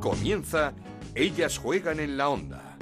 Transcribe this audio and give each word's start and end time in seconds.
Comienza 0.00 0.74
Ellas 1.16 1.58
juegan 1.58 1.98
en 1.98 2.16
la 2.16 2.28
onda. 2.28 2.76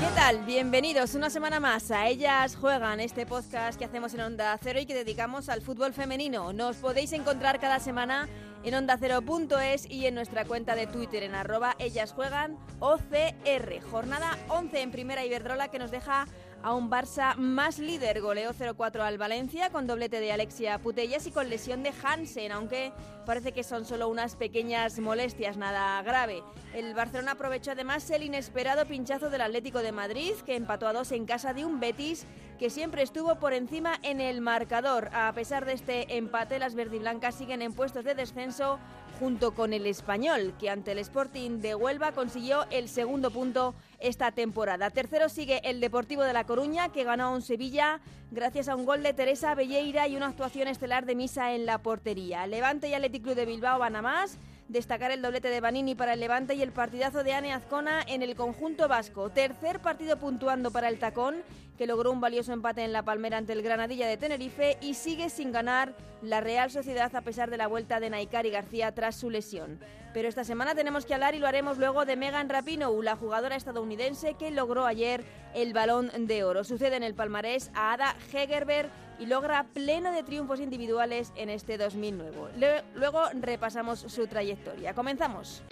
¿Qué 0.00 0.06
tal? 0.16 0.44
Bienvenidos 0.44 1.14
una 1.14 1.30
semana 1.30 1.60
más 1.60 1.92
a 1.92 2.08
Ellas 2.08 2.56
Juegan, 2.56 2.98
este 2.98 3.26
podcast 3.26 3.78
que 3.78 3.84
hacemos 3.84 4.12
en 4.14 4.22
Onda 4.22 4.58
Cero 4.60 4.80
y 4.80 4.86
que 4.86 4.94
dedicamos 4.94 5.48
al 5.48 5.62
fútbol 5.62 5.92
femenino. 5.92 6.52
Nos 6.52 6.76
podéis 6.78 7.12
encontrar 7.12 7.60
cada 7.60 7.78
semana 7.78 8.28
en 8.64 8.74
ondacero.es 8.74 9.88
y 9.88 10.06
en 10.06 10.14
nuestra 10.14 10.44
cuenta 10.44 10.74
de 10.74 10.88
Twitter 10.88 11.22
en 11.22 11.34
arroba 11.34 11.76
Ellas 11.78 12.12
Juegan 12.12 12.58
OCR. 12.80 13.80
Jornada 13.90 14.36
11 14.48 14.80
en 14.80 14.90
Primera 14.90 15.24
Iberdrola 15.24 15.68
que 15.68 15.78
nos 15.78 15.90
deja 15.90 16.26
a 16.64 16.72
un 16.72 16.90
Barça 16.90 17.36
más 17.36 17.78
líder. 17.78 18.22
Goleó 18.22 18.54
0-4 18.54 19.00
al 19.00 19.18
Valencia 19.18 19.68
con 19.68 19.86
doblete 19.86 20.18
de 20.18 20.32
Alexia 20.32 20.78
Putellas 20.78 21.26
y 21.26 21.30
con 21.30 21.50
lesión 21.50 21.82
de 21.82 21.92
Hansen, 22.02 22.52
aunque 22.52 22.90
parece 23.26 23.52
que 23.52 23.62
son 23.62 23.84
solo 23.84 24.08
unas 24.08 24.34
pequeñas 24.34 24.98
molestias, 24.98 25.58
nada 25.58 26.00
grave. 26.02 26.42
El 26.72 26.94
Barcelona 26.94 27.32
aprovechó 27.32 27.72
además 27.72 28.10
el 28.10 28.22
inesperado 28.22 28.86
pinchazo 28.86 29.28
del 29.28 29.42
Atlético 29.42 29.80
de 29.80 29.92
Madrid, 29.92 30.32
que 30.46 30.56
empató 30.56 30.88
a 30.88 30.94
dos 30.94 31.12
en 31.12 31.26
casa 31.26 31.52
de 31.52 31.66
un 31.66 31.80
Betis 31.80 32.26
que 32.58 32.70
siempre 32.70 33.02
estuvo 33.02 33.34
por 33.34 33.52
encima 33.52 33.98
en 34.02 34.22
el 34.22 34.40
marcador. 34.40 35.10
A 35.12 35.32
pesar 35.34 35.66
de 35.66 35.74
este 35.74 36.16
empate, 36.16 36.58
las 36.58 36.74
verdiblancas 36.74 37.34
siguen 37.34 37.60
en 37.60 37.74
puestos 37.74 38.04
de 38.04 38.14
descenso 38.14 38.78
junto 39.18 39.54
con 39.54 39.72
el 39.72 39.86
español, 39.86 40.54
que 40.58 40.70
ante 40.70 40.92
el 40.92 40.98
Sporting 40.98 41.60
de 41.60 41.74
Huelva 41.74 42.12
consiguió 42.12 42.66
el 42.70 42.88
segundo 42.88 43.30
punto 43.30 43.74
esta 44.04 44.32
temporada. 44.32 44.90
Tercero 44.90 45.28
sigue 45.28 45.60
el 45.64 45.80
Deportivo 45.80 46.22
de 46.22 46.34
La 46.34 46.44
Coruña, 46.44 46.90
que 46.90 47.04
ganó 47.04 47.24
a 47.24 47.30
un 47.30 47.42
Sevilla 47.42 48.00
gracias 48.30 48.68
a 48.68 48.76
un 48.76 48.84
gol 48.84 49.02
de 49.02 49.14
Teresa 49.14 49.54
Belleira 49.54 50.06
y 50.08 50.16
una 50.16 50.28
actuación 50.28 50.68
estelar 50.68 51.06
de 51.06 51.14
Misa 51.14 51.54
en 51.54 51.64
la 51.64 51.78
portería. 51.78 52.46
Levante 52.46 52.88
y 52.88 52.94
Athletic 52.94 53.22
Club 53.22 53.34
de 53.34 53.46
Bilbao 53.46 53.78
van 53.78 53.96
a 53.96 54.02
más. 54.02 54.38
Destacar 54.68 55.10
el 55.10 55.22
doblete 55.22 55.48
de 55.48 55.60
Banini 55.60 55.94
para 55.94 56.14
el 56.14 56.20
Levante 56.20 56.54
y 56.54 56.62
el 56.62 56.72
partidazo 56.72 57.22
de 57.22 57.34
Ane 57.34 57.52
Azcona 57.52 58.02
en 58.06 58.22
el 58.22 58.34
conjunto 58.34 58.88
vasco. 58.88 59.30
Tercer 59.30 59.80
partido 59.80 60.18
puntuando 60.18 60.70
para 60.70 60.88
el 60.88 60.98
Tacón, 60.98 61.42
que 61.76 61.86
logró 61.86 62.12
un 62.12 62.20
valioso 62.20 62.52
empate 62.52 62.84
en 62.84 62.92
la 62.92 63.02
Palmera 63.02 63.38
ante 63.38 63.52
el 63.52 63.62
Granadilla 63.62 64.06
de 64.06 64.16
Tenerife 64.16 64.78
y 64.80 64.94
sigue 64.94 65.28
sin 65.28 65.52
ganar 65.52 65.94
la 66.22 66.40
Real 66.40 66.70
Sociedad 66.70 67.14
a 67.14 67.22
pesar 67.22 67.50
de 67.50 67.56
la 67.56 67.66
vuelta 67.66 68.00
de 68.00 68.10
Naikari 68.10 68.50
García 68.50 68.94
tras 68.94 69.16
su 69.16 69.30
lesión. 69.30 69.80
Pero 70.12 70.28
esta 70.28 70.44
semana 70.44 70.74
tenemos 70.74 71.06
que 71.06 71.14
hablar 71.14 71.34
y 71.34 71.40
lo 71.40 71.48
haremos 71.48 71.78
luego 71.78 72.04
de 72.04 72.16
Megan 72.16 72.48
Rapinoe, 72.48 73.02
la 73.02 73.16
jugadora 73.16 73.56
estadounidense 73.56 74.34
que 74.34 74.52
logró 74.52 74.86
ayer 74.86 75.24
el 75.54 75.72
balón 75.72 76.10
de 76.16 76.44
oro. 76.44 76.62
Sucede 76.62 76.96
en 76.96 77.02
el 77.02 77.14
palmarés 77.14 77.70
a 77.74 77.92
Ada 77.92 78.14
Hegerberg 78.32 78.90
y 79.18 79.26
logra 79.26 79.66
pleno 79.74 80.12
de 80.12 80.22
triunfos 80.22 80.60
individuales 80.60 81.32
en 81.36 81.50
este 81.50 81.78
2009. 81.78 82.84
Luego 82.94 83.22
repasamos 83.40 84.00
su 84.00 84.26
trayectoria. 84.26 84.94
Comenzamos. 84.94 85.62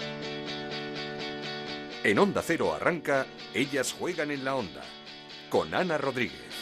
En 2.05 2.19
Onda 2.19 2.43
Cero 2.43 2.75
arranca 2.75 3.27
Ellas 3.55 3.93
juegan 3.93 4.33
en 4.33 4.45
la 4.45 4.57
onda 4.57 4.83
con 5.53 5.75
Ana 5.75 5.99
Rodríguez. 5.99 6.62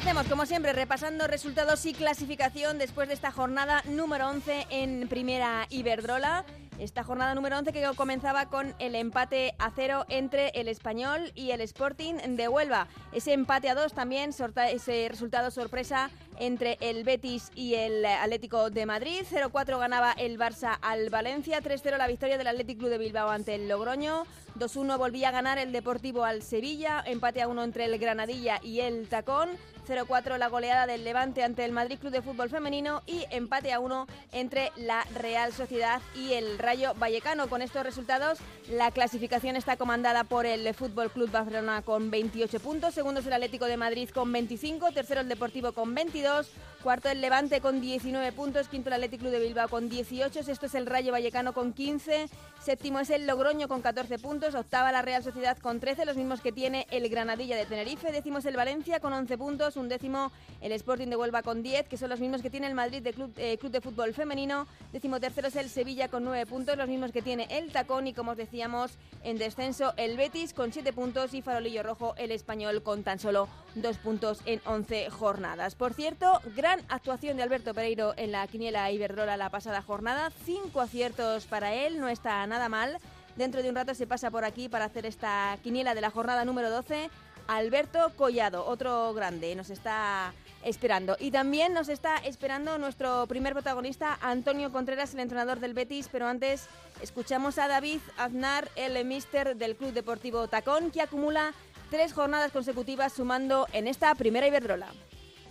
Hacemos, 0.00 0.26
como 0.28 0.46
siempre, 0.46 0.72
repasando 0.72 1.26
resultados 1.26 1.84
y 1.84 1.92
clasificación 1.92 2.78
después 2.78 3.06
de 3.08 3.12
esta 3.12 3.30
jornada 3.30 3.82
número 3.86 4.30
11 4.30 4.66
en 4.70 5.06
Primera 5.08 5.66
Iberdrola. 5.68 6.46
Esta 6.78 7.04
jornada 7.04 7.34
número 7.34 7.58
11 7.58 7.74
que 7.74 7.86
comenzaba 7.94 8.46
con 8.46 8.74
el 8.78 8.94
empate 8.94 9.54
a 9.58 9.70
cero 9.70 10.06
entre 10.08 10.48
el 10.54 10.68
Español 10.68 11.30
y 11.34 11.50
el 11.50 11.60
Sporting 11.60 12.14
de 12.14 12.48
Huelva. 12.48 12.88
Ese 13.12 13.34
empate 13.34 13.68
a 13.68 13.74
dos 13.74 13.92
también, 13.92 14.30
ese 14.30 15.06
resultado 15.10 15.50
sorpresa 15.50 16.10
entre 16.38 16.78
el 16.80 17.04
Betis 17.04 17.50
y 17.54 17.74
el 17.74 18.06
Atlético 18.06 18.70
de 18.70 18.86
Madrid. 18.86 19.26
0-4 19.30 19.78
ganaba 19.78 20.12
el 20.12 20.38
Barça 20.38 20.78
al 20.80 21.10
Valencia, 21.10 21.60
3-0 21.60 21.98
la 21.98 22.06
victoria 22.06 22.38
del 22.38 22.46
Atlético 22.46 22.78
Club 22.80 22.92
de 22.92 22.98
Bilbao 22.98 23.28
ante 23.28 23.54
el 23.54 23.68
Logroño. 23.68 24.24
2-1 24.58 24.96
volvía 24.96 25.28
a 25.28 25.32
ganar 25.32 25.58
el 25.58 25.72
Deportivo 25.72 26.24
al 26.24 26.42
Sevilla, 26.42 27.04
empate 27.06 27.42
a 27.42 27.48
uno 27.48 27.62
entre 27.62 27.84
el 27.84 27.98
Granadilla 27.98 28.58
y 28.62 28.80
el 28.80 29.06
Tacón. 29.08 29.50
0-4 29.90 30.38
la 30.38 30.48
goleada 30.48 30.86
del 30.86 31.02
Levante 31.02 31.42
ante 31.42 31.64
el 31.64 31.72
Madrid 31.72 31.98
Club 31.98 32.12
de 32.12 32.22
Fútbol 32.22 32.48
Femenino 32.48 33.02
y 33.06 33.24
empate 33.30 33.72
a 33.72 33.80
1 33.80 34.06
entre 34.30 34.70
la 34.76 35.04
Real 35.14 35.52
Sociedad 35.52 36.00
y 36.14 36.34
el 36.34 36.58
Rayo 36.58 36.94
Vallecano. 36.94 37.48
Con 37.48 37.60
estos 37.60 37.82
resultados, 37.82 38.38
la 38.70 38.92
clasificación 38.92 39.56
está 39.56 39.76
comandada 39.76 40.22
por 40.22 40.46
el 40.46 40.72
Fútbol 40.74 41.10
Club 41.10 41.32
Barcelona 41.32 41.82
con 41.82 42.10
28 42.10 42.60
puntos, 42.60 42.94
segundo 42.94 43.20
es 43.20 43.26
el 43.26 43.32
Atlético 43.32 43.64
de 43.64 43.76
Madrid 43.76 44.08
con 44.10 44.30
25, 44.30 44.92
tercero 44.92 45.22
el 45.22 45.28
Deportivo 45.28 45.72
con 45.72 45.92
22, 45.92 46.48
cuarto 46.80 47.08
el 47.10 47.20
Levante 47.20 47.60
con 47.60 47.80
19 47.80 48.32
puntos, 48.32 48.68
quinto 48.68 48.88
el 48.88 48.94
Atlético 48.94 49.22
Club 49.22 49.32
de 49.32 49.40
Bilbao 49.40 49.68
con 49.68 49.88
18, 49.88 50.42
sexto 50.42 50.66
es 50.66 50.74
el 50.74 50.86
Rayo 50.86 51.12
Vallecano 51.12 51.52
con 51.52 51.72
15, 51.72 52.28
séptimo 52.60 53.00
es 53.00 53.10
el 53.10 53.26
Logroño 53.26 53.68
con 53.68 53.82
14 53.82 54.18
puntos, 54.18 54.54
octava 54.54 54.90
la 54.90 55.02
Real 55.02 55.22
Sociedad 55.22 55.58
con 55.58 55.78
13, 55.78 56.06
los 56.06 56.16
mismos 56.16 56.40
que 56.40 56.52
tiene 56.52 56.86
el 56.90 57.08
Granadilla 57.08 57.56
de 57.56 57.66
Tenerife, 57.66 58.12
décimo 58.12 58.38
es 58.38 58.46
el 58.46 58.56
Valencia 58.56 59.00
con 59.00 59.12
11 59.12 59.36
puntos, 59.36 59.76
un 59.76 59.88
décimo 59.88 60.32
el 60.62 60.72
Sporting 60.72 61.08
de 61.08 61.16
Huelva 61.16 61.42
con 61.42 61.62
10, 61.62 61.86
que 61.86 61.96
son 61.96 62.08
los 62.08 62.20
mismos 62.20 62.40
que 62.40 62.50
tiene 62.50 62.66
el 62.66 62.74
Madrid 62.74 63.02
de 63.02 63.12
Club, 63.12 63.32
eh, 63.36 63.58
de 63.60 63.80
Fútbol 63.80 64.14
Femenino, 64.14 64.66
décimo 64.92 65.20
tercero 65.20 65.48
es 65.48 65.56
el 65.56 65.68
Sevilla 65.68 66.08
con 66.08 66.24
9 66.24 66.46
puntos, 66.46 66.76
los 66.78 66.88
mismos 66.88 67.12
que 67.12 67.20
tiene 67.20 67.46
el 67.50 67.72
Tacón 67.72 68.06
y 68.06 68.14
como 68.14 68.32
os 68.32 68.36
decíamos 68.36 68.92
en 69.22 69.36
descenso 69.36 69.92
el 69.96 70.16
Betis 70.16 70.54
con 70.54 70.72
7 70.72 70.92
puntos 70.92 71.34
y 71.34 71.42
Farolillo 71.42 71.82
Rojo 71.82 72.14
el 72.16 72.32
Español 72.32 72.82
con 72.82 73.02
tan 73.02 73.18
solo 73.18 73.48
2 73.74 73.98
puntos 73.98 74.40
en 74.46 74.60
11 74.64 75.10
jornadas. 75.10 75.74
Por 75.74 75.94
cierto, 75.94 76.40
gran 76.56 76.80
actuación 76.88 77.36
de 77.36 77.42
Alberto 77.42 77.74
Pereiro 77.74 78.14
en 78.16 78.32
la 78.32 78.46
quiniela 78.46 78.90
Iberdrola 78.90 79.36
la 79.36 79.50
pasada 79.50 79.82
jornada, 79.82 80.30
5 80.44 80.80
aciertos 80.80 81.46
para 81.46 81.74
él, 81.74 82.00
no 82.00 82.08
está 82.08 82.46
nada 82.46 82.68
mal. 82.68 82.98
Dentro 83.36 83.62
de 83.62 83.68
un 83.68 83.76
rato 83.76 83.94
se 83.94 84.06
pasa 84.06 84.30
por 84.30 84.44
aquí 84.44 84.68
para 84.68 84.86
hacer 84.86 85.06
esta 85.06 85.56
quiniela 85.62 85.94
de 85.94 86.00
la 86.00 86.10
jornada 86.10 86.44
número 86.44 86.70
12 86.70 87.10
Alberto 87.50 88.12
Collado, 88.16 88.64
otro 88.64 89.12
grande, 89.12 89.56
nos 89.56 89.70
está 89.70 90.32
esperando. 90.62 91.16
Y 91.18 91.32
también 91.32 91.72
nos 91.72 91.88
está 91.88 92.16
esperando 92.18 92.78
nuestro 92.78 93.26
primer 93.26 93.54
protagonista, 93.54 94.18
Antonio 94.20 94.70
Contreras, 94.70 95.14
el 95.14 95.20
entrenador 95.20 95.58
del 95.58 95.74
Betis, 95.74 96.08
pero 96.12 96.28
antes 96.28 96.66
escuchamos 97.02 97.58
a 97.58 97.66
David 97.66 97.98
Aznar, 98.18 98.68
el 98.76 99.04
mister 99.04 99.56
del 99.56 99.74
Club 99.74 99.92
Deportivo 99.92 100.46
Tacón, 100.46 100.92
que 100.92 101.02
acumula 101.02 101.52
tres 101.90 102.12
jornadas 102.12 102.52
consecutivas 102.52 103.12
sumando 103.12 103.66
en 103.72 103.88
esta 103.88 104.14
primera 104.14 104.46
Iberdrola. 104.46 104.88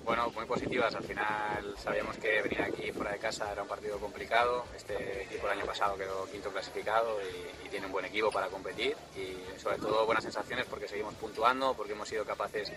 Bueno, 0.05 0.31
muy 0.33 0.45
positivas. 0.45 0.95
Al 0.95 1.03
final 1.03 1.75
sabíamos 1.77 2.17
que 2.17 2.41
venir 2.41 2.61
aquí 2.61 2.91
fuera 2.91 3.11
de 3.11 3.19
casa 3.19 3.51
era 3.51 3.61
un 3.61 3.67
partido 3.67 3.99
complicado. 3.99 4.63
Este 4.75 5.23
equipo 5.23 5.45
el 5.47 5.59
año 5.59 5.65
pasado 5.65 5.97
quedó 5.97 6.25
quinto 6.31 6.49
clasificado 6.49 7.19
y, 7.21 7.67
y, 7.67 7.69
tiene 7.69 7.85
un 7.85 7.91
buen 7.91 8.05
equipo 8.05 8.31
para 8.31 8.47
competir 8.47 8.95
y 9.15 9.59
sobre 9.59 9.77
todo 9.77 10.05
buenas 10.05 10.23
sensaciones 10.23 10.65
porque 10.65 10.87
seguimos 10.87 11.13
puntuando, 11.15 11.75
porque 11.75 11.93
hemos 11.93 12.09
sido 12.09 12.25
capaces 12.25 12.71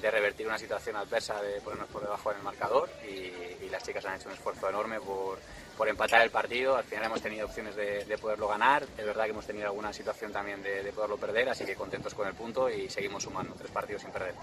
de 0.00 0.10
revertir 0.10 0.46
una 0.46 0.58
situación 0.58 0.94
adversa, 0.94 1.42
de 1.42 1.60
ponernos 1.62 1.88
por 1.88 2.02
debajo 2.02 2.30
en 2.30 2.36
el 2.36 2.42
marcador 2.44 2.88
y, 3.02 3.64
y 3.64 3.68
las 3.70 3.82
chicas 3.82 4.04
han 4.04 4.14
hecho 4.14 4.28
un 4.28 4.34
esfuerzo 4.34 4.68
enorme 4.68 5.00
por, 5.00 5.38
por 5.78 5.88
empatar 5.88 6.20
el 6.22 6.30
partido. 6.30 6.76
Al 6.76 6.82
final 6.82 7.04
hemos 7.04 7.22
tenido 7.22 7.46
opciones 7.46 7.76
de, 7.76 8.04
de, 8.04 8.18
poderlo 8.18 8.48
ganar. 8.48 8.82
Es 8.98 9.06
verdad 9.06 9.24
que 9.24 9.30
hemos 9.30 9.46
tenido 9.46 9.66
alguna 9.66 9.92
situación 9.92 10.32
también 10.32 10.60
de, 10.60 10.82
de 10.82 10.92
poderlo 10.92 11.16
perder, 11.16 11.48
así 11.48 11.64
que 11.64 11.76
contentos 11.76 12.14
con 12.14 12.26
el 12.26 12.34
punto 12.34 12.68
y 12.68 12.90
seguimos 12.90 13.22
sumando 13.22 13.54
tres 13.54 13.70
partidos 13.70 14.02
sin 14.02 14.10
perder. 14.10 14.34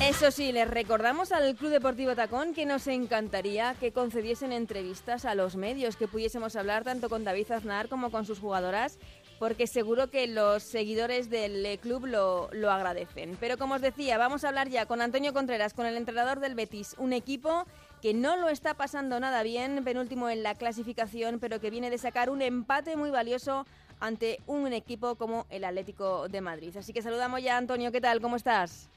Eso 0.00 0.30
sí, 0.30 0.50
les 0.50 0.66
recordamos 0.66 1.30
al 1.30 1.54
Club 1.56 1.70
Deportivo 1.70 2.16
Tacón 2.16 2.54
que 2.54 2.64
nos 2.64 2.86
encantaría 2.86 3.74
que 3.78 3.92
concediesen 3.92 4.50
entrevistas 4.52 5.26
a 5.26 5.34
los 5.34 5.56
medios, 5.56 5.96
que 5.96 6.08
pudiésemos 6.08 6.56
hablar 6.56 6.84
tanto 6.84 7.10
con 7.10 7.22
David 7.22 7.52
Aznar 7.52 7.88
como 7.90 8.10
con 8.10 8.24
sus 8.24 8.38
jugadoras, 8.38 8.98
porque 9.38 9.66
seguro 9.66 10.10
que 10.10 10.26
los 10.26 10.62
seguidores 10.62 11.28
del 11.28 11.78
club 11.80 12.06
lo, 12.06 12.48
lo 12.52 12.70
agradecen. 12.70 13.36
Pero 13.38 13.58
como 13.58 13.74
os 13.74 13.82
decía, 13.82 14.16
vamos 14.16 14.44
a 14.44 14.48
hablar 14.48 14.70
ya 14.70 14.86
con 14.86 15.02
Antonio 15.02 15.34
Contreras, 15.34 15.74
con 15.74 15.84
el 15.84 15.98
entrenador 15.98 16.40
del 16.40 16.54
Betis, 16.54 16.94
un 16.96 17.12
equipo 17.12 17.66
que 18.00 18.14
no 18.14 18.36
lo 18.36 18.48
está 18.48 18.74
pasando 18.74 19.20
nada 19.20 19.42
bien, 19.42 19.84
penúltimo 19.84 20.28
en 20.30 20.42
la 20.42 20.54
clasificación, 20.54 21.38
pero 21.38 21.60
que 21.60 21.70
viene 21.70 21.90
de 21.90 21.98
sacar 21.98 22.30
un 22.30 22.42
empate 22.42 22.96
muy 22.96 23.10
valioso 23.10 23.66
ante 24.00 24.40
un 24.46 24.72
equipo 24.72 25.14
como 25.16 25.46
el 25.50 25.64
Atlético 25.64 26.28
de 26.28 26.40
Madrid. 26.40 26.76
Así 26.76 26.92
que 26.92 27.02
saludamos 27.02 27.42
ya, 27.42 27.56
Antonio, 27.56 27.92
¿qué 27.92 28.00
tal? 28.00 28.20
¿Cómo 28.20 28.36
estás? 28.36 28.88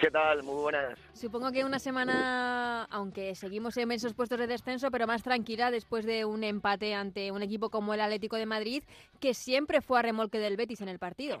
¿Qué 0.00 0.10
tal? 0.10 0.42
Muy 0.42 0.60
buenas. 0.60 0.98
Supongo 1.12 1.52
que 1.52 1.64
una 1.64 1.78
semana, 1.78 2.84
aunque 2.90 3.36
seguimos 3.36 3.76
en 3.76 3.92
esos 3.92 4.14
puestos 4.14 4.38
de 4.38 4.48
descenso, 4.48 4.90
pero 4.90 5.06
más 5.06 5.22
tranquila 5.22 5.70
después 5.70 6.04
de 6.04 6.24
un 6.24 6.42
empate 6.42 6.94
ante 6.94 7.30
un 7.30 7.42
equipo 7.42 7.70
como 7.70 7.94
el 7.94 8.00
Atlético 8.00 8.36
de 8.36 8.46
Madrid, 8.46 8.82
que 9.20 9.34
siempre 9.34 9.80
fue 9.80 10.00
a 10.00 10.02
remolque 10.02 10.38
del 10.38 10.56
Betis 10.56 10.80
en 10.80 10.88
el 10.88 10.98
partido. 10.98 11.40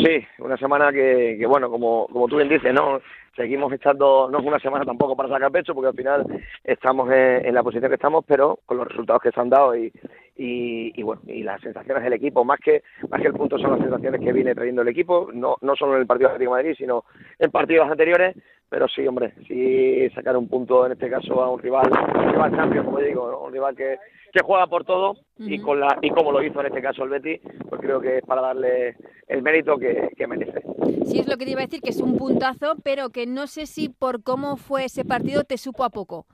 Pues 0.00 0.22
sí, 0.22 0.26
una 0.38 0.56
semana 0.56 0.92
que, 0.92 1.36
que 1.38 1.46
bueno, 1.46 1.68
como, 1.68 2.06
como 2.06 2.28
tú 2.28 2.36
bien 2.36 2.48
dices, 2.48 2.72
¿no? 2.72 3.00
Seguimos 3.34 3.72
estando, 3.72 4.28
no 4.30 4.38
es 4.38 4.44
una 4.44 4.60
semana 4.60 4.84
tampoco 4.84 5.16
para 5.16 5.28
sacar 5.28 5.50
pecho, 5.50 5.74
porque 5.74 5.88
al 5.88 5.96
final 5.96 6.24
estamos 6.62 7.10
en, 7.10 7.46
en 7.46 7.54
la 7.54 7.64
posición 7.64 7.88
que 7.88 7.96
estamos, 7.96 8.24
pero 8.26 8.60
con 8.64 8.76
los 8.76 8.86
resultados 8.86 9.22
que 9.22 9.32
se 9.32 9.40
han 9.40 9.50
dado 9.50 9.76
y, 9.76 9.92
y, 10.40 11.02
bueno, 11.02 11.20
y 11.26 11.42
las 11.42 11.60
sensaciones 11.60 12.04
del 12.04 12.12
equipo, 12.12 12.44
más 12.44 12.60
que, 12.60 12.82
más 13.08 13.20
que 13.20 13.26
el 13.26 13.34
punto 13.34 13.58
son 13.58 13.72
las 13.72 13.80
sensaciones 13.80 14.20
que 14.20 14.32
viene 14.32 14.54
trayendo 14.54 14.82
el 14.82 14.88
equipo, 14.88 15.30
no, 15.34 15.56
no 15.60 15.74
solo 15.74 15.94
en 15.94 16.02
el 16.02 16.06
partido 16.06 16.28
de 16.28 16.34
Atlético 16.36 16.54
de 16.54 16.62
Madrid, 16.62 16.76
sino 16.78 17.04
en 17.40 17.50
partidos 17.50 17.90
anteriores, 17.90 18.36
pero 18.68 18.86
sí, 18.86 19.04
hombre, 19.06 19.32
sí 19.48 20.08
sacar 20.14 20.36
un 20.36 20.48
punto 20.48 20.86
en 20.86 20.92
este 20.92 21.10
caso 21.10 21.42
a 21.42 21.50
un 21.50 21.58
rival, 21.58 21.90
un 21.90 22.32
rival 22.32 22.54
champion, 22.54 22.84
como 22.84 23.00
digo, 23.00 23.44
un 23.44 23.52
rival 23.52 23.74
que, 23.74 23.98
que 24.32 24.40
juega 24.42 24.68
por 24.68 24.84
todo 24.84 25.16
y 25.38 25.58
con 25.58 25.80
la 25.80 25.98
y 26.02 26.10
como 26.10 26.30
lo 26.30 26.42
hizo 26.42 26.60
en 26.60 26.66
este 26.66 26.82
caso 26.82 27.02
el 27.02 27.10
Betis, 27.10 27.40
pues 27.68 27.80
creo 27.80 28.00
que 28.00 28.18
es 28.18 28.24
para 28.24 28.42
darle 28.42 28.96
el 29.26 29.42
mérito 29.42 29.76
que, 29.76 30.10
que 30.16 30.26
merece. 30.26 30.62
Sí, 31.06 31.18
es 31.18 31.26
lo 31.26 31.36
que 31.36 31.46
te 31.46 31.52
iba 31.52 31.62
a 31.62 31.64
decir, 31.64 31.80
que 31.80 31.90
es 31.90 32.00
un 32.00 32.16
puntazo, 32.16 32.76
pero 32.84 33.10
que 33.10 33.26
no 33.26 33.46
sé 33.46 33.66
si 33.66 33.88
por 33.88 34.22
cómo 34.22 34.56
fue 34.56 34.84
ese 34.84 35.04
partido 35.04 35.42
te 35.44 35.56
supo 35.56 35.82
a 35.82 35.90
poco. 35.90 36.26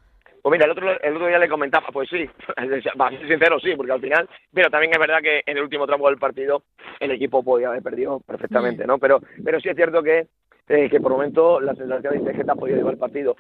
Pues 0.44 0.52
mira, 0.52 0.66
el 0.66 0.72
otro, 0.72 1.00
el 1.00 1.14
otro 1.14 1.26
día 1.26 1.38
le 1.38 1.48
comentaba, 1.48 1.86
pues 1.90 2.06
sí, 2.10 2.28
para 2.98 3.16
ser 3.16 3.28
sincero, 3.28 3.58
sí, 3.60 3.74
porque 3.74 3.92
al 3.92 4.00
final, 4.02 4.28
pero 4.52 4.68
también 4.68 4.92
es 4.92 4.98
verdad 4.98 5.22
que 5.22 5.42
en 5.46 5.56
el 5.56 5.62
último 5.62 5.86
tramo 5.86 6.06
del 6.06 6.18
partido 6.18 6.64
el 7.00 7.12
equipo 7.12 7.42
podía 7.42 7.68
haber 7.68 7.82
perdido 7.82 8.20
perfectamente, 8.20 8.86
¿no? 8.86 8.98
Pero, 8.98 9.22
pero 9.42 9.58
sí 9.58 9.70
es 9.70 9.74
cierto 9.74 10.02
que, 10.02 10.26
eh, 10.68 10.90
que 10.90 11.00
por 11.00 11.12
momento 11.12 11.62
la 11.62 11.74
sensación 11.74 12.22
de 12.22 12.32
que 12.34 12.44
te 12.44 12.50
ha 12.50 12.56
podido 12.56 12.76
llevar 12.76 12.92
el 12.92 12.98
partido 12.98 13.36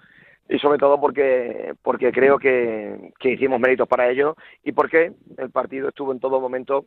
y 0.48 0.58
sobre 0.58 0.78
todo 0.78 0.98
porque 0.98 1.74
porque 1.82 2.10
creo 2.10 2.38
que, 2.38 3.12
que 3.20 3.32
hicimos 3.32 3.60
méritos 3.60 3.86
para 3.86 4.08
ello 4.08 4.34
y 4.64 4.72
porque 4.72 5.12
el 5.36 5.50
partido 5.50 5.90
estuvo 5.90 6.10
en 6.10 6.20
todo 6.20 6.40
momento 6.40 6.86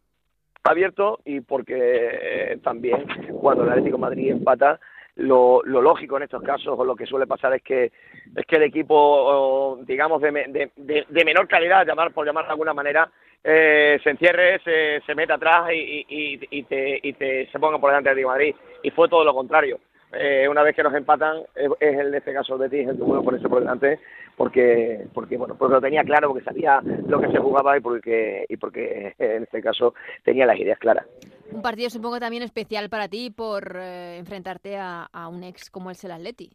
abierto 0.63 1.19
y 1.25 1.41
porque 1.41 1.75
eh, 1.75 2.57
también 2.63 3.05
cuando 3.39 3.65
el 3.65 3.69
Atlético 3.69 3.97
de 3.97 4.01
Madrid 4.01 4.31
empata 4.31 4.79
lo, 5.17 5.61
lo, 5.63 5.81
lógico 5.81 6.17
en 6.17 6.23
estos 6.23 6.43
casos 6.43 6.77
o 6.77 6.85
lo 6.85 6.95
que 6.95 7.05
suele 7.05 7.27
pasar 7.27 7.53
es 7.53 7.61
que 7.63 7.91
es 8.35 8.45
que 8.45 8.55
el 8.55 8.63
equipo 8.63 9.79
digamos 9.81 10.21
de, 10.21 10.31
de, 10.75 11.05
de, 11.07 11.25
menor 11.25 11.47
calidad 11.47 11.85
llamar 11.85 12.11
por 12.11 12.25
llamar 12.25 12.45
de 12.45 12.51
alguna 12.51 12.73
manera 12.73 13.09
eh, 13.43 13.99
se 14.03 14.09
encierre 14.09 14.59
se, 14.63 15.01
se 15.05 15.15
meta 15.15 15.35
atrás 15.35 15.71
y, 15.71 16.05
y, 16.07 16.39
y, 16.49 16.63
te, 16.63 16.99
y 17.01 17.13
te 17.13 17.47
se 17.51 17.59
ponga 17.59 17.79
por 17.79 17.91
delante 17.91 18.13
de 18.13 18.25
Madrid. 18.25 18.55
Y 18.83 18.91
fue 18.91 19.07
todo 19.07 19.23
lo 19.23 19.33
contrario. 19.33 19.79
Eh, 20.13 20.47
una 20.49 20.63
vez 20.63 20.75
que 20.75 20.83
nos 20.83 20.93
empatan 20.93 21.43
es, 21.53 21.69
es 21.79 21.99
en 21.99 22.15
este 22.15 22.33
caso 22.33 22.53
el 22.53 22.61
Betis 22.61 22.87
el 22.87 22.97
que 22.97 23.03
bueno 23.03 23.23
ponerse 23.23 23.49
por 23.49 23.59
delante 23.59 23.99
porque 24.37 25.05
porque 25.13 25.35
bueno 25.35 25.55
porque 25.57 25.73
lo 25.73 25.81
tenía 25.81 26.03
claro 26.03 26.29
porque 26.29 26.45
sabía 26.45 26.81
lo 27.07 27.19
que 27.19 27.29
se 27.29 27.39
jugaba 27.39 27.77
y 27.77 27.81
porque 27.81 28.45
y 28.47 28.55
porque 28.55 29.13
en 29.19 29.43
este 29.43 29.61
caso 29.61 29.93
tenía 30.23 30.45
las 30.45 30.57
ideas 30.57 30.79
claras 30.79 31.05
un 31.51 31.61
partido 31.61 31.89
supongo 31.89 32.19
también 32.19 32.43
especial 32.43 32.89
para 32.89 33.07
ti 33.07 33.29
por 33.29 33.77
eh, 33.77 34.17
enfrentarte 34.17 34.77
a, 34.77 35.07
un 35.31 35.43
ex 35.43 35.69
como 35.69 35.91
es 35.91 36.03
el 36.03 36.11
Atleti 36.11 36.51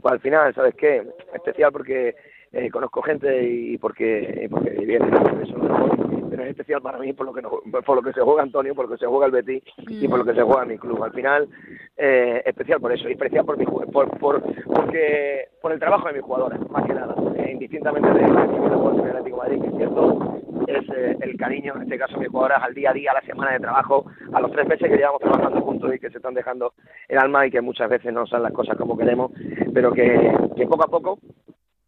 pues 0.00 0.12
al 0.12 0.20
final 0.20 0.54
sabes 0.54 0.74
qué 0.74 1.06
especial 1.34 1.72
porque 1.72 2.14
eh, 2.52 2.70
conozco 2.70 3.02
gente 3.02 3.42
y 3.48 3.78
porque, 3.78 4.42
y 4.44 4.48
porque 4.48 4.70
viene 4.70 5.06
eso 5.42 5.56
pero 6.32 6.44
es 6.44 6.50
especial 6.50 6.80
para 6.80 6.98
mí 6.98 7.12
por 7.12 7.26
lo 7.26 7.34
que 7.34 7.42
no, 7.42 7.50
por 7.84 7.96
lo 7.96 8.02
que 8.02 8.14
se 8.14 8.22
juega 8.22 8.42
Antonio, 8.42 8.74
por 8.74 8.86
lo 8.88 8.92
que 8.92 8.98
se 8.98 9.06
juega 9.06 9.26
el 9.26 9.32
Betis 9.32 9.62
y 9.86 10.08
por 10.08 10.18
lo 10.18 10.24
que 10.24 10.32
se 10.32 10.40
juega 10.40 10.64
mi 10.64 10.78
club. 10.78 11.04
Al 11.04 11.12
final, 11.12 11.46
eh, 11.98 12.42
especial 12.46 12.80
por 12.80 12.90
eso, 12.90 13.06
y 13.06 13.12
especial 13.12 13.44
por 13.44 13.58
mi 13.58 13.66
por, 13.66 13.86
por 14.18 14.42
porque 14.64 15.48
por 15.60 15.72
el 15.72 15.78
trabajo 15.78 16.08
de 16.08 16.14
mis 16.14 16.22
jugadores, 16.22 16.58
más 16.70 16.86
que 16.86 16.94
nada, 16.94 17.14
eh, 17.36 17.50
indistintamente 17.52 18.08
de 18.08 18.28
la 18.28 18.46
del 18.46 19.10
Atlético 19.10 19.36
Madrid, 19.36 19.60
que 19.60 19.68
es 19.68 19.76
cierto, 19.76 20.38
es 20.66 20.88
eh, 20.90 21.16
el 21.20 21.36
cariño, 21.36 21.74
en 21.76 21.82
este 21.82 21.98
caso 21.98 22.18
mis 22.18 22.28
jugadoras, 22.28 22.62
al 22.62 22.74
día 22.74 22.90
a 22.90 22.94
día, 22.94 23.10
a 23.10 23.14
la 23.14 23.22
semana 23.22 23.52
de 23.52 23.60
trabajo, 23.60 24.06
a 24.32 24.40
los 24.40 24.52
tres 24.52 24.66
meses 24.66 24.90
que 24.90 24.96
llevamos 24.96 25.20
trabajando 25.20 25.60
juntos 25.60 25.94
y 25.94 25.98
que 25.98 26.10
se 26.10 26.18
están 26.18 26.34
dejando 26.34 26.72
el 27.08 27.18
alma 27.18 27.46
y 27.46 27.50
que 27.50 27.60
muchas 27.60 27.88
veces 27.88 28.12
no 28.12 28.26
son 28.26 28.42
las 28.42 28.52
cosas 28.52 28.76
como 28.76 28.96
queremos, 28.96 29.30
pero 29.72 29.92
que, 29.92 30.32
que 30.56 30.66
poco 30.66 30.84
a 30.84 30.88
poco 30.88 31.18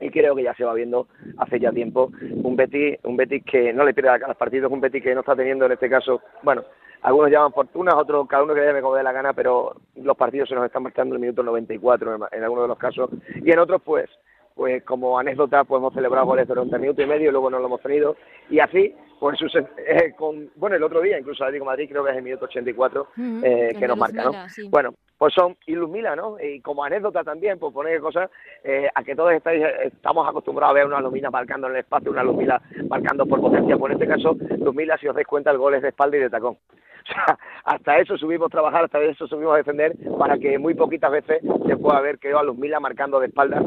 y 0.00 0.10
creo 0.10 0.34
que 0.34 0.42
ya 0.42 0.54
se 0.54 0.64
va 0.64 0.74
viendo 0.74 1.08
hace 1.38 1.58
ya 1.58 1.72
tiempo 1.72 2.10
un 2.42 2.56
Betis, 2.56 2.98
un 3.04 3.16
Betis 3.16 3.42
que 3.44 3.72
no 3.72 3.84
le 3.84 3.94
pierde 3.94 4.10
a 4.10 4.18
los 4.28 4.36
partidos, 4.36 4.70
un 4.70 4.80
Betis 4.80 5.02
que 5.02 5.14
no 5.14 5.20
está 5.20 5.34
teniendo 5.34 5.66
en 5.66 5.72
este 5.72 5.88
caso, 5.88 6.20
bueno, 6.42 6.62
algunos 7.02 7.30
llaman 7.30 7.52
fortunas, 7.52 7.94
otros 7.94 8.26
cada 8.28 8.42
uno 8.42 8.54
que 8.54 8.60
debe 8.60 8.82
como 8.82 8.96
dé 8.96 9.02
la 9.02 9.12
gana, 9.12 9.32
pero 9.32 9.76
los 9.96 10.16
partidos 10.16 10.48
se 10.48 10.54
nos 10.54 10.64
están 10.64 10.82
marchando 10.82 11.14
en 11.14 11.20
el 11.20 11.26
minuto 11.28 11.42
94 11.42 12.14
en, 12.14 12.22
en 12.32 12.42
algunos 12.42 12.64
de 12.64 12.68
los 12.68 12.78
casos 12.78 13.10
y 13.42 13.50
en 13.50 13.58
otros 13.58 13.82
pues 13.82 14.10
pues 14.54 14.84
como 14.84 15.18
anécdota 15.18 15.64
pues 15.64 15.80
hemos 15.80 15.94
celebrado 15.94 16.26
goles 16.26 16.46
durante 16.46 16.74
un 16.76 16.80
minuto 16.80 17.02
y 17.02 17.06
medio 17.06 17.28
y 17.28 17.32
luego 17.32 17.50
no 17.50 17.58
lo 17.58 17.66
hemos 17.66 17.80
tenido 17.80 18.16
y 18.50 18.60
así 18.60 18.94
pues 19.18 19.38
eh, 19.78 20.14
con 20.16 20.50
bueno 20.56 20.76
el 20.76 20.82
otro 20.82 21.00
día 21.00 21.18
incluso 21.18 21.44
Atlético 21.44 21.66
Madrid 21.66 21.88
creo 21.88 22.04
que 22.04 22.10
es 22.10 22.16
el 22.16 22.22
minuto 22.22 22.44
84 22.46 23.00
uh 23.02 23.20
-huh, 23.20 23.44
eh, 23.44 23.76
que 23.78 23.88
nos 23.88 23.98
marca 23.98 24.24
¿no? 24.24 24.48
Sí. 24.48 24.68
bueno 24.70 24.94
pues 25.18 25.32
son 25.32 25.56
Mila, 25.66 26.16
¿no? 26.16 26.36
Y 26.40 26.60
como 26.60 26.84
anécdota 26.84 27.22
también, 27.22 27.58
pues 27.58 27.72
poner 27.72 28.00
cosas 28.00 28.30
eh, 28.62 28.88
a 28.94 29.02
que 29.02 29.14
todos 29.14 29.32
estáis, 29.32 29.64
estamos 29.84 30.28
acostumbrados 30.28 30.72
a 30.72 30.74
ver 30.74 30.86
una 30.86 31.00
Lumila 31.00 31.30
marcando 31.30 31.66
en 31.66 31.74
el 31.74 31.80
espacio, 31.80 32.10
una 32.10 32.22
Lumila 32.22 32.60
marcando 32.90 33.24
por 33.24 33.40
potencia, 33.40 33.76
pues 33.78 33.92
en 33.94 34.02
este 34.02 34.12
caso 34.12 34.36
Lumila, 34.58 34.98
si 34.98 35.08
os 35.08 35.14
dais 35.14 35.26
cuenta, 35.26 35.50
el 35.50 35.58
gol 35.58 35.74
es 35.74 35.82
de 35.82 35.88
espalda 35.88 36.16
y 36.16 36.20
de 36.20 36.30
tacón. 36.30 36.58
O 37.04 37.06
sea, 37.06 37.38
hasta 37.64 37.98
eso 37.98 38.16
subimos 38.16 38.46
a 38.46 38.48
trabajar, 38.48 38.84
hasta 38.84 38.98
eso 38.98 39.26
subimos 39.26 39.52
a 39.52 39.58
defender, 39.58 39.94
para 40.18 40.38
que 40.38 40.58
muy 40.58 40.72
poquitas 40.74 41.10
veces 41.10 41.42
se 41.66 41.76
pueda 41.76 42.00
ver 42.00 42.18
que 42.18 42.32
a 42.32 42.42
Lumila 42.42 42.80
marcando 42.80 43.20
de 43.20 43.26
espalda 43.26 43.62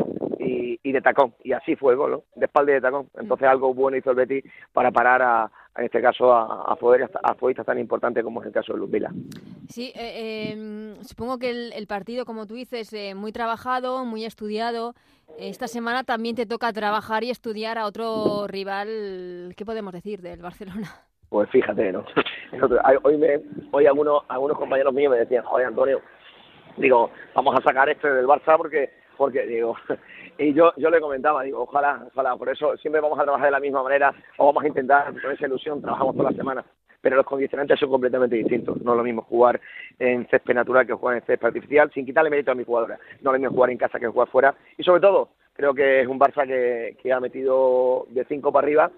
y, 0.48 0.80
y, 0.84 0.92
de 0.92 1.02
tacón. 1.02 1.34
Y 1.44 1.52
así 1.54 1.76
fue 1.76 1.94
el 1.94 1.98
gol, 1.98 2.12
¿no? 2.12 2.24
De 2.36 2.46
espalda 2.46 2.72
y 2.72 2.76
de 2.76 2.82
tacón. 2.82 3.10
Entonces 3.20 3.48
algo 3.48 3.74
bueno 3.74 3.98
hizo 3.98 4.12
el 4.12 4.16
Betis 4.16 4.44
para 4.74 4.92
parar 4.92 5.22
a, 5.22 5.52
en 5.78 5.86
este 5.86 6.02
caso 6.02 6.34
a, 6.34 6.72
a, 6.72 6.76
poder, 6.76 7.10
a 7.24 7.34
futbolistas 7.36 7.66
tan 7.66 7.80
importantes 7.80 8.24
como 8.24 8.42
es 8.42 8.48
el 8.48 8.54
caso 8.54 8.74
de 8.74 8.80
Luz 8.80 8.92
Vila. 8.92 9.12
Sí, 9.68 9.92
eh, 9.96 10.54
eh, 10.54 10.96
supongo 11.02 11.38
que 11.38 11.50
el, 11.50 11.74
el, 11.74 11.88
partido, 11.88 12.26
como 12.26 12.48
tú 12.48 12.56
dices, 12.56 12.92
eh, 12.94 13.16
muy 13.16 13.32
trabajado, 13.32 14.06
muy 14.06 14.26
estudiado. 14.26 14.94
Esta 15.38 15.68
semana 15.68 16.04
también 16.04 16.36
te 16.36 16.46
toca 16.46 16.72
trabajar 16.74 17.24
y 17.24 17.30
estudiar 17.30 17.78
a 17.78 17.86
otro 17.86 18.48
rival, 18.48 19.54
¿qué 19.56 19.66
podemos 19.66 19.94
decir 19.94 20.22
del 20.22 20.42
Barcelona? 20.42 20.88
Pues 21.30 21.50
fíjate, 21.50 21.92
¿no? 21.92 22.06
Hoy, 23.04 23.18
me, 23.18 23.42
hoy 23.72 23.86
algunos, 23.86 24.24
algunos 24.30 24.58
compañeros 24.58 24.94
míos 24.94 25.12
me 25.12 25.20
decían, 25.20 25.44
joder, 25.44 25.68
Antonio, 25.68 26.02
digo, 26.78 27.12
vamos 27.36 27.56
a 27.60 27.62
sacar 27.62 27.90
este 27.90 28.10
del 28.10 28.26
Barça 28.26 28.56
porque, 28.56 28.90
porque 29.18 29.46
digo, 29.46 29.76
y 30.38 30.54
yo 30.54 30.72
yo 30.78 30.90
le 30.90 31.02
comentaba, 31.02 31.44
digo, 31.44 31.62
ojalá, 31.64 32.06
ojalá, 32.08 32.36
por 32.36 32.50
eso 32.50 32.78
siempre 32.78 33.02
vamos 33.02 33.20
a 33.20 33.24
trabajar 33.24 33.48
de 33.48 33.52
la 33.52 33.60
misma 33.60 33.84
manera 33.84 34.14
o 34.38 34.48
vamos 34.48 34.64
a 34.64 34.68
intentar 34.68 35.14
con 35.22 35.32
esa 35.32 35.48
ilusión, 35.48 35.82
trabajamos 35.82 36.16
toda 36.16 36.32
la 36.32 36.38
semana, 36.38 36.66
pero 37.02 37.16
los 37.16 37.26
condicionantes 37.26 37.80
son 37.80 37.90
completamente 37.90 38.36
distintos, 38.36 38.82
no 38.82 38.92
es 38.92 38.98
lo 38.98 39.04
mismo 39.04 39.22
jugar 39.24 39.60
en 40.00 40.28
césped 40.28 40.54
natural 40.54 40.86
que 40.86 40.94
jugar 40.94 41.18
en 41.18 41.26
césped 41.26 41.48
artificial, 41.48 41.92
sin 41.94 42.06
quitarle 42.06 42.30
mérito 42.30 42.52
a 42.52 42.56
mis 42.56 42.66
jugadoras, 42.66 43.00
no 43.22 43.32
es 43.32 43.34
lo 43.34 43.40
mismo 43.40 43.56
jugar 43.56 43.72
en 43.72 43.78
casa 43.78 44.00
que 44.00 44.08
jugar 44.08 44.28
fuera, 44.30 44.56
y 44.78 44.84
sobre 44.84 45.02
todo, 45.02 45.30
creo 45.54 45.74
que 45.74 46.02
es 46.02 46.08
un 46.08 46.20
Barça 46.20 46.46
que, 46.46 46.96
que 47.02 47.12
ha 47.12 47.20
metido 47.20 48.06
de 48.10 48.24
5 48.26 48.52
para 48.52 48.66
arriba, 48.66 48.92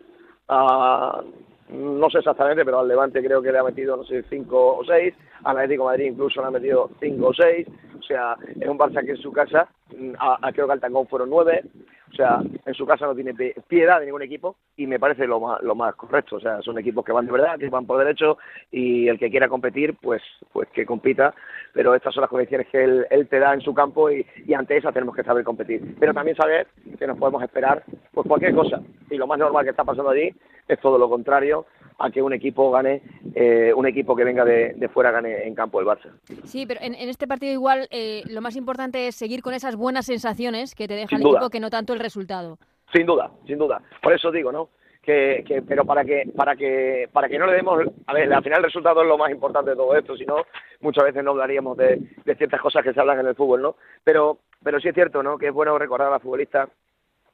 uh, 0.50 1.24
no 1.70 2.10
sé 2.10 2.20
exactamente, 2.20 2.66
pero 2.66 2.80
al 2.80 2.88
Levante 2.88 3.24
creo 3.24 3.42
que 3.42 3.52
le 3.52 3.60
ha 3.60 3.64
metido, 3.64 3.96
no 3.96 4.04
sé, 4.04 4.24
5 4.24 4.78
o 4.78 4.84
6, 4.84 5.14
al 5.44 5.58
Atlético 5.58 5.86
Madrid 5.86 6.08
incluso 6.08 6.42
le 6.42 6.48
ha 6.48 6.52
metido 6.52 6.90
5 7.00 7.28
o 7.28 7.34
6, 7.34 7.68
o 8.00 8.02
sea, 8.02 8.36
es 8.60 8.68
un 8.68 8.78
Barça 8.78 9.06
que 9.06 9.12
en 9.12 9.18
su 9.18 9.32
casa, 9.32 9.70
a, 10.18 10.48
a 10.48 10.52
creo 10.52 10.68
que 10.68 10.74
al 10.74 10.80
Tangón 10.80 11.08
fueron 11.08 11.30
9, 11.30 11.64
o 12.12 12.16
sea, 12.16 12.42
en 12.66 12.74
su 12.74 12.86
casa 12.86 13.06
no 13.06 13.16
tiene 13.16 13.34
piedad 13.68 14.00
de 14.00 14.06
ningún 14.06 14.22
equipo 14.22 14.56
y 14.76 14.88
me 14.88 15.00
parece 15.00 15.28
lo 15.28 15.40
más, 15.40 15.62
lo 15.62 15.76
más 15.76 15.96
correcto, 15.96 16.38
o 16.38 16.40
sea, 16.40 16.62
son 16.62 16.78
equipos 16.80 17.06
que 17.06 17.12
van 17.12 17.26
de 17.26 17.32
verdad, 17.32 17.58
que 17.60 17.70
van 17.70 17.86
por 17.86 18.00
derecho 18.00 18.38
y 18.72 19.08
el 19.08 19.20
que 19.20 19.30
quiera 19.30 19.48
competir, 19.48 19.96
pues 20.02 20.22
pues 20.52 20.68
que 20.70 20.86
compita, 20.86 21.34
pero 21.74 21.94
estas 21.94 22.14
son 22.14 22.22
las 22.22 22.30
condiciones 22.30 22.68
que 22.68 22.84
él, 22.84 23.06
él 23.10 23.28
te 23.28 23.40
da 23.40 23.54
en 23.54 23.62
su 23.62 23.74
campo 23.74 24.10
y, 24.10 24.26
y 24.46 24.54
ante 24.54 24.78
esas 24.78 24.94
tenemos 24.94 25.16
que 25.16 25.24
saber 25.24 25.44
competir, 25.44 25.96
pero 26.00 26.14
también 26.14 26.36
saber 26.36 26.68
que 26.98 27.08
nos 27.08 27.18
podemos 27.18 27.44
esperar 27.44 27.84
pues 28.12 28.28
cualquier 28.28 28.56
cosa. 28.56 28.82
Y 29.10 29.18
lo 29.18 29.28
más 29.28 29.40
normal 29.40 29.64
que 29.64 29.72
está 29.72 29.84
pasando 29.84 30.10
allí 30.10 30.34
es 30.68 30.80
todo 30.80 30.98
lo 30.98 31.10
contrario 31.10 31.66
a 32.00 32.10
que 32.10 32.22
un 32.22 32.34
equipo 32.34 32.72
gane, 32.72 33.02
eh, 33.36 33.74
un 33.76 33.86
equipo 33.86 34.16
que 34.16 34.24
venga 34.24 34.46
de, 34.46 34.74
de, 34.76 34.90
fuera 34.90 35.12
gane 35.12 35.46
en 35.46 35.54
campo 35.54 35.80
el 35.80 35.86
Barça. 35.86 36.10
Sí, 36.46 36.66
pero 36.66 36.80
en, 36.82 36.96
en 36.96 37.10
este 37.10 37.28
partido 37.28 37.52
igual 37.52 37.88
eh, 37.92 38.24
lo 38.30 38.42
más 38.42 38.56
importante 38.56 39.08
es 39.08 39.16
seguir 39.16 39.42
con 39.42 39.54
esas 39.54 39.76
buenas 39.76 40.06
sensaciones 40.06 40.76
que 40.76 40.88
te 40.88 40.96
deja 40.96 41.10
sin 41.10 41.18
el 41.18 41.24
duda. 41.24 41.40
equipo, 41.40 41.50
que 41.50 41.60
no 41.60 41.70
tanto 41.70 41.94
el 41.94 42.00
resultado. 42.00 42.58
Sin 42.94 43.06
duda, 43.06 43.30
sin 43.46 43.58
duda. 43.58 43.82
Por 44.02 44.14
eso 44.14 44.32
digo, 44.32 44.52
¿no? 44.52 44.70
Que, 45.02 45.44
que, 45.48 45.62
pero 45.62 45.86
para 45.86 46.04
que 46.04 46.30
para 46.36 46.56
que 46.56 47.08
para 47.12 47.30
que 47.30 47.40
no 47.40 47.48
le 47.48 47.54
demos 47.54 47.80
a 48.06 48.14
ver 48.14 48.32
al 48.32 48.44
final 48.44 48.60
el 48.60 48.66
resultado 48.66 49.02
es 49.02 49.08
lo 49.08 49.18
más 49.18 49.32
importante 49.32 49.72
de 49.72 49.76
todo 49.78 49.96
esto 49.96 50.16
si 50.16 50.26
no 50.26 50.44
muchas 50.82 51.06
veces 51.06 51.24
no 51.24 51.32
hablaríamos 51.32 51.78
de, 51.78 52.02
de 52.26 52.36
ciertas 52.36 52.62
cosas 52.62 52.84
que 52.84 52.94
se 52.94 53.00
hablan 53.00 53.20
en 53.22 53.28
el 53.28 53.34
fútbol 53.36 53.62
no 53.62 53.76
pero 54.04 54.40
pero 54.62 54.78
sí 54.80 54.90
es 54.90 54.94
cierto 54.94 55.24
no 55.24 55.38
que 55.38 55.48
es 55.48 55.54
bueno 55.54 55.80
recordar 55.80 56.10
a 56.10 56.12
la 56.12 56.20
futbolista 56.20 56.68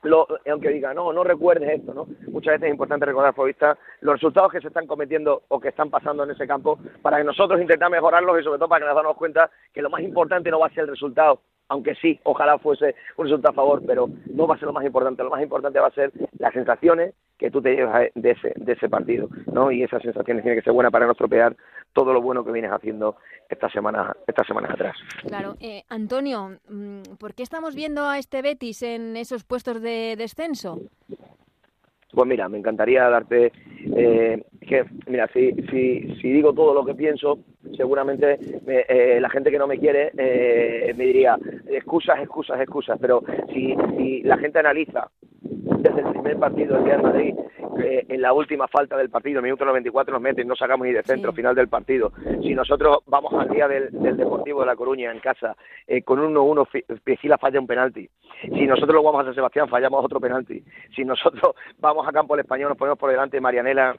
lo, 0.06 0.28
aunque 0.50 0.70
diga, 0.70 0.94
no, 0.94 1.12
no 1.12 1.24
recuerdes 1.24 1.70
esto, 1.70 1.94
¿no? 1.94 2.08
Muchas 2.28 2.54
veces 2.54 2.68
es 2.68 2.72
importante 2.72 3.06
recordar, 3.06 3.34
futbolista, 3.34 3.78
los 4.02 4.16
resultados 4.16 4.52
que 4.52 4.62
se 4.62 4.68
están 4.68 4.88
cometiendo 4.88 5.44
o 5.48 5.60
que 5.60 5.70
están 5.70 5.90
pasando 5.90 6.24
en 6.24 6.32
ese 6.32 6.48
campo 6.48 6.80
para 7.02 7.18
que 7.18 7.24
nosotros 7.24 7.60
intentemos 7.60 7.92
mejorarlos 7.92 8.40
y 8.40 8.44
sobre 8.44 8.60
todo 8.60 8.70
para 8.70 8.86
que 8.86 8.88
nos 8.88 8.96
damos 8.96 9.18
cuenta 9.18 9.50
que 9.74 9.82
lo 9.82 9.90
más 9.90 10.02
importante 10.02 10.52
no 10.52 10.60
va 10.60 10.68
a 10.68 10.74
ser 10.74 10.84
el 10.84 10.90
resultado, 10.90 11.42
aunque 11.69 11.95
sí, 11.95 12.19
ojalá 12.24 12.57
fuese 12.60 12.95
un 13.17 13.25
resultado 13.25 13.51
a 13.51 13.55
favor, 13.55 13.84
pero 13.86 14.10
no 14.27 14.48
va 14.48 14.55
a 14.55 14.57
ser 14.57 14.67
lo 14.67 14.74
más 14.74 14.86
importante, 14.86 15.24
lo 15.24 15.29
más 15.29 15.41
importante 15.41 15.79
va 15.79 15.88
a 15.88 15.91
ser 15.91 16.12
las 16.38 16.53
sensaciones 16.53 17.13
que 17.38 17.51
tú 17.51 17.62
te 17.62 17.75
llevas 17.75 18.10
de 18.13 18.31
ese, 18.31 18.53
de 18.55 18.74
ese 18.74 18.88
partido, 18.88 19.29
¿no? 19.51 19.72
Y 19.72 19.84
esas 19.84 20.01
sensaciones 20.01 20.43
tienen 20.43 20.60
que 20.60 20.63
ser 20.63 20.74
buenas 20.74 20.91
para 20.91 21.05
no 21.05 21.12
estropear 21.12 21.55
todo 21.93 22.13
lo 22.13 22.22
bueno 22.22 22.43
que 22.43 22.51
vienes 22.51 22.72
haciendo 22.72 23.15
estas 23.50 23.72
semanas, 23.72 24.15
estas 24.27 24.48
semanas 24.48 24.72
atrás. 24.72 24.95
Claro. 25.27 25.55
Eh, 25.60 25.84
Antonio, 25.89 26.60
¿por 27.19 27.34
qué 27.34 27.43
estamos 27.43 27.75
viendo 27.75 28.05
a 28.05 28.19
este 28.19 28.41
Betis 28.41 28.84
en 28.84 29.17
esos 29.17 29.43
puestos 29.43 29.81
de 29.81 30.15
descenso? 30.17 30.79
Pues 32.15 32.29
mira, 32.29 32.48
me 32.48 32.57
encantaría 32.57 33.10
darte 33.10 33.51
eh, 33.98 34.41
que, 34.62 34.86
mira, 35.07 35.29
si, 35.34 35.51
si, 35.69 36.15
si 36.22 36.31
digo 36.31 36.53
todo 36.53 36.74
lo 36.74 36.86
que 36.86 36.95
pienso, 36.95 37.39
seguramente 37.75 38.39
eh, 38.67 39.19
la 39.19 39.29
gente 39.29 39.51
que 39.51 39.60
no 39.60 39.67
me 39.67 39.77
quiere 39.77 40.12
eh, 40.17 40.93
me 40.95 41.05
diría 41.07 41.38
excusas, 41.67 42.19
excusas, 42.22 42.62
excusas, 42.62 42.98
pero 43.01 43.22
si, 43.53 43.75
si 43.98 44.22
la 44.24 44.38
gente 44.38 44.60
analiza 44.60 45.10
desde 45.89 46.01
el 46.01 46.13
primer 46.13 46.38
partido 46.38 46.75
del 46.75 46.86
Real 46.86 47.04
Madrid, 47.04 47.36
en 47.77 48.22
la 48.22 48.34
última 48.34 48.68
falta 48.68 48.98
del 48.98 49.10
partido, 49.10 49.42
minuto 49.42 49.65
94 49.65 50.13
nos 50.13 50.22
meten, 50.22 50.48
no 50.48 50.56
sacamos 50.56 50.88
ni 50.88 50.94
de 50.94 51.04
centro, 51.04 51.34
final 51.34 51.56
del 51.56 51.68
partido. 51.68 52.12
Si 52.42 52.56
nosotros 52.56 53.00
vamos 53.06 53.34
al 53.34 53.50
día 53.50 53.68
del, 53.68 53.89
Deportivo 53.92 54.62
de 54.62 54.65
La 54.65 54.75
Coruña 54.75 55.12
en 55.12 55.20
casa, 55.20 55.56
eh, 55.88 56.01
con 56.01 56.20
1-1, 56.20 57.01
Piscila 57.04 57.38
falla 57.38 57.60
un 57.60 57.68
penalti. 57.68 58.10
Si 58.42 58.65
nosotros 58.65 58.96
lo 58.96 59.04
vamos 59.04 59.22
a 59.22 59.25
San 59.25 59.36
Sebastián, 59.36 59.68
fallamos 59.68 60.04
otro 60.04 60.20
penalti. 60.20 60.63
Si 60.96 61.04
nosotros 61.04 61.56
vamos 61.80 62.08
a 62.08 62.12
Campo 62.12 62.36
del 62.36 62.46
Español, 62.46 62.70
nos 62.70 62.77
ponemos 62.77 62.98
por 62.98 63.12
delante 63.12 63.42
Marianela 63.42 63.96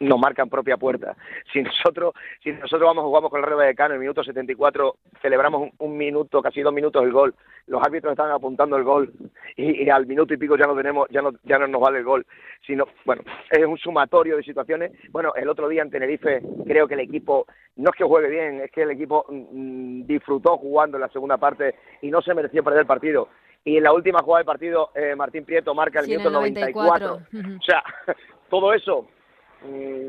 nos 0.00 0.18
marcan 0.18 0.48
propia 0.48 0.76
puerta. 0.76 1.16
Si 1.52 1.62
nosotros, 1.62 2.14
si 2.42 2.52
nosotros 2.52 2.82
vamos 2.82 3.04
jugamos 3.04 3.30
con 3.30 3.40
el 3.40 3.46
Real 3.46 3.58
Vallecano 3.58 3.94
en 3.94 3.96
el 3.96 4.00
minuto 4.00 4.24
74, 4.24 4.96
celebramos 5.22 5.70
un, 5.78 5.96
minuto, 5.96 6.42
casi 6.42 6.62
dos 6.62 6.72
minutos 6.72 7.02
el 7.02 7.12
gol, 7.12 7.34
los 7.66 7.82
árbitros 7.82 8.12
están 8.12 8.30
apuntando 8.30 8.76
el 8.76 8.84
gol 8.84 9.12
y, 9.56 9.88
al 9.88 10.06
minuto 10.06 10.34
y 10.34 10.36
pico 10.36 10.56
ya 10.56 10.66
no 10.66 10.76
tenemos, 10.76 11.08
ya 11.10 11.22
no, 11.22 11.32
ya 11.44 11.58
no 11.58 11.66
nos 11.66 11.80
vale 11.80 11.98
el 11.98 12.04
gol. 12.04 12.26
Sino, 12.66 12.86
bueno, 13.04 13.22
es 13.50 13.64
un 13.64 13.78
sumatorio 13.78 14.36
de 14.36 14.42
situaciones. 14.42 14.92
Bueno, 15.10 15.34
el 15.34 15.48
otro 15.48 15.68
día 15.68 15.82
en 15.82 15.90
Tenerife 15.90 16.42
creo 16.66 16.88
que 16.88 16.94
el 16.94 17.00
equipo 17.00 17.46
no 17.76 17.90
es 17.90 17.96
que 17.96 18.04
juegue 18.04 18.28
bien, 18.28 18.60
es 18.60 18.70
que 18.70 18.82
el 18.82 18.90
equipo 18.90 19.26
mm, 19.28 20.06
disfrutó 20.06 20.56
jugando 20.58 20.96
en 20.96 21.02
la 21.02 21.08
segunda 21.08 21.36
parte 21.36 21.74
y 22.02 22.10
no 22.10 22.20
se 22.22 22.34
mereció 22.34 22.62
perder 22.64 22.80
el 22.80 22.86
partido 22.86 23.28
y 23.66 23.78
en 23.78 23.82
la 23.82 23.94
última 23.94 24.20
jugada 24.22 24.40
del 24.40 24.46
partido 24.46 24.90
eh, 24.94 25.14
Martín 25.16 25.44
Prieto 25.44 25.74
marca 25.74 26.00
el 26.00 26.06
minuto 26.06 26.30
94. 26.30 27.14
O 27.14 27.62
sea, 27.64 27.82
todo 28.50 28.74
eso 28.74 29.08
Mm, 29.23 29.23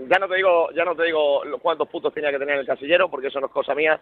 ya 0.10 0.20
no 0.20 0.28
te 0.28 0.36
digo 0.36 0.70
ya 0.72 0.84
no 0.86 0.96
te 0.96 1.04
digo 1.04 1.42
cuántos 1.62 1.88
puntos 1.88 2.14
tenía 2.14 2.32
que 2.32 2.40
tener 2.40 2.58
el 2.58 2.66
casillero 2.66 3.10
porque 3.10 3.28
eso 3.28 3.40
no 3.40 3.48
es 3.48 3.52
cosa 3.52 3.76
mía. 3.76 4.00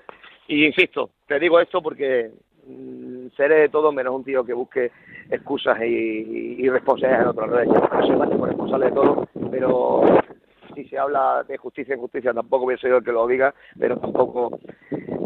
Y 0.47 0.65
insisto 0.65 1.11
te 1.27 1.39
digo 1.39 1.59
esto 1.59 1.81
porque 1.81 2.31
mm, 2.67 3.27
seré 3.35 3.61
de 3.61 3.69
todo 3.69 3.91
menos 3.91 4.15
un 4.15 4.23
tío 4.23 4.43
que 4.43 4.53
busque 4.53 4.91
excusas 5.29 5.79
y, 5.81 6.55
y, 6.59 6.69
responsabilidades 6.69 7.23
en 7.23 7.29
otros 7.29 7.49
reyes 7.49 7.73
yo 7.73 8.07
soy 8.07 8.15
más 8.15 8.29
responsable 8.29 8.85
de 8.87 8.91
todo 8.91 9.27
pero 9.49 10.01
si 10.75 10.85
se 10.85 10.97
habla 10.97 11.43
de 11.47 11.57
justicia 11.57 11.95
en 11.95 12.01
justicia 12.01 12.33
tampoco 12.33 12.65
voy 12.65 12.73
a 12.73 12.77
ser 12.77 12.89
yo 12.89 12.97
el 12.97 13.03
que 13.03 13.11
lo 13.11 13.27
diga 13.27 13.53
pero 13.79 13.97
tampoco 13.97 14.59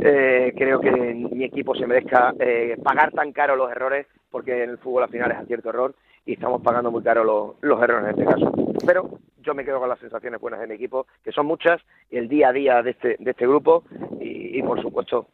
eh, 0.01 0.53
creo 0.55 0.79
que 0.79 0.91
mi 0.91 1.43
equipo 1.43 1.73
se 1.75 1.87
merezca 1.87 2.33
eh, 2.39 2.77
pagar 2.83 3.11
tan 3.11 3.31
caro 3.31 3.55
los 3.55 3.71
errores 3.71 4.05
porque 4.29 4.63
en 4.63 4.71
el 4.71 4.77
fútbol 4.77 5.03
al 5.03 5.09
final 5.09 5.31
es 5.31 5.37
acierto 5.37 5.69
error 5.69 5.95
y 6.25 6.33
estamos 6.33 6.61
pagando 6.61 6.91
muy 6.91 7.01
caro 7.01 7.23
los, 7.23 7.55
los 7.61 7.81
errores 7.81 8.03
en 8.03 8.19
este 8.19 8.25
caso. 8.25 8.51
Pero 8.85 9.09
yo 9.47 9.55
me 9.55 9.63
quedo 9.63 9.79
con 9.79 9.87
las 9.87 9.99
sensaciones 9.99 10.41
buenas 10.41 10.59
de 10.59 10.67
mi 10.67 10.75
equipo, 10.75 11.07
que 11.23 11.31
son 11.31 11.45
muchas, 11.45 11.81
y 12.11 12.17
el 12.17 12.27
día 12.27 12.49
a 12.49 12.53
día 12.53 12.83
de 12.83 12.91
este, 12.91 13.15
de 13.17 13.31
este 13.31 13.47
grupo, 13.47 13.85
y, 14.19 14.61
por 14.61 14.81
supuesto 14.81 15.27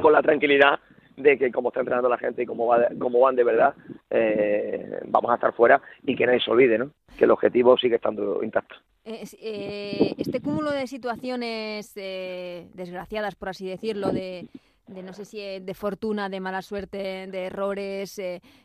con 0.00 0.12
la 0.12 0.22
tranquilidad 0.22 0.80
de 1.16 1.36
que 1.36 1.52
como 1.52 1.68
está 1.68 1.80
entrenando 1.80 2.08
la 2.08 2.16
gente 2.16 2.42
y 2.42 2.46
cómo, 2.46 2.66
va, 2.66 2.88
cómo 2.98 3.20
van 3.20 3.36
de 3.36 3.44
verdad, 3.44 3.74
eh, 4.08 5.00
vamos 5.06 5.30
a 5.30 5.34
estar 5.34 5.52
fuera 5.52 5.82
y 6.02 6.16
que 6.16 6.24
nadie 6.24 6.40
se 6.40 6.50
olvide, 6.50 6.78
¿no? 6.78 6.92
que 7.18 7.24
el 7.24 7.30
objetivo 7.30 7.76
sigue 7.76 7.96
estando 7.96 8.42
intacto. 8.42 8.76
Eh, 9.04 10.14
este 10.16 10.40
cúmulo 10.40 10.70
de 10.70 10.86
situaciones 10.86 11.92
eh, 11.96 12.68
desgraciadas, 12.72 13.34
por 13.34 13.50
así 13.50 13.66
decirlo, 13.66 14.12
de, 14.12 14.46
de 14.86 15.02
no 15.02 15.12
sé 15.12 15.26
si 15.26 15.60
de 15.60 15.74
fortuna, 15.74 16.30
de 16.30 16.40
mala 16.40 16.62
suerte, 16.62 17.26
de 17.26 17.44
errores 17.44 18.18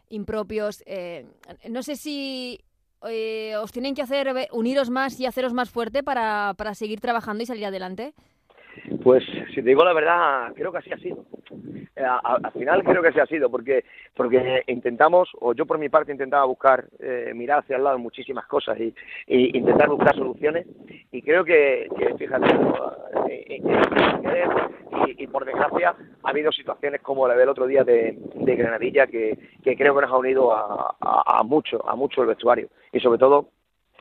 impropios, 0.09 0.81
no 1.67 1.83
sé 1.83 1.97
si 1.97 2.61
eh, 3.07 3.55
os 3.57 3.71
tienen 3.71 3.95
que 3.95 4.01
hacer 4.01 4.33
uniros 4.51 4.89
más 4.89 5.19
y 5.19 5.25
haceros 5.25 5.53
más 5.53 5.69
fuerte 5.69 6.03
para, 6.03 6.53
para 6.57 6.73
seguir 6.73 6.99
trabajando 6.99 7.43
y 7.43 7.45
salir 7.45 7.65
adelante? 7.65 8.13
Pues 9.03 9.23
si 9.49 9.55
te 9.55 9.61
digo 9.61 9.83
la 9.83 9.93
verdad, 9.93 10.53
creo 10.55 10.71
que 10.71 10.79
así 10.79 10.91
ha 10.91 10.97
sido. 10.97 11.25
Eh, 11.95 12.03
al 12.03 12.51
final 12.51 12.83
creo 12.83 13.01
que 13.01 13.09
así 13.09 13.19
ha 13.19 13.25
sido, 13.25 13.49
porque 13.49 13.85
porque 14.15 14.63
intentamos, 14.67 15.29
o 15.39 15.53
yo 15.53 15.65
por 15.65 15.77
mi 15.77 15.89
parte 15.89 16.11
intentaba 16.11 16.45
buscar, 16.45 16.85
eh, 16.99 17.31
mirar 17.35 17.59
hacia 17.59 17.77
el 17.77 17.83
lado 17.83 17.97
muchísimas 17.97 18.45
cosas 18.45 18.77
y, 18.79 18.93
intentar 19.27 19.89
buscar 19.89 20.15
soluciones, 20.15 20.67
y 21.11 21.21
creo 21.21 21.43
que, 21.43 21.89
fíjate, 22.17 22.47
eh, 23.29 23.61
y, 25.17 25.27
por 25.27 25.45
desgracia 25.45 25.95
ha 26.23 26.29
habido 26.29 26.51
situaciones 26.51 27.01
como 27.01 27.27
la 27.27 27.35
del 27.35 27.49
otro 27.49 27.65
día 27.65 27.83
de, 27.83 28.17
Granadilla 28.35 29.07
que, 29.07 29.37
creo 29.63 29.95
que 29.95 30.01
nos 30.01 30.11
ha 30.11 30.17
unido 30.17 30.53
a, 30.53 30.95
a 30.99 31.43
mucho, 31.43 31.87
a 31.87 31.95
mucho 31.95 32.21
el 32.21 32.27
vestuario, 32.27 32.69
y 32.91 32.99
sobre 32.99 33.19
todo 33.19 33.49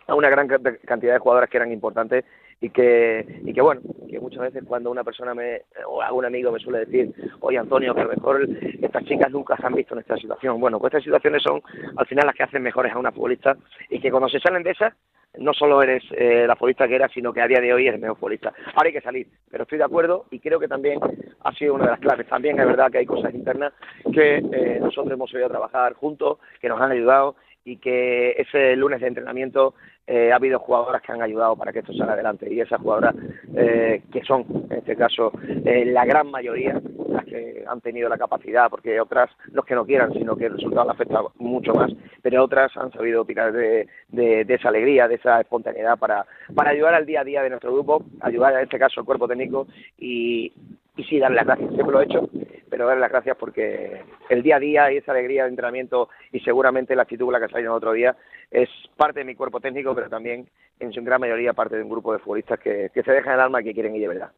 a 0.06 0.14
una 0.14 0.30
gran 0.30 0.48
cantidad 0.48 1.14
de 1.14 1.18
jugadoras 1.18 1.50
que 1.50 1.56
eran 1.56 1.72
importantes 1.72 2.24
y 2.60 2.70
que, 2.70 3.40
y 3.44 3.52
que 3.52 3.60
bueno, 3.60 3.82
que 4.08 4.18
muchas 4.18 4.40
veces 4.40 4.64
cuando 4.66 4.90
una 4.90 5.04
persona 5.04 5.34
me, 5.34 5.62
o 5.86 6.00
algún 6.00 6.24
amigo 6.24 6.50
me 6.50 6.58
suele 6.58 6.86
decir, 6.86 7.12
oye 7.40 7.58
Antonio, 7.58 7.94
que 7.94 8.00
a 8.00 8.04
lo 8.04 8.10
mejor 8.10 8.48
estas 8.80 9.04
chicas 9.04 9.30
nunca 9.30 9.56
se 9.56 9.66
han 9.66 9.74
visto 9.74 9.94
en 9.94 10.00
esta 10.00 10.16
situación. 10.16 10.60
Bueno, 10.60 10.78
pues 10.78 10.92
estas 10.92 11.04
situaciones 11.04 11.42
son 11.42 11.62
al 11.96 12.06
final 12.06 12.26
las 12.26 12.34
que 12.34 12.44
hacen 12.44 12.62
mejores 12.62 12.92
a 12.92 12.98
una 12.98 13.12
futbolista 13.12 13.56
y 13.90 14.00
que 14.00 14.10
cuando 14.10 14.28
se 14.28 14.40
salen 14.40 14.62
de 14.62 14.70
esas, 14.70 14.94
no 15.38 15.52
solo 15.52 15.82
eres 15.82 16.02
eh, 16.12 16.46
la 16.46 16.56
futbolista 16.56 16.88
que 16.88 16.96
eras, 16.96 17.12
sino 17.12 17.32
que 17.32 17.42
a 17.42 17.46
día 17.46 17.60
de 17.60 17.74
hoy 17.74 17.88
eres 17.88 18.00
mejor 18.00 18.16
futbolista. 18.16 18.54
Ahora 18.74 18.86
hay 18.86 18.92
que 18.92 19.02
salir, 19.02 19.28
pero 19.50 19.64
estoy 19.64 19.76
de 19.78 19.84
acuerdo 19.84 20.24
y 20.30 20.40
creo 20.40 20.58
que 20.58 20.68
también 20.68 20.98
ha 21.40 21.52
sido 21.52 21.74
una 21.74 21.84
de 21.84 21.90
las 21.90 22.00
claves. 22.00 22.26
También 22.26 22.58
es 22.58 22.66
verdad 22.66 22.90
que 22.90 22.98
hay 22.98 23.06
cosas 23.06 23.34
internas 23.34 23.74
que 24.12 24.36
eh, 24.38 24.78
nosotros 24.80 25.12
hemos 25.12 25.34
a 25.34 25.48
trabajar 25.48 25.92
juntos, 25.92 26.38
que 26.60 26.68
nos 26.68 26.80
han 26.80 26.92
ayudado 26.92 27.36
y 27.66 27.78
que 27.78 28.30
ese 28.38 28.76
lunes 28.76 29.00
de 29.00 29.08
entrenamiento 29.08 29.74
eh, 30.06 30.30
ha 30.32 30.36
habido 30.36 30.60
jugadoras 30.60 31.02
que 31.02 31.10
han 31.10 31.20
ayudado 31.20 31.56
para 31.56 31.72
que 31.72 31.80
esto 31.80 31.92
salga 31.92 32.12
adelante. 32.12 32.46
Y 32.48 32.60
esas 32.60 32.80
jugadoras 32.80 33.16
eh, 33.56 34.02
que 34.12 34.22
son, 34.22 34.46
en 34.70 34.78
este 34.78 34.94
caso, 34.94 35.32
eh, 35.64 35.84
la 35.84 36.04
gran 36.04 36.30
mayoría, 36.30 36.80
las 37.08 37.24
que 37.24 37.64
han 37.66 37.80
tenido 37.80 38.08
la 38.08 38.16
capacidad, 38.16 38.70
porque 38.70 39.00
otras, 39.00 39.30
los 39.50 39.64
que 39.64 39.74
no 39.74 39.84
quieran, 39.84 40.12
sino 40.12 40.36
que 40.36 40.46
el 40.46 40.52
resultado 40.52 40.86
les 40.86 40.94
afecta 40.94 41.22
mucho 41.38 41.74
más, 41.74 41.90
pero 42.22 42.44
otras 42.44 42.70
han 42.76 42.92
sabido 42.92 43.24
tirar 43.24 43.52
de, 43.52 43.88
de, 44.10 44.46
esa 44.48 44.68
alegría, 44.68 45.08
de 45.08 45.16
esa 45.16 45.40
espontaneidad 45.40 45.98
para, 45.98 46.24
para 46.54 46.70
ayudar 46.70 46.94
al 46.94 47.04
día 47.04 47.22
a 47.22 47.24
día 47.24 47.42
de 47.42 47.50
nuestro 47.50 47.72
grupo, 47.72 48.04
ayudar 48.20 48.54
en 48.54 48.60
este 48.60 48.78
caso 48.78 49.00
al 49.00 49.06
cuerpo 49.06 49.26
técnico 49.26 49.66
y, 49.98 50.52
y 50.96 51.04
sí, 51.04 51.18
darle 51.18 51.36
las 51.36 51.46
gracias, 51.46 51.74
siempre 51.74 51.92
lo 51.92 52.00
he 52.00 52.04
hecho, 52.04 52.28
pero 52.70 52.86
darle 52.86 53.02
las 53.02 53.10
gracias 53.10 53.36
porque 53.36 54.02
el 54.30 54.42
día 54.42 54.56
a 54.56 54.60
día 54.60 54.92
y 54.92 54.96
esa 54.96 55.12
alegría 55.12 55.44
de 55.44 55.50
entrenamiento 55.50 56.08
y 56.32 56.40
seguramente 56.40 56.96
la 56.96 57.02
actitud 57.02 57.26
con 57.26 57.34
la 57.34 57.40
que 57.40 57.52
salido 57.52 57.72
el 57.72 57.76
otro 57.76 57.92
día 57.92 58.16
es 58.50 58.68
parte 58.96 59.20
de 59.20 59.26
mi 59.26 59.34
cuerpo 59.34 59.60
técnico, 59.60 59.94
pero 59.94 60.08
también 60.08 60.48
en 60.80 60.92
su 60.92 61.02
gran 61.02 61.20
mayoría 61.20 61.52
parte 61.52 61.76
de 61.76 61.82
un 61.82 61.90
grupo 61.90 62.12
de 62.12 62.18
futbolistas 62.18 62.58
que, 62.58 62.90
se 62.94 63.12
dejan 63.12 63.34
el 63.34 63.40
alma 63.40 63.60
y 63.60 63.64
que 63.64 63.74
quieren 63.74 63.94
ir 63.94 64.02
de 64.02 64.08
verdad. 64.08 64.32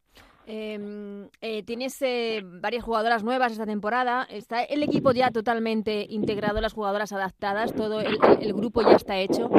Em, 0.47 1.27
eh, 1.41 1.63
tienes 1.63 2.01
eh, 2.01 2.41
varias 2.43 2.83
jugadoras 2.83 3.23
nuevas 3.23 3.51
esta 3.51 3.67
temporada. 3.67 4.25
¿Está 4.29 4.63
el 4.63 4.81
equipo 4.81 5.11
ya 5.11 5.29
totalmente 5.29 6.05
integrado, 6.09 6.59
las 6.59 6.73
jugadoras 6.73 7.13
adaptadas? 7.13 7.73
¿Todo 7.73 8.01
el 8.01 8.53
grupo 8.53 8.81
ya 8.81 8.95
está 8.95 9.17
hecho? 9.19 9.49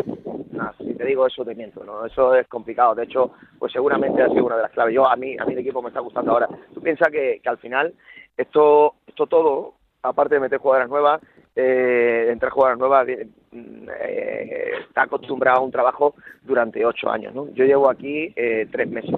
Digo 1.11 1.26
eso 1.26 1.45
te 1.45 1.55
miento, 1.55 1.85
¿no? 1.85 2.07
Eso 2.07 2.35
es 2.35 2.47
complicado. 2.49 2.95
De 2.95 3.05
hecho, 3.05 3.33
pues 3.59 3.73
seguramente 3.73 4.23
ha 4.23 4.29
sido 4.29 4.47
una 4.47 4.57
de 4.57 4.62
las 4.62 4.73
claves. 4.73 4.95
Yo, 4.95 5.07
a 5.07 5.17
mí, 5.17 5.37
a 5.38 5.45
mí 5.45 5.52
el 5.52 5.59
equipo 5.61 5.83
me 5.83 5.88
está 5.88 6.00
gustando 6.00 6.33
ahora. 6.33 6.49
Tú 6.75 6.81
piensas 6.81 7.09
que, 7.09 7.40
que 7.43 7.49
al 7.49 7.59
final 7.59 7.93
esto, 8.37 8.95
esto 9.07 9.26
todo, 9.26 9.75
aparte 10.02 10.37
de 10.37 10.40
meter 10.40 10.59
jugadoras 10.59 10.88
nuevas, 10.88 11.21
eh, 11.55 12.29
entrar 12.31 12.52
jugadoras 12.52 12.79
nuevas, 12.79 13.09
eh, 13.09 13.29
eh, 13.52 14.73
está 14.88 15.02
acostumbrado 15.02 15.61
a 15.61 15.64
un 15.64 15.71
trabajo 15.71 16.14
durante 16.43 16.85
ocho 16.85 17.11
años, 17.11 17.35
¿no? 17.35 17.49
Yo 17.50 17.64
llevo 17.64 17.90
aquí 17.90 18.33
eh, 18.37 18.67
tres 18.71 18.88
meses. 18.88 19.14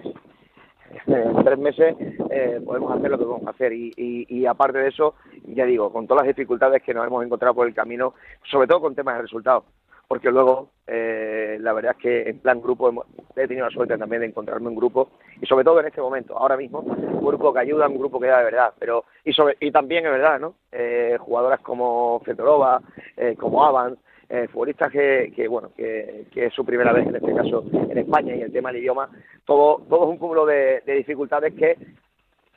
En 1.07 1.45
tres 1.45 1.59
meses 1.59 1.97
eh, 2.31 2.61
podemos 2.65 2.93
hacer 2.93 3.11
lo 3.11 3.19
que 3.19 3.25
podemos 3.25 3.49
hacer 3.49 3.73
y, 3.73 3.93
y, 3.97 4.27
y, 4.29 4.47
aparte 4.47 4.79
de 4.79 4.89
eso, 4.89 5.15
ya 5.45 5.65
digo, 5.65 5.91
con 5.91 6.07
todas 6.07 6.27
las 6.27 6.37
dificultades 6.37 6.83
que 6.83 6.93
nos 6.93 7.07
hemos 7.07 7.25
encontrado 7.25 7.55
por 7.55 7.67
el 7.67 7.75
camino, 7.75 8.13
sobre 8.51 8.67
todo 8.67 8.83
con 8.83 8.95
temas 8.95 9.17
de 9.17 9.23
resultados, 9.23 9.65
porque 10.12 10.31
luego 10.31 10.69
eh, 10.87 11.57
la 11.59 11.73
verdad 11.73 11.92
es 11.97 12.02
que 12.02 12.28
en 12.28 12.38
plan 12.40 12.61
grupo 12.61 13.07
he 13.35 13.49
tenido 13.49 13.64
la 13.64 13.73
suerte 13.73 13.97
también 13.97 14.21
de 14.21 14.26
encontrarme 14.26 14.69
un 14.69 14.76
grupo 14.76 15.12
y 15.40 15.47
sobre 15.47 15.64
todo 15.64 15.81
en 15.81 15.87
este 15.87 16.02
momento, 16.02 16.37
ahora 16.37 16.54
mismo, 16.54 16.81
un 16.81 17.25
grupo 17.25 17.50
que 17.50 17.61
ayuda, 17.61 17.88
un 17.88 17.97
grupo 17.97 18.21
que 18.21 18.26
da 18.26 18.40
de 18.40 18.45
verdad, 18.45 18.75
pero 18.78 19.07
y 19.25 19.33
sobre, 19.33 19.57
y 19.59 19.71
también 19.71 20.04
es 20.04 20.12
verdad, 20.12 20.38
¿no? 20.38 20.57
Eh, 20.71 21.16
jugadoras 21.19 21.61
como 21.61 22.21
Fetorova, 22.26 22.83
eh, 23.16 23.35
como 23.38 23.64
Avans, 23.64 23.99
eh, 24.28 24.49
futbolistas 24.49 24.92
que, 24.92 25.33
que 25.35 25.49
bueno 25.49 25.71
que, 25.75 26.26
que, 26.31 26.45
es 26.45 26.52
su 26.52 26.62
primera 26.62 26.92
vez 26.92 27.07
en 27.07 27.16
este 27.16 27.35
caso 27.35 27.64
en 27.73 27.97
España 27.97 28.37
y 28.37 28.42
el 28.42 28.52
tema 28.52 28.71
del 28.71 28.83
idioma, 28.83 29.09
todo 29.47 29.81
todo 29.88 30.04
es 30.04 30.11
un 30.11 30.19
cúmulo 30.19 30.45
de, 30.45 30.83
dificultades 30.85 31.54
que 31.54 31.78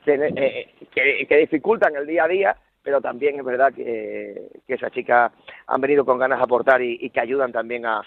que, 0.04 1.26
que 1.26 1.36
dificultan 1.38 1.96
el 1.96 2.06
día 2.06 2.24
a 2.24 2.28
día 2.28 2.56
pero 2.86 3.00
también 3.00 3.36
es 3.36 3.44
verdad 3.44 3.74
que, 3.74 4.48
que 4.64 4.74
esas 4.74 4.92
chicas 4.92 5.32
han 5.66 5.80
venido 5.80 6.04
con 6.04 6.20
ganas 6.20 6.38
de 6.38 6.44
aportar 6.44 6.80
y, 6.80 7.10
que 7.10 7.18
ayudan 7.18 7.50
también 7.50 7.84
a, 7.84 8.00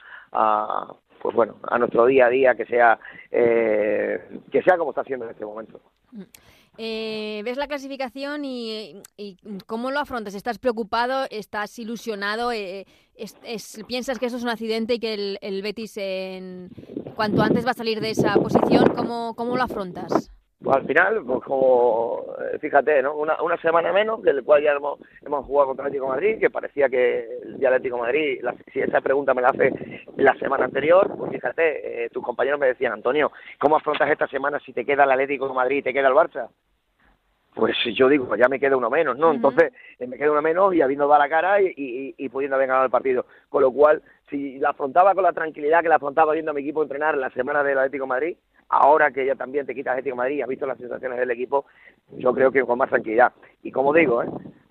pues 1.21 1.35
bueno 1.35 1.57
a 1.63 1.77
nuestro 1.77 2.05
día 2.05 2.27
a 2.27 2.29
día 2.29 2.55
que 2.55 2.65
sea 2.65 2.97
eh, 3.29 4.39
que 4.49 4.63
sea 4.63 4.77
como 4.77 4.91
está 4.91 5.01
haciendo 5.01 5.25
en 5.25 5.31
este 5.31 5.45
momento. 5.45 5.81
Eh, 6.77 7.41
ves 7.43 7.57
la 7.57 7.67
clasificación 7.67 8.45
y, 8.45 9.01
cómo 9.65 9.91
lo 9.91 9.99
afrontas. 9.99 10.33
Estás 10.33 10.59
preocupado 10.59 11.25
estás 11.29 11.77
ilusionado 11.77 12.53
eh, 12.53 12.85
piensas 13.85 14.17
que 14.17 14.27
eso 14.27 14.37
es 14.37 14.43
un 14.43 14.49
accidente 14.49 14.93
y 14.93 14.99
que 14.99 15.13
el, 15.13 15.39
el 15.41 15.61
Betis 15.61 15.97
en 15.97 16.69
cuanto 17.17 17.41
antes 17.41 17.65
va 17.65 17.71
a 17.71 17.73
salir 17.73 17.99
de 17.99 18.11
esa 18.11 18.33
posición, 18.35 18.93
¿cómo, 18.95 19.35
cómo 19.35 19.57
lo 19.57 19.63
afrontas? 19.63 20.31
Pues 20.61 20.75
al 20.75 20.85
final, 20.85 21.23
pues 21.25 21.41
como, 21.43 22.25
eh, 22.51 22.59
fíjate, 22.59 23.01
¿no? 23.01 23.15
Una, 23.15 23.41
una 23.41 23.55
semana 23.61 23.93
menos, 23.93 24.21
del 24.21 24.43
cual 24.43 24.61
ya 24.61 24.73
hemos, 24.73 24.99
hemos 25.25 25.45
jugado 25.45 25.67
contra 25.67 25.83
el 25.83 25.87
Atlético 25.87 26.05
de 26.07 26.11
Madrid, 26.11 26.39
que 26.39 26.49
parecía 26.49 26.89
que 26.89 27.29
el 27.43 27.65
Atlético 27.65 27.95
de 27.95 28.01
Madrid, 28.01 28.41
si 28.73 28.81
esa 28.81 28.99
pregunta 28.99 29.33
me 29.33 29.41
la 29.41 29.49
hace 29.49 29.71
la 30.17 30.33
semana 30.35 30.65
anterior, 30.65 31.15
pues 31.17 31.31
fíjate, 31.31 32.03
eh, 32.03 32.09
tus 32.09 32.23
compañeros 32.25 32.59
me 32.59 32.67
decían, 32.67 32.91
Antonio, 32.91 33.31
¿cómo 33.57 33.77
afrontas 33.77 34.09
esta 34.09 34.27
semana 34.27 34.59
si 34.59 34.73
te 34.73 34.83
queda 34.83 35.05
el 35.05 35.11
Atlético 35.11 35.47
de 35.47 35.53
Madrid 35.53 35.77
y 35.77 35.83
te 35.83 35.93
queda 35.93 36.09
el 36.09 36.13
Barça? 36.13 36.49
Pues 37.55 37.77
yo 37.95 38.09
digo, 38.09 38.25
pues 38.27 38.39
ya 38.39 38.49
me 38.49 38.59
queda 38.59 38.75
uno 38.75 38.89
menos, 38.89 39.17
¿no? 39.17 39.31
Entonces, 39.31 39.71
eh, 39.97 40.07
me 40.07 40.17
queda 40.17 40.31
uno 40.31 40.41
menos 40.41 40.73
y 40.73 40.81
habiendo 40.81 41.07
dado 41.07 41.21
la 41.21 41.29
cara 41.29 41.61
y, 41.61 41.73
y, 41.75 42.15
y 42.17 42.29
pudiendo 42.29 42.57
haber 42.57 42.67
ganado 42.67 42.85
el 42.85 42.91
partido. 42.91 43.25
Con 43.47 43.63
lo 43.63 43.71
cual, 43.71 44.01
si 44.29 44.59
la 44.59 44.71
afrontaba 44.71 45.15
con 45.15 45.23
la 45.23 45.33
tranquilidad 45.33 45.81
que 45.81 45.89
la 45.89 45.95
afrontaba 45.95 46.33
viendo 46.33 46.51
a 46.51 46.53
mi 46.53 46.61
equipo 46.61 46.83
entrenar 46.83 47.17
la 47.17 47.29
semana 47.31 47.63
del 47.63 47.77
Atlético 47.77 48.03
de 48.03 48.09
Madrid, 48.09 48.37
ahora 48.69 49.11
que 49.11 49.25
ya 49.25 49.35
también 49.35 49.65
te 49.65 49.75
quitas 49.75 49.91
Atlético 49.91 50.15
Madrid 50.15 50.37
y 50.37 50.41
has 50.41 50.47
visto 50.47 50.65
las 50.65 50.77
sensaciones 50.77 51.19
del 51.19 51.31
equipo, 51.31 51.65
yo 52.17 52.33
creo 52.33 52.51
que 52.51 52.63
con 52.63 52.77
más 52.77 52.89
tranquilidad. 52.89 53.33
Y 53.63 53.71
como 53.71 53.93
digo, 53.93 54.23
¿eh? 54.23 54.27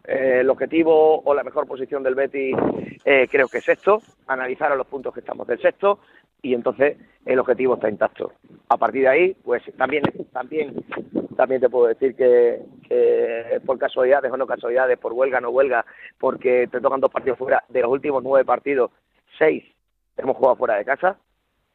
Eh, 0.08 0.40
el 0.40 0.48
objetivo 0.48 1.20
o 1.20 1.34
la 1.34 1.44
mejor 1.44 1.66
posición 1.66 2.02
del 2.02 2.14
Betis 2.14 2.56
eh, 3.04 3.28
creo 3.30 3.46
que 3.46 3.58
es 3.58 3.64
sexto, 3.64 4.00
analizar 4.26 4.72
a 4.72 4.76
los 4.76 4.86
puntos 4.86 5.12
que 5.12 5.20
estamos 5.20 5.46
del 5.46 5.60
sexto 5.60 5.98
y 6.40 6.54
entonces 6.54 6.96
el 7.26 7.38
objetivo 7.38 7.74
está 7.74 7.90
intacto. 7.90 8.32
A 8.70 8.78
partir 8.78 9.02
de 9.02 9.08
ahí, 9.08 9.36
pues 9.44 9.62
también 9.76 10.04
también 10.32 10.82
también 11.36 11.60
te 11.60 11.68
puedo 11.68 11.88
decir 11.88 12.16
que, 12.16 12.58
que 12.88 13.60
por 13.66 13.78
casualidades 13.78 14.32
o 14.32 14.36
no 14.38 14.46
casualidades, 14.46 14.98
por 14.98 15.12
huelga 15.12 15.42
no 15.42 15.50
huelga, 15.50 15.84
porque 16.18 16.68
te 16.68 16.80
tocan 16.80 17.00
dos 17.00 17.10
partidos 17.10 17.38
fuera, 17.38 17.62
de 17.68 17.82
los 17.82 17.90
últimos 17.90 18.22
nueve 18.22 18.46
partidos, 18.46 18.90
seis 19.38 19.62
hemos 20.16 20.38
jugado 20.38 20.56
fuera 20.56 20.76
de 20.76 20.86
casa. 20.86 21.18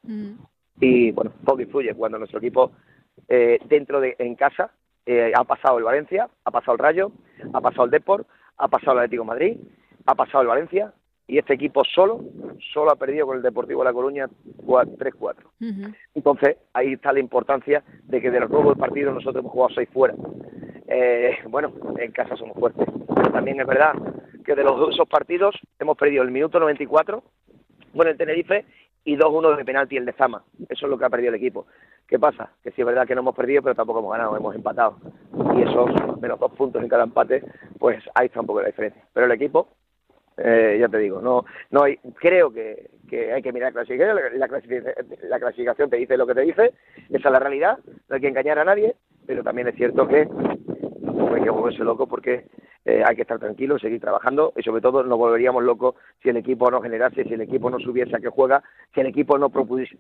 Mm. 0.02 0.34
Y 0.80 1.12
bueno, 1.12 1.32
todo 1.46 1.62
influye 1.62 1.94
cuando 1.94 2.18
nuestro 2.18 2.40
equipo 2.40 2.72
eh, 3.28 3.60
dentro 3.66 4.02
de 4.02 4.16
en 4.20 4.36
casa 4.36 4.72
eh, 5.06 5.32
ha 5.36 5.44
pasado 5.44 5.78
el 5.78 5.84
Valencia, 5.84 6.30
ha 6.44 6.52
pasado 6.52 6.74
el 6.74 6.80
Rayo, 6.80 7.12
ha 7.54 7.62
pasado 7.62 7.86
el 7.86 7.92
Deport, 7.92 8.28
ha 8.58 8.68
pasado 8.68 8.94
el 8.94 9.00
Atlético 9.00 9.24
de 9.24 9.28
Madrid, 9.28 9.58
ha 10.06 10.16
pasado 10.16 10.42
el 10.42 10.48
Valencia 10.48 10.94
y 11.28 11.38
este 11.38 11.54
equipo 11.54 11.84
solo, 11.86 12.22
solo 12.74 12.92
ha 12.92 12.96
perdido 12.96 13.26
con 13.26 13.38
el 13.38 13.44
Deportivo 13.44 13.82
de 13.82 13.86
La 13.86 13.94
Coruña 13.94 14.28
3-4. 14.66 15.36
Entonces, 16.14 16.58
ahí 16.74 16.94
está 16.94 17.14
la 17.14 17.20
importancia 17.20 17.84
de 18.04 18.22
que 18.22 18.30
de 18.30 18.40
los 18.42 18.50
nuevos 18.50 18.78
partidos 18.78 19.14
nosotros 19.14 19.42
hemos 19.42 19.52
jugado 19.52 19.74
seis 19.74 19.90
fuera. 19.92 20.16
Eh, 20.88 21.38
bueno, 21.50 21.74
en 21.98 22.12
casa 22.12 22.36
somos 22.36 22.58
fuertes. 22.58 22.88
Pero 23.16 23.32
también 23.32 23.60
es 23.60 23.68
verdad 23.68 23.94
que 24.44 24.56
de 24.56 24.64
los 24.64 24.94
esos 24.94 25.08
partidos 25.08 25.56
hemos 25.80 25.98
perdido 25.98 26.24
el 26.24 26.32
minuto 26.32 26.60
94, 26.60 27.24
bueno, 27.94 28.12
el 28.12 28.18
Tenerife 28.18 28.66
y 29.06 29.18
2-1 29.18 29.58
de 29.58 29.66
penalti 29.66 29.98
el 29.98 30.06
de 30.06 30.14
Zama. 30.14 30.44
Eso 30.70 30.86
es 30.86 30.90
lo 30.90 30.98
que 30.98 31.06
ha 31.06 31.10
perdido 31.10 31.30
el 31.30 31.36
equipo. 31.36 31.66
¿Qué 32.08 32.20
pasa? 32.20 32.52
Que 32.64 32.72
sí 32.72 32.82
es 32.82 32.86
verdad 32.86 33.08
que 33.08 33.16
no 33.16 33.22
hemos 33.22 33.36
perdido, 33.36 33.62
pero 33.62 33.76
tampoco 33.76 34.00
hemos 34.00 34.12
ganado, 34.12 34.38
hemos 34.38 34.56
empatado. 34.56 34.98
Y 35.56 35.62
esos 35.62 35.90
menos 36.22 36.40
dos 36.40 36.52
puntos 36.54 36.82
en 36.82 36.90
cada 36.90 37.04
empate, 37.04 37.44
pues 37.80 38.04
ahí 38.16 38.28
está 38.28 38.42
un 38.42 38.48
poco 38.48 38.62
la 38.62 38.68
diferencia. 38.68 39.04
Pero 39.14 39.26
el 39.26 39.32
equipo, 39.32 39.70
eh, 40.38 40.78
ya 40.80 40.88
te 40.90 40.98
digo, 40.98 41.22
no, 41.22 41.46
no 41.72 41.84
hay, 41.84 41.98
creo 42.16 42.52
que, 42.52 42.90
que 43.10 43.34
hay 43.34 43.42
que 43.42 43.54
mirar 43.54 43.72
la 43.74 43.84
clasificación, 43.84 44.40
la, 44.40 44.48
clasificación, 44.48 45.08
la 45.30 45.40
clasificación 45.40 45.90
te 45.90 45.98
dice 45.98 46.18
lo 46.18 46.26
que 46.26 46.36
te 46.36 46.42
dice, 46.42 46.74
esa 47.10 47.28
es 47.28 47.32
la 47.32 47.40
realidad, 47.40 47.78
no 48.10 48.16
hay 48.16 48.22
que 48.22 48.30
engañar 48.30 48.60
a 48.60 48.66
nadie, 48.66 48.96
pero 49.28 49.44
también 49.44 49.68
es 49.68 49.76
cierto 49.76 50.08
que 50.08 50.26
no 50.26 51.34
hay 51.34 51.44
que 51.44 51.50
volverse 51.50 51.84
loco 51.84 52.08
porque 52.08 52.46
eh, 52.86 53.04
hay 53.06 53.16
que 53.16 53.22
estar 53.22 53.40
tranquilo, 53.40 53.80
seguir 53.80 54.02
trabajando 54.02 54.54
y 54.58 54.64
sobre 54.64 54.82
todo 54.82 55.04
nos 55.04 55.18
volveríamos 55.18 55.64
locos 55.64 55.96
si 56.22 56.30
el 56.30 56.38
equipo 56.38 56.70
no 56.70 56.82
generase, 56.82 57.24
si 57.24 57.34
el 57.34 57.42
equipo 57.42 57.70
no 57.70 57.80
subiese 57.80 58.16
a 58.16 58.20
que 58.20 58.30
juega, 58.30 58.64
si 58.94 59.02
el 59.02 59.08
equipo 59.08 59.38
no, 59.38 59.52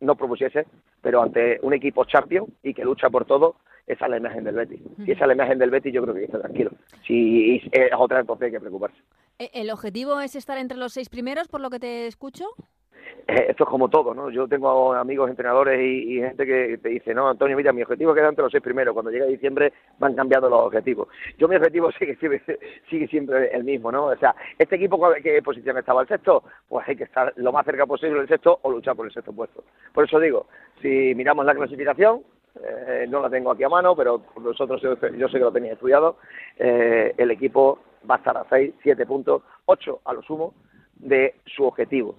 no 0.01 0.15
propusiese, 0.15 0.65
pero 1.01 1.21
ante 1.21 1.59
un 1.61 1.73
equipo 1.73 2.05
champion 2.05 2.45
y 2.61 2.73
que 2.73 2.83
lucha 2.83 3.09
por 3.09 3.25
todo, 3.25 3.55
esa 3.87 4.05
es 4.05 4.11
la 4.11 4.17
imagen 4.17 4.43
del 4.43 4.55
Betis. 4.55 4.81
Si 5.05 5.11
esa 5.11 5.21
es 5.23 5.27
la 5.27 5.33
imagen 5.33 5.59
del 5.59 5.69
Betis, 5.69 5.93
yo 5.93 6.01
creo 6.03 6.15
que 6.15 6.23
estar 6.23 6.41
tranquilo. 6.41 6.71
Si 7.05 7.61
es 7.71 7.91
otra, 7.97 8.21
entonces 8.21 8.45
hay 8.45 8.51
que 8.51 8.59
preocuparse. 8.59 8.97
¿E-, 9.39 9.51
¿El 9.53 9.69
objetivo 9.71 10.19
es 10.21 10.35
estar 10.35 10.57
entre 10.57 10.77
los 10.77 10.93
seis 10.93 11.09
primeros, 11.09 11.47
por 11.47 11.61
lo 11.61 11.69
que 11.69 11.79
te 11.79 12.07
escucho? 12.07 12.45
Eh, 13.27 13.45
esto 13.49 13.63
es 13.63 13.69
como 13.69 13.87
todo, 13.89 14.13
¿no? 14.13 14.29
Yo 14.29 14.47
tengo 14.47 14.93
amigos 14.93 15.29
entrenadores 15.29 15.79
y, 15.79 16.15
gente 16.19 16.45
que 16.45 16.77
te 16.77 16.89
dice, 16.89 17.13
no, 17.13 17.29
Antonio, 17.29 17.55
mira, 17.55 17.71
mi 17.71 17.81
objetivo 17.81 18.11
es 18.11 18.15
quedar 18.15 18.29
entre 18.29 18.43
los 18.43 18.51
seis 18.51 18.63
primeros. 18.63 18.93
Cuando 18.93 19.11
llega 19.11 19.25
diciembre 19.25 19.71
van 19.99 20.13
cambiando 20.13 20.49
los 20.49 20.59
objetivos. 20.65 21.07
Yo 21.37 21.47
mi 21.47 21.55
objetivo 21.55 21.91
sigue, 21.99 22.15
sigue, 22.17 22.41
sigue 22.89 23.07
siempre 23.07 23.49
el 23.53 23.63
mismo, 23.63 23.91
¿no? 23.91 24.07
O 24.07 24.17
sea, 24.17 24.35
este 24.57 24.75
equipo, 24.75 24.99
¿qué 25.21 25.41
posición 25.41 25.77
estaba 25.77 26.01
el 26.01 26.07
sexto? 26.07 26.43
Pues 26.67 26.87
hay 26.87 26.97
que 26.97 27.05
estar 27.05 27.33
lo 27.37 27.51
más 27.53 27.65
cerca 27.65 27.85
posible 27.85 28.19
del 28.19 28.27
sexto 28.27 28.59
o 28.61 28.71
luchar 28.71 28.95
por 28.95 29.05
el 29.05 29.13
sexto 29.13 29.31
puesto. 29.31 29.63
Por 29.93 30.03
eso 30.03 30.19
digo, 30.19 30.47
si 30.81 31.13
miramos 31.15 31.45
la 31.45 31.55
clasificación, 31.55 32.23
eh, 32.61 33.05
no 33.09 33.21
la 33.21 33.29
tengo 33.29 33.51
aquí 33.51 33.63
a 33.63 33.69
mano, 33.69 33.95
pero 33.95 34.21
nosotros 34.41 34.81
yo, 34.81 34.95
sé 34.97 35.37
que 35.37 35.39
lo 35.39 35.51
tenía 35.51 35.73
estudiado, 35.73 36.17
eh, 36.57 37.13
el 37.17 37.31
equipo 37.31 37.79
va 38.09 38.15
a 38.15 38.17
estar 38.17 38.37
a 38.37 38.45
6, 38.49 38.75
7 38.83 39.05
puntos, 39.05 39.43
8 39.65 40.01
a 40.03 40.13
lo 40.13 40.21
sumo 40.21 40.53
de 40.95 41.35
su 41.45 41.63
objetivo 41.63 42.15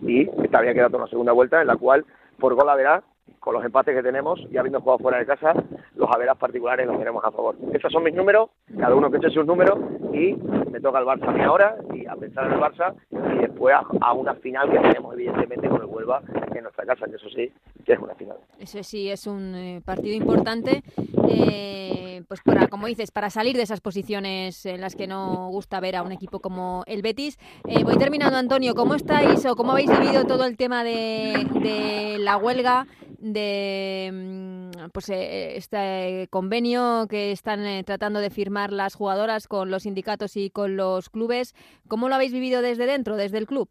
y 0.00 0.28
esta 0.42 0.58
había 0.58 0.74
quedado 0.74 0.98
una 0.98 1.06
segunda 1.06 1.32
vuelta 1.32 1.60
en 1.60 1.66
la 1.66 1.76
cual 1.76 2.04
por 2.38 2.54
gol 2.54 2.76
verá 2.76 3.02
con 3.40 3.54
los 3.54 3.64
empates 3.64 3.94
que 3.94 4.02
tenemos 4.02 4.40
y 4.50 4.56
habiendo 4.56 4.80
jugado 4.80 4.98
fuera 4.98 5.18
de 5.18 5.26
casa, 5.26 5.54
los 6.02 6.10
haberas 6.14 6.36
particulares 6.36 6.86
los 6.86 6.98
tenemos 6.98 7.24
a 7.24 7.30
favor. 7.30 7.56
Esos 7.72 7.92
son 7.92 8.02
mis 8.02 8.14
números, 8.14 8.50
cada 8.76 8.94
uno 8.94 9.10
que 9.10 9.18
eche 9.18 9.30
sus 9.30 9.46
números 9.46 9.78
y 10.12 10.34
me 10.70 10.80
toca 10.80 10.98
el 10.98 11.06
Barça 11.06 11.28
a 11.28 11.32
mí 11.32 11.42
ahora 11.42 11.76
y 11.94 12.06
a 12.06 12.16
pensar 12.16 12.46
en 12.46 12.54
el 12.54 12.60
Barça 12.60 12.94
y 13.10 13.38
después 13.38 13.74
a, 14.00 14.12
una 14.12 14.34
final 14.34 14.68
que 14.70 14.78
tenemos 14.78 15.14
evidentemente 15.14 15.68
con 15.68 15.80
el 15.80 15.86
Huelva 15.86 16.20
en 16.54 16.62
nuestra 16.64 16.84
casa, 16.84 17.06
que 17.06 17.16
eso 17.16 17.28
sí, 17.28 17.52
que 17.84 17.92
es 17.92 17.98
una 18.00 18.14
final. 18.14 18.36
Eso 18.58 18.82
sí, 18.82 19.08
es 19.08 19.26
un 19.26 19.54
eh, 19.54 19.82
partido 19.84 20.16
importante, 20.16 20.82
eh, 21.28 22.22
pues 22.26 22.40
para, 22.42 22.66
como 22.66 22.88
dices, 22.88 23.12
para 23.12 23.30
salir 23.30 23.56
de 23.56 23.62
esas 23.62 23.80
posiciones 23.80 24.66
en 24.66 24.80
las 24.80 24.96
que 24.96 25.06
no 25.06 25.48
gusta 25.50 25.78
ver 25.78 25.94
a 25.96 26.02
un 26.02 26.10
equipo 26.10 26.40
como 26.40 26.82
el 26.86 27.02
Betis. 27.02 27.38
Eh, 27.68 27.84
voy 27.84 27.96
terminando, 27.96 28.36
Antonio, 28.36 28.74
¿cómo 28.74 28.96
estáis 28.96 29.46
o 29.46 29.54
cómo 29.54 29.72
habéis 29.72 29.90
vivido 29.90 30.24
todo 30.24 30.46
el 30.46 30.56
tema 30.56 30.82
de, 30.82 31.46
de 31.62 32.16
la 32.18 32.36
huelga? 32.36 32.86
De 33.22 34.10
mm, 34.12 34.90
pues 34.92 35.08
eh, 35.10 35.56
este 35.56 36.26
convenio 36.28 37.06
que 37.08 37.30
están 37.30 37.64
eh, 37.64 37.84
tratando 37.84 38.18
de 38.20 38.30
firmar 38.30 38.72
las 38.72 38.96
jugadoras 38.96 39.46
con 39.46 39.70
los 39.70 39.84
sindicatos 39.84 40.36
y 40.36 40.50
con 40.50 40.76
los 40.76 41.08
clubes. 41.08 41.54
¿Cómo 41.88 42.08
lo 42.08 42.16
habéis 42.16 42.32
vivido 42.32 42.62
desde 42.62 42.86
dentro, 42.86 43.16
desde 43.16 43.38
el 43.38 43.46
club? 43.46 43.68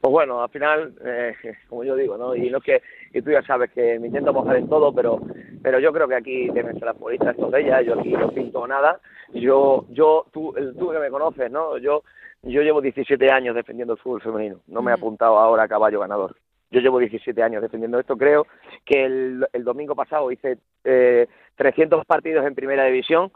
Pues 0.00 0.12
bueno, 0.12 0.42
al 0.42 0.48
final, 0.50 0.94
eh, 1.04 1.34
como 1.68 1.84
yo 1.84 1.94
digo, 1.94 2.16
¿no? 2.16 2.34
Y 2.34 2.50
no 2.50 2.60
que 2.60 2.82
y 3.12 3.22
tú 3.22 3.30
ya 3.30 3.42
sabes 3.42 3.70
que 3.70 3.98
me 3.98 4.08
intento 4.08 4.32
mojar 4.32 4.56
en 4.56 4.68
todo, 4.68 4.94
pero 4.94 5.20
pero 5.62 5.78
yo 5.78 5.92
creo 5.92 6.08
que 6.08 6.16
aquí 6.16 6.48
deben 6.48 6.74
ser 6.74 6.84
las 6.84 6.96
futbolistas 6.96 7.36
de 7.36 7.60
ellas, 7.60 7.84
yo 7.86 7.98
aquí 7.98 8.12
no 8.12 8.30
pinto 8.30 8.66
nada. 8.66 8.98
Yo 9.32 9.84
yo 9.90 10.26
tú 10.32 10.54
tú 10.78 10.90
que 10.90 10.98
me 10.98 11.10
conoces, 11.10 11.50
¿no? 11.50 11.78
Yo 11.78 12.02
yo 12.42 12.62
llevo 12.62 12.80
17 12.80 13.30
años 13.30 13.54
defendiendo 13.54 13.94
el 13.94 13.98
fútbol 13.98 14.22
femenino, 14.22 14.60
no 14.68 14.82
me 14.82 14.90
he 14.90 14.94
apuntado 14.94 15.38
ahora 15.38 15.64
a 15.64 15.68
caballo 15.68 16.00
ganador. 16.00 16.36
Yo 16.74 16.80
llevo 16.80 16.98
17 16.98 17.42
años 17.42 17.62
defendiendo 17.62 17.98
esto. 18.00 18.16
Creo 18.16 18.46
que 18.84 19.04
el, 19.04 19.46
el 19.52 19.64
domingo 19.64 19.94
pasado 19.94 20.30
hice 20.32 20.58
eh, 20.84 21.26
300 21.56 22.04
partidos 22.04 22.44
en 22.46 22.54
primera 22.54 22.84
división 22.84 23.30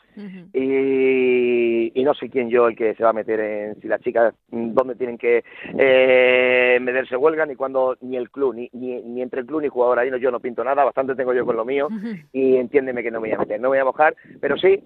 y, 0.53 1.93
y, 1.95 2.05
no 2.05 2.15
sé 2.15 2.29
quién 2.29 2.51
yo 2.51 2.67
el 2.67 2.77
que 2.77 2.95
se 2.95 3.05
va 3.05 3.11
a 3.11 3.13
meter 3.13 3.39
en 3.39 3.81
si 3.81 3.87
las 3.87 4.01
chicas 4.01 4.35
dónde 4.51 4.97
tienen 4.97 5.17
que 5.17 5.45
eh, 5.79 6.79
meterse 6.81 7.17
huelga 7.17 7.47
ni 7.47 7.55
cuando 7.55 7.97
ni 8.01 8.17
el 8.17 8.31
club 8.31 8.55
ni, 8.55 8.69
ni, 8.73 9.23
entre 9.23 9.41
el 9.41 9.47
club 9.47 9.63
ni 9.63 9.69
jugador 9.69 10.01
ahí 10.01 10.11
no, 10.11 10.17
yo 10.17 10.31
no 10.31 10.41
pinto 10.41 10.65
nada 10.65 10.85
bastante 10.85 11.15
tengo 11.15 11.33
yo 11.33 11.47
con 11.47 11.57
lo 11.57 11.65
mío 11.65 11.89
y 12.33 12.57
entiéndeme 12.57 13.03
que 13.03 13.11
no 13.11 13.21
me 13.21 13.29
voy 13.29 13.37
a 13.37 13.39
meter 13.39 13.61
no 13.61 13.69
me 13.71 13.77
voy 13.77 13.83
a 13.83 13.85
mojar 13.85 14.17
pero 14.41 14.57
sí 14.57 14.83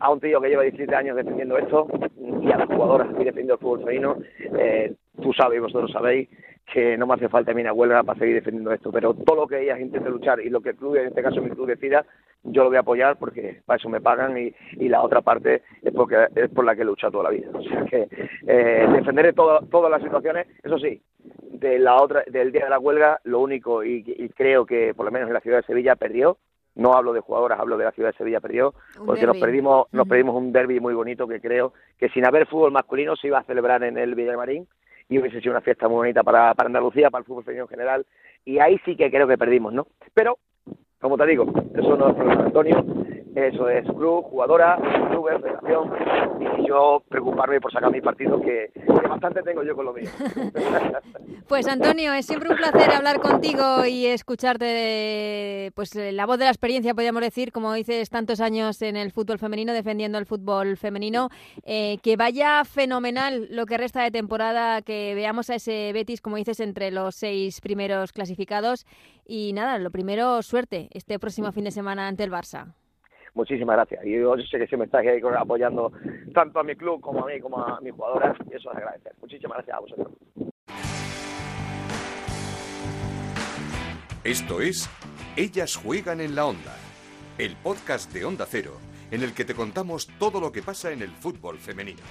a 0.00 0.10
un 0.10 0.20
tío 0.20 0.40
que 0.40 0.48
lleva 0.48 0.62
17 0.62 0.94
años 0.94 1.16
defendiendo 1.16 1.56
esto 1.56 1.86
y 2.18 2.50
a 2.50 2.58
las 2.58 2.66
jugadoras 2.66 3.08
que 3.08 3.24
defendiendo 3.24 3.54
el 3.54 3.60
fútbol 3.60 3.80
femenino 3.80 4.16
eh, 4.58 4.92
tú 5.22 5.32
sabes 5.32 5.58
y 5.58 5.60
vosotros 5.60 5.92
sabéis 5.92 6.28
que 6.72 6.96
no 6.96 7.06
me 7.06 7.14
hace 7.14 7.28
falta 7.28 7.52
a 7.52 7.54
mí 7.54 7.60
una 7.60 7.74
huelga 7.74 8.02
para 8.02 8.18
seguir 8.18 8.36
defendiendo 8.36 8.72
esto, 8.72 8.90
pero 8.90 9.12
todo 9.12 9.42
lo 9.42 9.46
que 9.46 9.62
ellas 9.62 9.78
intenten 9.78 10.10
luchar 10.10 10.40
y 10.40 10.48
lo 10.48 10.62
que 10.62 10.70
el 10.70 10.76
club, 10.76 10.96
en 10.96 11.08
este 11.08 11.22
caso 11.22 11.42
mi 11.42 11.50
club 11.50 11.66
decida, 11.66 12.04
yo 12.44 12.64
lo 12.64 12.70
voy 12.70 12.78
a 12.78 12.80
apoyar 12.80 13.18
porque 13.18 13.60
para 13.66 13.76
eso 13.76 13.90
me 13.90 14.00
pagan 14.00 14.38
y, 14.38 14.54
y 14.72 14.88
la 14.88 15.02
otra 15.02 15.20
parte 15.20 15.62
es 15.82 15.92
porque 15.92 16.28
es 16.34 16.48
por 16.50 16.64
la 16.64 16.74
que 16.74 16.82
he 16.82 16.86
luchado 16.86 17.12
toda 17.12 17.24
la 17.24 17.30
vida. 17.30 17.48
O 17.52 17.62
sea 17.62 17.84
que 17.84 18.08
eh, 18.46 18.86
defenderé 18.90 19.34
todas 19.34 19.90
las 19.90 20.02
situaciones, 20.02 20.46
eso 20.62 20.78
sí, 20.78 21.02
de 21.50 21.78
la 21.78 21.96
otra, 21.96 22.24
del 22.26 22.52
día 22.52 22.64
de 22.64 22.70
la 22.70 22.78
huelga, 22.78 23.20
lo 23.24 23.40
único, 23.40 23.84
y, 23.84 24.02
y 24.06 24.28
creo 24.30 24.64
que 24.64 24.94
por 24.94 25.04
lo 25.04 25.12
menos 25.12 25.28
en 25.28 25.34
la 25.34 25.40
ciudad 25.40 25.58
de 25.58 25.66
Sevilla 25.66 25.94
perdió, 25.94 26.38
no 26.74 26.94
hablo 26.94 27.12
de 27.12 27.20
jugadoras, 27.20 27.60
hablo 27.60 27.76
de 27.76 27.84
la 27.84 27.92
ciudad 27.92 28.10
de 28.10 28.16
Sevilla 28.16 28.40
perdió, 28.40 28.72
porque 29.04 29.26
nos 29.26 29.38
perdimos, 29.38 29.88
nos 29.92 30.08
perdimos 30.08 30.34
un 30.34 30.52
derby 30.52 30.80
muy 30.80 30.94
bonito 30.94 31.28
que 31.28 31.38
creo 31.38 31.74
que 31.98 32.08
sin 32.08 32.24
haber 32.24 32.46
fútbol 32.46 32.72
masculino 32.72 33.14
se 33.14 33.26
iba 33.26 33.38
a 33.38 33.44
celebrar 33.44 33.84
en 33.84 33.98
el 33.98 34.14
Villamarín 34.14 34.66
y 35.08 35.18
hubiese 35.18 35.40
sido 35.40 35.52
una 35.52 35.60
fiesta 35.60 35.88
muy 35.88 35.96
bonita 35.96 36.22
para, 36.22 36.54
para 36.54 36.66
Andalucía, 36.66 37.10
para 37.10 37.20
el 37.20 37.26
fútbol 37.26 37.44
femenino 37.44 37.64
en 37.64 37.68
general, 37.68 38.06
y 38.44 38.58
ahí 38.58 38.80
sí 38.84 38.96
que 38.96 39.10
creo 39.10 39.26
que 39.26 39.38
perdimos, 39.38 39.72
¿no? 39.72 39.86
Pero, 40.14 40.38
como 41.00 41.16
te 41.16 41.26
digo, 41.26 41.46
eso 41.74 41.96
no 41.96 42.08
es 42.08 42.14
problema 42.14 42.44
Antonio, 42.44 42.84
Eso 43.34 43.66
es, 43.68 43.86
club, 43.86 44.24
jugadora, 44.24 44.76
clubes, 45.10 45.40
federación, 45.40 45.90
y 46.58 46.68
yo 46.68 47.02
preocuparme 47.08 47.62
por 47.62 47.72
sacar 47.72 47.90
mi 47.90 48.02
partido, 48.02 48.38
que, 48.42 48.70
bastante 49.08 49.42
tengo 49.42 49.62
yo 49.62 49.74
con 49.74 49.86
lo 49.86 49.94
mío. 49.94 50.10
pues 51.48 51.66
Antonio, 51.66 52.12
es 52.12 52.26
siempre 52.26 52.50
un 52.50 52.56
placer 52.56 52.90
hablar 52.90 53.20
contigo 53.20 53.86
y 53.86 54.04
escucharte, 54.04 55.72
pues 55.74 55.94
la 55.94 56.26
voz 56.26 56.38
de 56.38 56.44
la 56.44 56.50
experiencia, 56.50 56.92
podríamos 56.92 57.22
decir, 57.22 57.52
como 57.52 57.72
dices, 57.72 58.10
tantos 58.10 58.40
años 58.42 58.82
en 58.82 58.96
el 58.96 59.12
fútbol 59.12 59.38
femenino, 59.38 59.72
defendiendo 59.72 60.18
el 60.18 60.26
fútbol 60.26 60.76
femenino. 60.76 61.30
Eh, 61.64 61.98
que 62.02 62.16
vaya 62.16 62.64
fenomenal 62.66 63.48
lo 63.50 63.64
que 63.64 63.78
resta 63.78 64.02
de 64.02 64.10
temporada, 64.10 64.82
que 64.82 65.14
veamos 65.14 65.48
a 65.48 65.54
ese 65.54 65.90
Betis, 65.94 66.20
como 66.20 66.36
dices, 66.36 66.60
entre 66.60 66.90
los 66.90 67.14
seis 67.14 67.62
primeros 67.62 68.12
clasificados. 68.12 68.84
Y 69.24 69.52
nada, 69.54 69.78
lo 69.78 69.90
primero, 69.90 70.42
suerte 70.42 70.90
este 70.92 71.18
próximo 71.18 71.50
fin 71.52 71.64
de 71.64 71.70
semana 71.70 72.08
ante 72.08 72.24
el 72.24 72.30
Barça 72.30 72.74
muchísimas 73.34 73.76
gracias. 73.76 74.04
Y 74.04 74.12
yo 74.18 74.36
sé 74.36 74.58
que 74.58 74.66
siempre 74.66 74.86
estáis 74.86 75.08
ahí 75.08 75.20
apoyando 75.38 75.92
tanto 76.34 76.60
a 76.60 76.62
mi 76.62 76.76
club 76.76 77.00
como 77.00 77.24
a 77.24 77.26
mí, 77.26 77.40
como 77.40 77.58
a 77.58 77.80
mis 77.80 77.92
jugadoras, 77.92 78.36
y 78.50 78.56
eso 78.56 78.70
es 78.70 78.76
agradecer. 78.76 79.12
Muchísimas 79.20 79.56
gracias 79.58 79.76
a 79.76 79.80
vosotros. 79.80 80.12
Esto 84.24 84.60
es 84.60 84.88
Ellas 85.36 85.76
juegan 85.76 86.20
en 86.20 86.36
la 86.36 86.46
onda, 86.46 86.76
el 87.38 87.56
podcast 87.56 88.12
de 88.12 88.24
Onda 88.24 88.46
Cero, 88.48 88.72
en 89.10 89.22
el 89.22 89.34
que 89.34 89.44
te 89.44 89.54
contamos 89.54 90.06
todo 90.18 90.40
lo 90.40 90.52
que 90.52 90.62
pasa 90.62 90.92
en 90.92 91.02
el 91.02 91.10
fútbol 91.10 91.58
femenino. 91.58 92.02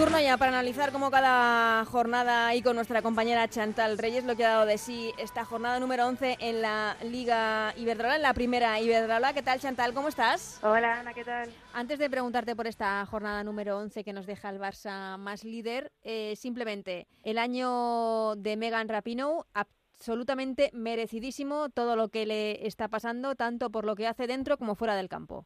Turno 0.00 0.18
ya 0.18 0.38
para 0.38 0.50
analizar 0.50 0.92
cómo 0.92 1.10
cada 1.10 1.84
jornada 1.84 2.54
y 2.54 2.62
con 2.62 2.74
nuestra 2.74 3.02
compañera 3.02 3.46
Chantal 3.48 3.98
Reyes 3.98 4.24
lo 4.24 4.34
que 4.34 4.46
ha 4.46 4.52
dado 4.52 4.64
de 4.64 4.78
sí 4.78 5.12
esta 5.18 5.44
jornada 5.44 5.78
número 5.78 6.06
11 6.06 6.38
en 6.40 6.62
la 6.62 6.96
Liga 7.02 7.74
Iberdrola, 7.76 8.16
en 8.16 8.22
la 8.22 8.32
primera 8.32 8.80
Iberdrola. 8.80 9.34
¿Qué 9.34 9.42
tal 9.42 9.60
Chantal? 9.60 9.92
¿Cómo 9.92 10.08
estás? 10.08 10.58
Hola 10.62 11.00
Ana, 11.00 11.12
¿qué 11.12 11.22
tal? 11.22 11.50
Antes 11.74 11.98
de 11.98 12.08
preguntarte 12.08 12.56
por 12.56 12.66
esta 12.66 13.04
jornada 13.04 13.44
número 13.44 13.76
11 13.76 14.02
que 14.02 14.14
nos 14.14 14.24
deja 14.24 14.48
el 14.48 14.58
Barça 14.58 15.18
más 15.18 15.44
líder, 15.44 15.92
eh, 16.00 16.32
simplemente 16.34 17.06
el 17.22 17.36
año 17.36 18.36
de 18.36 18.56
Megan 18.56 18.88
Rapinoe 18.88 19.44
absolutamente 19.52 20.70
merecidísimo 20.72 21.68
todo 21.68 21.94
lo 21.94 22.08
que 22.08 22.24
le 22.24 22.66
está 22.66 22.88
pasando, 22.88 23.34
tanto 23.34 23.68
por 23.68 23.84
lo 23.84 23.96
que 23.96 24.06
hace 24.06 24.26
dentro 24.26 24.56
como 24.56 24.76
fuera 24.76 24.96
del 24.96 25.10
campo. 25.10 25.44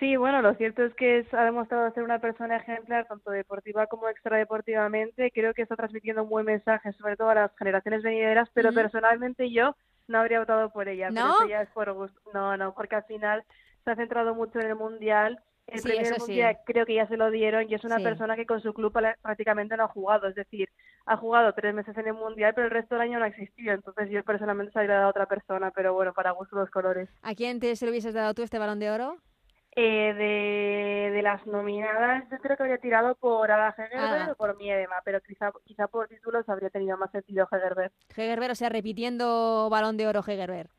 Sí, 0.00 0.16
bueno, 0.16 0.40
lo 0.40 0.54
cierto 0.54 0.82
es 0.82 0.94
que 0.94 1.26
ha 1.32 1.44
demostrado 1.44 1.92
ser 1.92 2.02
una 2.02 2.20
persona 2.20 2.56
ejemplar, 2.56 3.06
tanto 3.06 3.30
deportiva 3.30 3.86
como 3.86 4.08
extradeportivamente. 4.08 5.30
Creo 5.30 5.52
que 5.52 5.60
está 5.60 5.76
transmitiendo 5.76 6.22
un 6.22 6.30
buen 6.30 6.46
mensaje, 6.46 6.94
sobre 6.94 7.18
todo 7.18 7.28
a 7.28 7.34
las 7.34 7.56
generaciones 7.58 8.02
venideras, 8.02 8.48
pero 8.54 8.72
personalmente 8.72 9.52
yo 9.52 9.76
no 10.08 10.20
habría 10.20 10.40
votado 10.40 10.70
por 10.70 10.88
ella. 10.88 11.10
¿No? 11.10 11.34
Pero 11.38 11.50
ya 11.50 11.60
es 11.60 11.68
por 11.68 11.92
gusto. 11.92 12.18
No, 12.32 12.56
no, 12.56 12.74
porque 12.74 12.96
al 12.96 13.04
final 13.04 13.44
se 13.84 13.90
ha 13.90 13.96
centrado 13.96 14.34
mucho 14.34 14.58
en 14.58 14.68
el 14.68 14.74
Mundial. 14.74 15.38
El 15.66 15.82
primer 15.82 16.18
mundial 16.18 16.58
creo 16.66 16.84
que 16.84 16.94
ya 16.94 17.06
se 17.06 17.16
lo 17.16 17.30
dieron 17.30 17.70
y 17.70 17.74
es 17.74 17.84
una 17.84 17.98
persona 17.98 18.34
que 18.34 18.44
con 18.44 18.60
su 18.60 18.74
club 18.74 18.92
prácticamente 19.22 19.76
no 19.76 19.84
ha 19.84 19.88
jugado. 19.88 20.26
Es 20.26 20.34
decir, 20.34 20.68
ha 21.06 21.16
jugado 21.16 21.52
tres 21.52 21.74
meses 21.74 21.96
en 21.96 22.08
el 22.08 22.14
mundial, 22.14 22.54
pero 22.54 22.66
el 22.66 22.72
resto 22.72 22.96
del 22.96 23.02
año 23.02 23.20
no 23.20 23.24
ha 23.24 23.28
existido. 23.28 23.74
Entonces 23.74 24.10
yo 24.10 24.24
personalmente 24.24 24.72
se 24.72 24.80
habría 24.80 24.96
dado 24.96 25.06
a 25.06 25.10
otra 25.10 25.26
persona, 25.26 25.70
pero 25.70 25.94
bueno, 25.94 26.12
para 26.12 26.32
gusto 26.32 26.56
los 26.56 26.70
colores. 26.70 27.08
¿A 27.22 27.36
quién 27.36 27.60
te 27.60 27.76
se 27.76 27.84
lo 27.84 27.92
hubieses 27.92 28.14
dado 28.14 28.34
tú 28.34 28.42
este 28.42 28.58
balón 28.58 28.80
de 28.80 28.90
oro? 28.90 29.18
Eh, 29.76 30.14
de, 30.14 31.10
de, 31.14 31.22
las 31.22 31.46
nominadas, 31.46 32.24
yo 32.28 32.38
creo 32.38 32.56
que 32.56 32.64
habría 32.64 32.78
tirado 32.78 33.14
por 33.14 33.50
Ada 33.50 33.74
Hegerberg 33.78 34.32
o 34.32 34.34
por 34.34 34.56
Miedema, 34.56 34.96
pero 35.04 35.20
quizá, 35.20 35.52
quizá 35.64 35.86
por 35.86 36.08
títulos 36.08 36.48
habría 36.48 36.70
tenido 36.70 36.98
más 36.98 37.12
sentido 37.12 37.46
Hegerberg. 37.50 37.92
Hegerberg, 38.16 38.50
o 38.50 38.54
sea, 38.56 38.68
repitiendo 38.68 39.68
balón 39.70 39.96
de 39.96 40.08
oro 40.08 40.24
Hegerberg. 40.26 40.70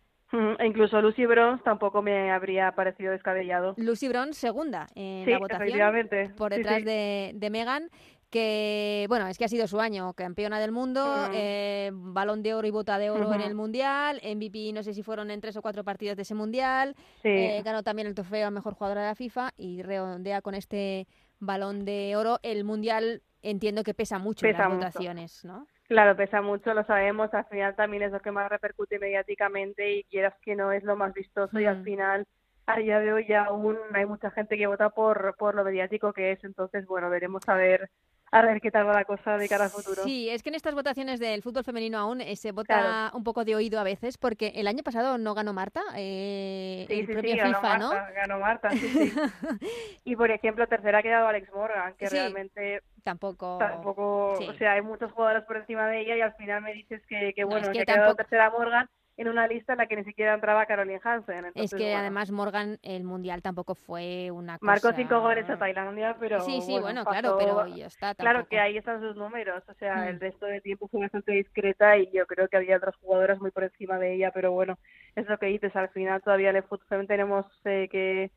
E 0.60 0.66
incluso 0.66 1.02
Lucy 1.02 1.26
Bronze 1.26 1.64
tampoco 1.64 2.02
me 2.02 2.32
habría 2.32 2.72
parecido 2.72 3.12
descabellado. 3.12 3.74
Lucy 3.78 4.08
Bronze 4.08 4.40
segunda 4.40 4.88
en 4.96 5.30
la 5.30 5.40
votación. 5.40 6.36
Por 6.38 6.52
detrás 6.52 6.86
De, 6.86 7.32
de 7.34 7.50
Megan 7.50 7.90
que 8.32 9.06
bueno, 9.10 9.28
es 9.28 9.38
que 9.38 9.46
ha 9.46 9.50
sido 9.50 9.68
su 9.68 9.80
año, 9.80 10.14
campeona 10.14 10.60
del 10.60 10.72
mundo, 10.72 11.30
eh, 11.34 11.92
balón 11.94 12.42
de 12.42 12.54
oro 12.54 12.66
y 12.66 12.72
bota 12.72 12.98
de 12.98 13.10
oro 13.10 13.34
en 13.34 13.42
el 13.42 13.54
mundial, 13.54 14.22
MVP 14.24 14.72
no 14.74 14.82
sé 14.84 14.94
si 14.94 15.04
fueron 15.04 15.30
en 15.30 15.42
tres 15.42 15.58
o 15.58 15.62
cuatro 15.62 15.84
partidos 15.84 16.16
de 16.16 16.24
ese 16.24 16.34
mundial, 16.34 16.96
eh, 17.24 17.62
ganó 17.64 17.84
también 17.84 18.08
el 18.08 18.16
trofeo 18.16 18.48
a 18.48 18.52
mejor 18.52 18.74
jugadora 18.74 19.02
de 19.02 19.08
la 19.08 19.16
FIFA 19.16 19.52
y 19.58 19.84
redondea 19.84 20.42
con 20.42 20.56
este 20.56 21.08
balón 21.40 21.84
de 21.84 22.16
oro. 22.16 22.40
El 22.42 22.64
mundial 22.64 23.22
entiendo 23.42 23.84
que 23.84 23.94
pesa 23.94 24.18
mucho 24.18 24.48
en 24.48 24.58
las 24.58 24.70
votaciones, 24.70 25.44
¿no? 25.44 25.68
Claro, 25.90 26.16
pesa 26.16 26.42
mucho, 26.42 26.74
lo 26.74 26.86
sabemos, 26.86 27.34
al 27.34 27.46
final 27.46 27.76
también 27.76 28.04
es 28.04 28.14
lo 28.14 28.22
que 28.22 28.32
más 28.32 28.50
repercute 28.50 28.98
mediáticamente 28.98 29.94
y 29.94 30.04
quieras 30.06 30.36
que 30.42 30.56
no 30.56 30.72
es 30.72 30.84
lo 30.84 30.96
más 30.96 31.14
vistoso 31.14 31.60
y 31.60 31.66
al 31.66 31.84
final 31.84 32.26
a 32.66 32.78
día 32.78 33.02
de 33.02 33.12
hoy 33.12 33.34
aún 33.34 33.78
hay 33.94 34.06
mucha 34.06 34.32
gente 34.32 34.58
que 34.58 34.68
vota 34.68 34.90
por, 34.92 35.36
por 35.38 35.54
lo 35.54 35.66
mediático 35.66 36.14
que 36.14 36.32
es, 36.32 36.44
entonces 36.46 36.86
bueno, 36.86 37.10
veremos 37.10 37.42
a 37.50 37.56
ver 37.56 37.90
a 38.32 38.42
ver 38.42 38.62
qué 38.62 38.72
tal 38.72 38.88
va 38.88 38.94
la 38.94 39.06
cosa 39.06 39.38
de 39.38 39.48
cara 39.50 39.66
al 39.66 39.70
futuro. 39.70 40.04
Sí, 40.04 40.30
es 40.30 40.42
que 40.42 40.50
en 40.50 40.56
estas 40.56 40.74
votaciones 40.74 41.20
del 41.20 41.42
fútbol 41.42 41.66
femenino 41.66 41.98
aún 41.98 42.22
eh, 42.22 42.36
se 42.38 42.54
vota 42.54 43.12
un 43.14 43.24
poco 43.24 43.44
de 43.44 43.56
oído 43.56 43.80
a 43.80 43.84
veces, 43.84 44.18
porque 44.18 44.54
el 44.56 44.68
año 44.68 44.84
pasado 44.84 45.18
no 45.18 45.34
ganó 45.34 45.52
Marta, 45.54 45.82
eh, 45.98 46.86
sí, 46.88 47.00
el 47.02 47.08
sí, 47.08 47.14
propio 47.14 47.32
sí, 47.32 47.40
FIFA, 47.42 47.62
ganó 47.62 47.80
¿no? 47.80 47.94
Marta, 47.94 48.12
ganó 48.14 48.40
Marta, 48.40 48.70
sí, 48.72 48.88
sí. 48.88 49.14
y 50.06 50.16
por 50.16 50.32
ejemplo, 50.32 50.66
tercera 50.68 51.00
ha 51.00 51.04
quedado 51.04 51.28
Alex 51.28 51.52
Morgan, 51.54 51.94
que 51.96 52.08
realmente 52.08 52.82
tampoco, 53.04 53.58
tampoco 53.60 54.32
o 54.34 54.54
sea, 54.58 54.74
hay 54.74 54.82
muchos 54.82 55.12
jugadores 55.12 55.44
por 55.44 55.58
encima 55.58 55.88
de 55.88 56.02
ella 56.02 56.16
y 56.16 56.22
al 56.22 56.34
final 56.36 56.62
me 56.62 56.74
dices 56.74 57.02
que, 57.08 57.34
que 57.36 57.44
bueno, 57.44 57.72
que, 57.72 57.82
ha 57.82 57.86
quedado 57.86 58.16
tercera 58.16 58.50
Morgan 58.50 58.90
en 59.22 59.28
una 59.28 59.48
lista 59.48 59.74
en 59.74 59.78
la 59.78 59.88
que 59.88 59.96
ni 59.96 60.04
siquiera 60.04 60.34
entraba 60.34 60.66
Caroline 60.66 61.00
Hansen. 61.04 61.46
es 61.56 61.74
que 61.74 61.94
además 61.94 62.32
Morgan, 62.32 62.80
el 62.82 63.04
Mundial 63.04 63.42
tampoco 63.42 63.76
fue 63.76 64.32
una 64.32 64.58
cosa... 64.58 64.66
Marcó 64.66 64.94
cinco 64.94 65.22
goles 65.22 65.50
a 65.50 65.58
Tailandia, 65.58 66.18
pero... 66.20 66.42
Sí, 66.42 66.62
sí, 66.62 66.80
bueno, 66.80 67.06
claro, 67.06 67.38
pero 67.38 67.68
ya 67.68 67.86
está. 67.86 68.16
Claro 68.16 68.48
que 68.48 68.60
ahí 68.60 68.78
están 68.78 69.00
sus 69.00 69.16
números, 69.16 69.64
o 69.68 69.74
sea, 69.76 70.10
el 70.10 70.16
mm. 70.16 70.20
resto 70.20 70.46
del 70.48 70.62
tiempo 70.62 70.88
fue 70.88 71.02
bastante 71.02 71.34
discreta 71.34 71.98
y 71.98 72.10
yo 72.12 72.26
creo 72.26 72.48
que 72.48 72.58
había 72.58 72.78
otras 72.78 72.96
jugadoras 72.96 73.40
muy 73.40 73.52
por 73.52 73.64
encima 73.64 74.00
de 74.00 74.16
ella, 74.16 74.32
pero 74.34 74.52
bueno, 74.52 74.78
es 75.16 75.28
lo 75.28 75.38
que 75.38 75.48
dices, 75.48 75.76
al 75.76 75.90
final 75.90 76.22
todavía 76.22 76.50
en 76.50 76.58
el 76.58 76.64
fútbol 76.64 77.08
tenemos 77.08 77.46
eh, 77.66 77.88
que 77.92 78.32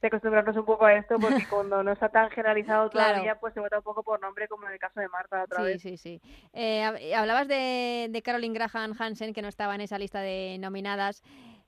de 0.00 0.08
acostumbrarnos 0.08 0.56
un 0.56 0.64
poco 0.64 0.86
a 0.86 0.94
esto 0.94 1.18
porque 1.18 1.44
cuando 1.50 1.82
no 1.82 1.92
está 1.92 2.08
tan 2.08 2.30
generalizado 2.30 2.90
todavía 2.90 3.36
pues 3.36 3.54
se 3.54 3.60
vota 3.60 3.78
un 3.78 3.84
poco 3.84 4.02
por 4.02 4.20
nombre 4.20 4.48
como 4.48 4.66
en 4.66 4.72
el 4.74 4.78
caso 4.78 5.00
de 5.00 5.08
Marta 5.08 5.42
otra 5.42 5.58
sí, 5.58 5.64
vez. 5.64 5.82
Sí, 5.82 5.96
sí, 5.96 6.20
eh, 6.52 7.14
hablabas 7.14 7.48
de, 7.48 8.08
de 8.10 8.22
Caroline 8.22 8.54
Graham 8.54 8.94
Hansen 8.98 9.34
que 9.34 9.42
no 9.42 9.48
estaba 9.48 9.74
en 9.74 9.80
esa 9.80 9.98
lista 9.98 10.20
de 10.20 10.56
nominadas. 10.60 11.22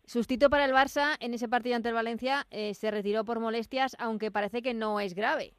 Sustituto 0.04 0.50
para 0.50 0.64
el 0.64 0.72
Barça 0.72 1.16
en 1.20 1.34
ese 1.34 1.48
partido 1.48 1.76
ante 1.76 1.88
el 1.88 1.94
Valencia 1.94 2.46
eh, 2.50 2.74
se 2.74 2.90
retiró 2.90 3.24
por 3.24 3.38
molestias 3.38 3.96
aunque 3.98 4.30
parece 4.30 4.62
que 4.62 4.74
no 4.74 5.00
es 5.00 5.14
grave. 5.14 5.54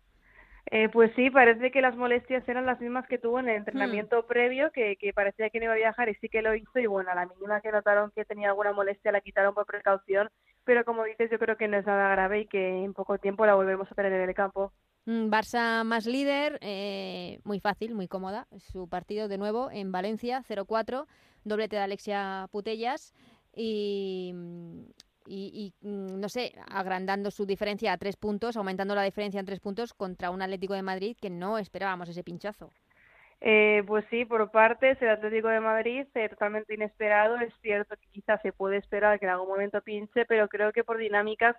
Eh, 0.69 0.89
pues 0.89 1.11
sí, 1.15 1.29
parece 1.29 1.71
que 1.71 1.81
las 1.81 1.95
molestias 1.95 2.47
eran 2.47 2.65
las 2.65 2.79
mismas 2.79 3.07
que 3.07 3.17
tuvo 3.17 3.39
en 3.39 3.49
el 3.49 3.57
entrenamiento 3.57 4.21
hmm. 4.21 4.27
previo, 4.27 4.71
que, 4.71 4.95
que, 4.97 5.11
parecía 5.11 5.49
que 5.49 5.59
no 5.59 5.65
iba 5.65 5.73
a 5.73 5.77
viajar 5.77 6.07
y 6.09 6.15
sí 6.15 6.29
que 6.29 6.41
lo 6.41 6.53
hizo. 6.53 6.79
Y 6.79 6.85
bueno, 6.85 7.09
a 7.11 7.15
la 7.15 7.25
mínima 7.25 7.61
que 7.61 7.71
notaron 7.71 8.11
que 8.11 8.25
tenía 8.25 8.49
alguna 8.49 8.71
molestia 8.71 9.11
la 9.11 9.21
quitaron 9.21 9.53
por 9.53 9.65
precaución 9.65 10.29
pero 10.63 10.85
como 10.85 11.03
dices, 11.03 11.29
yo 11.31 11.39
creo 11.39 11.57
que 11.57 11.67
no 11.67 11.77
es 11.77 11.85
nada 11.85 12.09
grave 12.09 12.41
y 12.41 12.45
que 12.47 12.83
en 12.83 12.93
poco 12.93 13.17
tiempo 13.17 13.45
la 13.45 13.55
volvemos 13.55 13.91
a 13.91 13.95
tener 13.95 14.13
en 14.13 14.29
el 14.29 14.35
campo. 14.35 14.71
Mm, 15.05 15.29
Barça 15.29 15.83
más 15.83 16.05
líder, 16.05 16.59
eh, 16.61 17.39
muy 17.43 17.59
fácil, 17.59 17.95
muy 17.95 18.07
cómoda. 18.07 18.47
Su 18.57 18.87
partido 18.87 19.27
de 19.27 19.37
nuevo 19.37 19.71
en 19.71 19.91
Valencia, 19.91 20.43
0-4, 20.47 21.07
doblete 21.43 21.75
de 21.75 21.81
Alexia 21.81 22.47
Putellas 22.51 23.13
y, 23.55 24.33
y, 25.25 25.73
mm, 25.81 26.19
no 26.19 26.29
sé, 26.29 26.53
agrandando 26.69 27.31
su 27.31 27.45
diferencia 27.45 27.93
a 27.93 27.97
tres 27.97 28.15
puntos, 28.15 28.57
aumentando 28.57 28.93
la 28.93 29.03
diferencia 29.03 29.39
en 29.39 29.45
tres 29.45 29.59
puntos 29.59 29.93
contra 29.93 30.29
un 30.29 30.41
Atlético 30.41 30.73
de 30.73 30.83
Madrid 30.83 31.17
que 31.19 31.29
no 31.29 31.57
esperábamos 31.57 32.09
ese 32.09 32.23
pinchazo. 32.23 32.69
Eh, 33.43 33.83
pues 33.87 34.05
sí, 34.11 34.23
por 34.23 34.51
parte 34.51 34.95
el 35.01 35.09
Atlético 35.09 35.47
de 35.47 35.59
Madrid, 35.59 36.05
eh, 36.13 36.29
totalmente 36.29 36.75
inesperado. 36.75 37.37
Es 37.37 37.53
cierto 37.61 37.95
que 37.97 38.07
quizás 38.11 38.39
se 38.43 38.53
puede 38.53 38.77
esperar 38.77 39.19
que 39.19 39.25
en 39.25 39.31
algún 39.31 39.49
momento 39.49 39.81
pinche, 39.81 40.25
pero 40.25 40.47
creo 40.47 40.71
que 40.71 40.83
por 40.83 40.97
dinámicas 40.97 41.55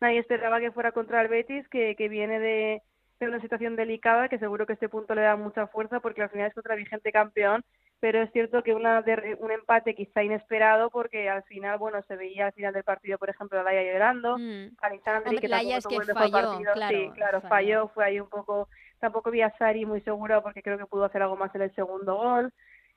nadie 0.00 0.18
esperaba 0.20 0.60
que 0.60 0.72
fuera 0.72 0.92
contra 0.92 1.20
el 1.20 1.28
Betis, 1.28 1.68
que, 1.68 1.94
que 1.94 2.08
viene 2.08 2.40
de, 2.40 2.82
de 3.20 3.28
una 3.28 3.40
situación 3.40 3.76
delicada, 3.76 4.30
que 4.30 4.38
seguro 4.38 4.66
que 4.66 4.72
este 4.72 4.88
punto 4.88 5.14
le 5.14 5.22
da 5.22 5.36
mucha 5.36 5.66
fuerza 5.66 6.00
porque 6.00 6.22
al 6.22 6.30
final 6.30 6.48
es 6.48 6.54
contra 6.54 6.74
el 6.74 6.80
vigente 6.80 7.12
campeón. 7.12 7.64
Pero 7.98 8.22
es 8.22 8.30
cierto 8.30 8.62
que 8.62 8.74
una 8.74 9.02
un 9.38 9.50
empate 9.50 9.94
quizá 9.94 10.22
inesperado 10.22 10.90
porque 10.90 11.30
al 11.30 11.42
final, 11.44 11.78
bueno, 11.78 12.02
se 12.02 12.16
veía 12.16 12.46
al 12.46 12.52
final 12.52 12.74
del 12.74 12.84
partido, 12.84 13.16
por 13.16 13.30
ejemplo, 13.30 13.58
a 13.58 13.62
Laia 13.62 13.90
llorando, 13.90 14.36
mm. 14.38 14.76
Alexandri, 14.82 15.38
que 15.38 15.48
tampoco 15.48 16.02
es 16.02 16.06
que 16.06 16.14
falló, 16.14 16.30
partido. 16.30 16.72
Claro, 16.74 16.96
sí, 16.96 17.10
claro, 17.14 17.40
falló, 17.40 17.88
fue 17.88 18.04
ahí 18.04 18.20
un 18.20 18.28
poco 18.28 18.68
Tampoco 19.06 19.30
vi 19.30 19.40
a 19.40 19.56
Sari 19.56 19.86
muy 19.86 20.00
seguro 20.00 20.42
porque 20.42 20.64
creo 20.64 20.78
que 20.78 20.86
pudo 20.86 21.04
hacer 21.04 21.22
algo 21.22 21.36
más 21.36 21.54
en 21.54 21.62
el 21.62 21.72
segundo 21.76 22.16
gol. 22.16 22.52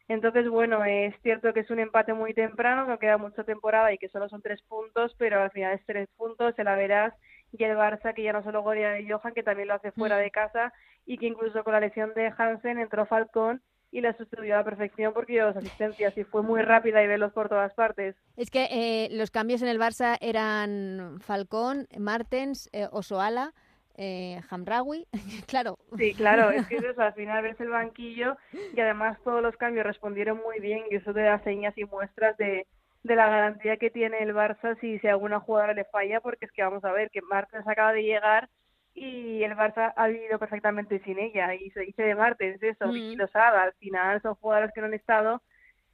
Entonces, 0.08 0.50
bueno, 0.50 0.84
es 0.84 1.14
cierto 1.22 1.54
que 1.54 1.60
es 1.60 1.70
un 1.70 1.78
empate 1.78 2.14
muy 2.14 2.34
temprano, 2.34 2.88
no 2.88 2.98
queda 2.98 3.20
mucha 3.20 3.44
temporada 3.44 3.94
y 3.94 4.00
que 4.00 4.10
solo 4.10 4.28
son 4.28 4.42
tres 4.42 4.60
puntos, 4.64 5.14
pero 5.20 5.40
al 5.40 5.52
final 5.52 5.76
es 5.76 5.86
tres 5.86 6.10
puntos, 6.18 6.56
se 6.56 6.64
la 6.64 6.74
verás 6.76 7.14
y 7.52 7.64
el 7.64 7.78
Barça 7.78 8.16
que 8.16 8.24
ya 8.24 8.34
no 8.34 8.42
solo 8.42 8.64
golea 8.64 8.94
de 8.94 9.08
Johan, 9.08 9.36
que 9.36 9.44
también 9.44 9.68
lo 9.68 9.76
hace 9.76 9.92
fuera 9.92 10.18
mm. 10.18 10.22
de 10.22 10.32
casa 10.32 10.74
y 11.06 11.20
que 11.20 11.28
incluso 11.28 11.64
con 11.64 11.74
la 11.74 11.80
lesión 11.80 12.12
de 12.16 12.34
Hansen 12.36 12.80
entró 12.80 13.06
Falcón 13.06 13.62
y 13.92 14.02
la 14.02 14.18
sustituyó 14.18 14.56
a 14.56 14.58
la 14.58 14.64
perfección 14.64 15.14
porque 15.14 15.34
dio 15.34 15.46
las 15.46 15.58
asistencias 15.58 16.18
y 16.18 16.24
fue 16.24 16.42
muy 16.42 16.64
rápida 16.64 17.04
y 17.04 17.08
veloz 17.08 17.32
por 17.34 17.48
todas 17.48 17.72
partes. 17.76 18.16
Es 18.36 18.50
que 18.50 18.68
eh, 18.72 19.10
los 19.12 19.30
cambios 19.30 19.62
en 19.62 19.68
el 19.68 19.80
Barça 19.80 20.18
eran 20.22 21.20
Falcón, 21.22 21.88
Martens, 22.00 22.68
eh, 22.74 22.88
Osoala, 22.92 23.54
eh, 24.02 24.42
Hamraoui, 24.50 25.06
claro. 25.48 25.78
Sí, 25.98 26.14
claro, 26.14 26.52
es 26.52 26.66
que 26.68 26.78
eso, 26.78 27.02
al 27.02 27.14
final 27.14 27.44
ves 27.44 27.60
el 27.60 27.70
banquillo 27.70 28.38
y 28.74 28.80
además 28.80 29.20
todos 29.26 29.44
los 29.44 29.58
cambios 29.58 29.86
respondieron 29.86 30.38
muy 30.38 30.60
bien 30.60 30.84
y 30.90 30.96
eso 30.96 31.14
te 31.14 31.22
da 31.22 31.44
señas 31.44 31.78
y 31.78 31.84
muestras 31.84 32.38
de, 32.38 32.66
de 33.04 33.16
la 33.16 33.28
garantía 33.28 33.76
que 33.76 33.90
tiene 33.90 34.20
el 34.20 34.34
Barça 34.34 34.80
si, 34.80 35.00
si 35.00 35.08
alguna 35.08 35.42
jugadora 35.42 35.74
le 35.74 35.84
falla, 35.84 36.22
porque 36.22 36.46
es 36.46 36.52
que 36.54 36.64
vamos 36.64 36.86
a 36.86 36.94
ver 36.94 37.12
que 37.12 37.22
Martens 37.22 37.68
acaba 37.68 37.92
de 37.92 38.04
llegar 38.04 38.48
y 38.96 39.44
el 39.44 39.52
Barça 39.52 39.94
ha 39.94 40.08
vivido 40.08 40.40
perfectamente 40.40 41.02
sin 41.04 41.20
ella 41.20 41.54
y 41.54 41.70
se 41.72 41.82
dice 41.82 42.04
de 42.04 42.16
Martens 42.16 42.64
eso, 42.64 42.88
mm. 42.88 42.96
y 42.96 43.16
lo 43.18 43.28
sabe, 43.28 43.58
al 43.58 43.74
final 43.74 44.22
son 44.22 44.36
jugadoras 44.36 44.72
que 44.74 44.80
no 44.80 44.88
han 44.88 44.94
estado 44.94 45.42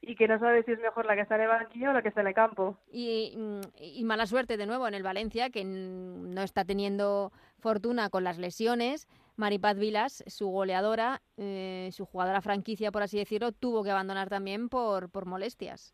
y 0.05 0.15
que 0.15 0.27
no 0.27 0.39
sabe 0.39 0.63
si 0.63 0.71
es 0.71 0.79
mejor 0.79 1.05
la 1.05 1.15
que 1.15 1.21
está 1.21 1.35
en 1.35 1.41
el 1.41 1.47
banquillo 1.47 1.89
o 1.89 1.93
la 1.93 2.01
que 2.01 2.09
está 2.09 2.21
en 2.21 2.27
el 2.27 2.33
campo. 2.33 2.77
Y, 2.91 3.37
y, 3.79 4.03
mala 4.03 4.25
suerte 4.25 4.57
de 4.57 4.65
nuevo 4.65 4.87
en 4.87 4.93
el 4.93 5.03
Valencia, 5.03 5.49
que 5.49 5.63
no 5.65 6.41
está 6.41 6.63
teniendo 6.63 7.31
fortuna 7.59 8.09
con 8.09 8.23
las 8.23 8.37
lesiones. 8.37 9.07
Maripaz 9.35 9.77
Vilas, 9.77 10.23
su 10.27 10.47
goleadora, 10.47 11.21
eh, 11.37 11.89
su 11.91 12.05
jugadora 12.05 12.41
franquicia, 12.41 12.91
por 12.91 13.03
así 13.03 13.17
decirlo, 13.17 13.51
tuvo 13.51 13.83
que 13.83 13.91
abandonar 13.91 14.29
también 14.29 14.69
por, 14.69 15.09
por 15.09 15.25
molestias. 15.25 15.93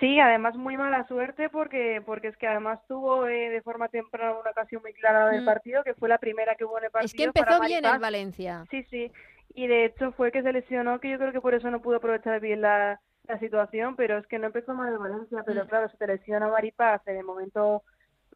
Sí, 0.00 0.20
además 0.20 0.54
muy 0.56 0.76
mala 0.76 1.06
suerte 1.08 1.48
porque 1.48 2.02
porque 2.04 2.28
es 2.28 2.36
que 2.36 2.46
además 2.46 2.78
tuvo 2.86 3.26
eh, 3.26 3.48
de 3.48 3.62
forma 3.62 3.88
temprana 3.88 4.38
una 4.38 4.50
ocasión 4.50 4.82
muy 4.82 4.92
clara 4.92 5.30
del 5.30 5.42
mm. 5.42 5.46
partido, 5.46 5.82
que 5.82 5.94
fue 5.94 6.08
la 6.08 6.18
primera 6.18 6.54
que 6.54 6.64
hubo 6.64 6.78
en 6.78 6.84
el 6.84 6.90
partido. 6.90 7.06
Es 7.06 7.14
que 7.14 7.24
empezó 7.24 7.60
bien 7.62 7.84
el 7.84 7.98
Valencia. 7.98 8.64
Sí, 8.70 8.84
sí, 8.84 9.10
y 9.54 9.66
de 9.66 9.84
hecho 9.84 10.12
fue 10.12 10.32
que 10.32 10.42
se 10.42 10.52
lesionó, 10.52 11.00
que 11.00 11.10
yo 11.10 11.18
creo 11.18 11.32
que 11.32 11.40
por 11.40 11.54
eso 11.54 11.70
no 11.70 11.82
pudo 11.82 11.96
aprovechar 11.96 12.40
bien 12.40 12.60
la, 12.60 13.00
la 13.26 13.38
situación, 13.38 13.96
pero 13.96 14.18
es 14.18 14.26
que 14.26 14.38
no 14.38 14.46
empezó 14.46 14.74
mal 14.74 14.92
el 14.92 14.98
Valencia, 14.98 15.42
pero 15.44 15.64
mm. 15.64 15.68
claro, 15.68 15.88
se 15.88 15.96
te 15.96 16.06
lesiona 16.06 16.48
Maripaz 16.48 17.06
en 17.06 17.16
el 17.16 17.24
momento 17.24 17.82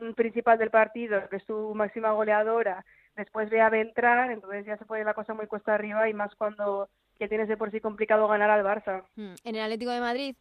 mm, 0.00 0.12
principal 0.12 0.58
del 0.58 0.70
partido, 0.70 1.28
que 1.28 1.36
es 1.36 1.44
su 1.44 1.74
máxima 1.74 2.12
goleadora, 2.12 2.84
después 3.16 3.50
ve 3.50 3.60
a 3.60 3.70
Beltrán, 3.70 4.30
entonces 4.30 4.66
ya 4.66 4.76
se 4.76 4.84
pone 4.84 5.04
la 5.04 5.14
cosa 5.14 5.34
muy 5.34 5.46
cuesta 5.46 5.74
arriba 5.74 6.08
y 6.08 6.14
más 6.14 6.34
cuando 6.34 6.88
que 7.18 7.28
tienes 7.28 7.48
de 7.48 7.56
por 7.56 7.70
sí 7.70 7.80
complicado 7.80 8.26
ganar 8.26 8.50
al 8.50 8.64
Barça. 8.64 9.04
En 9.16 9.54
el 9.54 9.60
Atlético 9.60 9.92
de 9.92 10.00
Madrid 10.00 10.36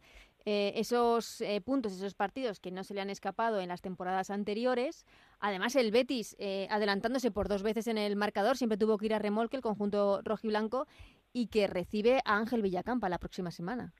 eh, 0.45 0.73
esos 0.75 1.41
eh, 1.41 1.61
puntos, 1.61 1.93
esos 1.93 2.15
partidos 2.15 2.59
que 2.59 2.71
no 2.71 2.83
se 2.83 2.93
le 2.93 3.01
han 3.01 3.09
escapado 3.09 3.59
en 3.61 3.69
las 3.69 3.81
temporadas 3.81 4.29
anteriores. 4.29 5.05
Además, 5.39 5.75
el 5.75 5.91
Betis, 5.91 6.35
eh, 6.39 6.67
adelantándose 6.71 7.31
por 7.31 7.47
dos 7.47 7.63
veces 7.63 7.87
en 7.87 7.97
el 7.97 8.15
marcador, 8.15 8.57
siempre 8.57 8.77
tuvo 8.77 8.97
que 8.97 9.05
ir 9.05 9.13
a 9.13 9.19
remolque 9.19 9.57
el 9.57 9.61
conjunto 9.61 10.21
rojiblanco 10.23 10.87
y 11.31 11.47
que 11.47 11.67
recibe 11.67 12.21
a 12.25 12.37
Ángel 12.37 12.61
Villacampa 12.61 13.09
la 13.09 13.19
próxima 13.19 13.51
semana. 13.51 13.93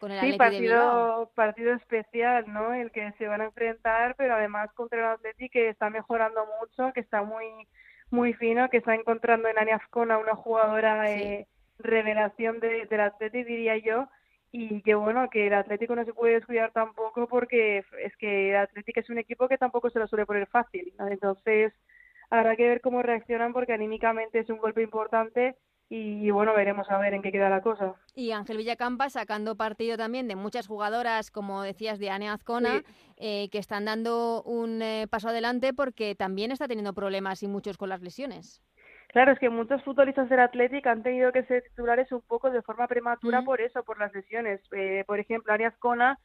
Con 0.00 0.10
el 0.10 0.20
sí, 0.20 0.36
partido, 0.36 1.30
partido 1.34 1.74
especial, 1.74 2.52
¿no? 2.52 2.74
El 2.74 2.90
que 2.90 3.12
se 3.18 3.28
van 3.28 3.40
a 3.40 3.44
enfrentar, 3.44 4.16
pero 4.16 4.34
además 4.34 4.72
contra 4.72 4.98
el 4.98 5.04
Atleti 5.04 5.48
que 5.48 5.68
está 5.68 5.90
mejorando 5.90 6.44
mucho, 6.60 6.92
que 6.92 7.00
está 7.00 7.22
muy 7.22 7.46
muy 8.12 8.34
fino, 8.34 8.68
que 8.68 8.76
está 8.76 8.94
encontrando 8.94 9.48
en 9.48 9.58
Ania 9.58 9.80
una 9.94 10.36
jugadora 10.36 11.02
de 11.02 11.48
revelación 11.78 12.60
de, 12.60 12.86
del 12.86 13.00
Atleti, 13.00 13.42
diría 13.42 13.78
yo, 13.78 14.08
y 14.52 14.82
que 14.82 14.94
bueno, 14.94 15.28
que 15.30 15.46
el 15.46 15.54
Atlético 15.54 15.96
no 15.96 16.04
se 16.04 16.12
puede 16.12 16.34
descuidar 16.34 16.70
tampoco 16.72 17.26
porque 17.26 17.78
es 17.78 18.16
que 18.18 18.50
el 18.50 18.56
Atlético 18.56 19.00
es 19.00 19.10
un 19.10 19.18
equipo 19.18 19.48
que 19.48 19.58
tampoco 19.58 19.90
se 19.90 19.98
lo 19.98 20.06
suele 20.06 20.26
poner 20.26 20.46
fácil, 20.46 20.92
entonces 21.10 21.72
habrá 22.30 22.54
que 22.54 22.68
ver 22.68 22.80
cómo 22.80 23.02
reaccionan 23.02 23.52
porque 23.52 23.72
anímicamente 23.72 24.38
es 24.38 24.50
un 24.50 24.58
golpe 24.58 24.82
importante 24.82 25.56
y, 25.94 26.30
bueno, 26.30 26.54
veremos 26.54 26.88
a 26.88 26.96
ver 26.96 27.12
en 27.12 27.20
qué 27.20 27.30
queda 27.30 27.50
la 27.50 27.60
cosa. 27.60 27.94
Y 28.14 28.30
Ángel 28.30 28.56
Villacampa 28.56 29.10
sacando 29.10 29.58
partido 29.58 29.98
también 29.98 30.26
de 30.26 30.36
muchas 30.36 30.66
jugadoras, 30.66 31.30
como 31.30 31.60
decías, 31.60 31.98
de 31.98 32.08
Ane 32.08 32.30
Azcona, 32.30 32.82
eh, 33.18 33.50
que 33.50 33.58
están 33.58 33.84
dando 33.84 34.42
un 34.44 34.80
eh, 34.80 35.06
paso 35.10 35.28
adelante 35.28 35.74
porque 35.74 36.14
también 36.14 36.50
está 36.50 36.66
teniendo 36.66 36.94
problemas 36.94 37.42
y 37.42 37.46
muchos 37.46 37.76
con 37.76 37.90
las 37.90 38.00
lesiones. 38.00 38.62
Claro, 39.12 39.32
es 39.32 39.38
que 39.38 39.50
muchos 39.50 39.82
futbolistas 39.84 40.28
del 40.30 40.40
Athletic 40.40 40.86
han 40.86 41.02
tenido 41.02 41.32
que 41.32 41.44
ser 41.44 41.62
titulares 41.62 42.10
un 42.12 42.22
poco 42.22 42.50
de 42.50 42.62
forma 42.62 42.88
prematura 42.88 43.42
por 43.42 43.60
eso, 43.60 43.84
por 43.84 43.98
las 43.98 44.12
lesiones. 44.14 44.60
Eh, 44.72 45.04
por 45.06 45.20
ejemplo, 45.20 45.52
Arias 45.52 45.76
Cona, 45.78 46.18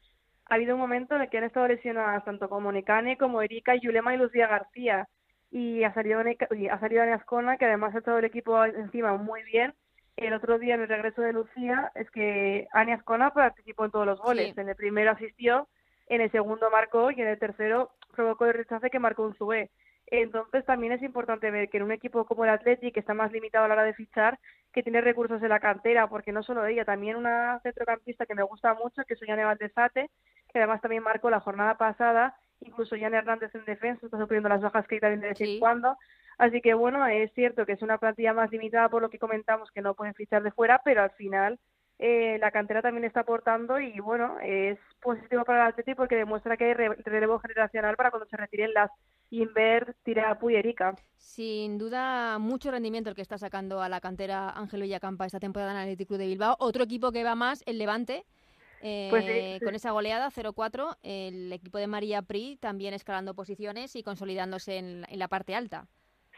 ha 0.46 0.54
habido 0.54 0.74
un 0.74 0.80
momento 0.80 1.14
en 1.14 1.22
el 1.22 1.28
que 1.28 1.36
han 1.36 1.44
estado 1.44 1.68
lesionadas 1.68 2.24
tanto 2.24 2.48
como 2.48 2.72
Necane, 2.72 3.18
como 3.18 3.42
Erika, 3.42 3.74
Yulema 3.74 4.14
y 4.14 4.18
Lucía 4.18 4.46
García. 4.46 5.06
Y 5.50 5.84
ha 5.84 5.92
salido, 5.92 6.20
ha 6.20 6.80
salido 6.80 7.02
Arias 7.02 7.24
Cona, 7.26 7.58
que 7.58 7.66
además 7.66 7.94
ha 7.94 7.98
estado 7.98 8.18
el 8.18 8.24
equipo 8.24 8.64
encima 8.64 9.14
muy 9.16 9.42
bien. 9.42 9.74
El 10.16 10.32
otro 10.32 10.58
día, 10.58 10.74
en 10.74 10.80
el 10.80 10.88
regreso 10.88 11.20
de 11.20 11.34
Lucía, 11.34 11.92
es 11.94 12.10
que 12.10 12.66
Anias 12.72 13.02
Cona 13.04 13.30
participó 13.30 13.84
en 13.84 13.90
todos 13.90 14.06
los 14.06 14.18
goles. 14.18 14.56
En 14.56 14.68
el 14.68 14.74
primero 14.74 15.12
asistió, 15.12 15.68
en 16.08 16.22
el 16.22 16.30
segundo 16.32 16.70
marcó 16.70 17.10
y 17.10 17.20
en 17.20 17.28
el 17.28 17.38
tercero 17.38 17.92
provocó 18.16 18.46
el 18.46 18.54
rechace 18.54 18.90
que 18.90 18.98
marcó 18.98 19.22
un 19.22 19.36
sube. 19.36 19.70
Entonces 20.10 20.64
también 20.64 20.92
es 20.92 21.02
importante 21.02 21.50
ver 21.50 21.68
que 21.68 21.76
en 21.76 21.82
un 21.82 21.92
equipo 21.92 22.24
como 22.24 22.44
el 22.44 22.50
Athletic, 22.50 22.94
que 22.94 23.00
está 23.00 23.12
más 23.12 23.30
limitado 23.30 23.64
a 23.64 23.68
la 23.68 23.74
hora 23.74 23.84
de 23.84 23.92
fichar, 23.92 24.38
que 24.72 24.82
tiene 24.82 25.00
recursos 25.00 25.42
en 25.42 25.50
la 25.50 25.60
cantera, 25.60 26.08
porque 26.08 26.32
no 26.32 26.42
solo 26.42 26.64
ella, 26.64 26.84
también 26.84 27.16
una 27.16 27.60
centrocampista 27.62 28.24
que 28.24 28.34
me 28.34 28.42
gusta 28.42 28.72
mucho, 28.74 29.02
que 29.04 29.14
es 29.14 29.20
Yane 29.20 29.44
Valdesate, 29.44 30.10
que 30.50 30.58
además 30.58 30.80
también 30.80 31.02
marcó 31.02 31.28
la 31.28 31.40
jornada 31.40 31.76
pasada, 31.76 32.34
incluso 32.60 32.96
Yane 32.96 33.18
Hernández 33.18 33.54
en 33.54 33.64
defensa, 33.66 34.06
está 34.06 34.18
sufriendo 34.18 34.48
las 34.48 34.62
bajas 34.62 34.86
que 34.86 34.94
hay 34.94 35.00
también 35.00 35.20
de 35.20 35.28
vez 35.28 35.40
en 35.40 35.60
cuando. 35.60 35.96
Así 36.38 36.62
que 36.62 36.72
bueno, 36.72 37.04
es 37.06 37.32
cierto 37.34 37.66
que 37.66 37.72
es 37.72 37.82
una 37.82 37.98
plantilla 37.98 38.32
más 38.32 38.50
limitada 38.50 38.88
por 38.88 39.02
lo 39.02 39.10
que 39.10 39.18
comentamos, 39.18 39.70
que 39.72 39.82
no 39.82 39.94
pueden 39.94 40.14
fichar 40.14 40.42
de 40.42 40.52
fuera, 40.52 40.80
pero 40.84 41.02
al 41.02 41.10
final 41.10 41.58
eh, 41.98 42.38
la 42.38 42.50
cantera 42.50 42.82
también 42.82 43.04
está 43.04 43.20
aportando 43.20 43.80
y 43.80 43.98
bueno, 44.00 44.38
es 44.40 44.78
positivo 45.00 45.44
para 45.44 45.62
el 45.62 45.68
Athletic 45.72 45.96
porque 45.96 46.16
demuestra 46.16 46.56
que 46.56 46.64
hay 46.64 46.74
relevo 46.74 47.38
generacional 47.40 47.96
para 47.96 48.10
cuando 48.10 48.28
se 48.28 48.36
retiren 48.36 48.72
las 48.72 48.90
Inver, 49.30 49.94
Tirapu 50.04 50.50
y 50.50 50.56
Erika. 50.56 50.94
Sin 51.16 51.76
duda, 51.76 52.38
mucho 52.38 52.70
rendimiento 52.70 53.10
el 53.10 53.16
que 53.16 53.22
está 53.22 53.36
sacando 53.36 53.82
a 53.82 53.88
la 53.88 54.00
cantera 54.00 54.50
Ángel 54.50 54.82
Villacampa 54.82 55.26
esta 55.26 55.40
temporada 55.40 55.72
en 55.72 55.76
el 55.78 55.82
Atlético 55.82 56.16
de 56.16 56.26
Bilbao. 56.26 56.56
Otro 56.60 56.84
equipo 56.84 57.12
que 57.12 57.24
va 57.24 57.34
más, 57.34 57.62
el 57.66 57.78
Levante, 57.78 58.24
pues 58.80 59.24
eh, 59.26 59.58
con 59.64 59.74
esa 59.74 59.90
goleada 59.90 60.30
0-4, 60.30 60.98
el 61.02 61.52
equipo 61.52 61.78
de 61.78 61.86
María 61.86 62.22
Pri 62.22 62.56
también 62.56 62.94
escalando 62.94 63.34
posiciones 63.34 63.96
y 63.96 64.02
consolidándose 64.02 64.78
en, 64.78 65.04
la 65.10 65.28
parte 65.28 65.54
alta. 65.54 65.88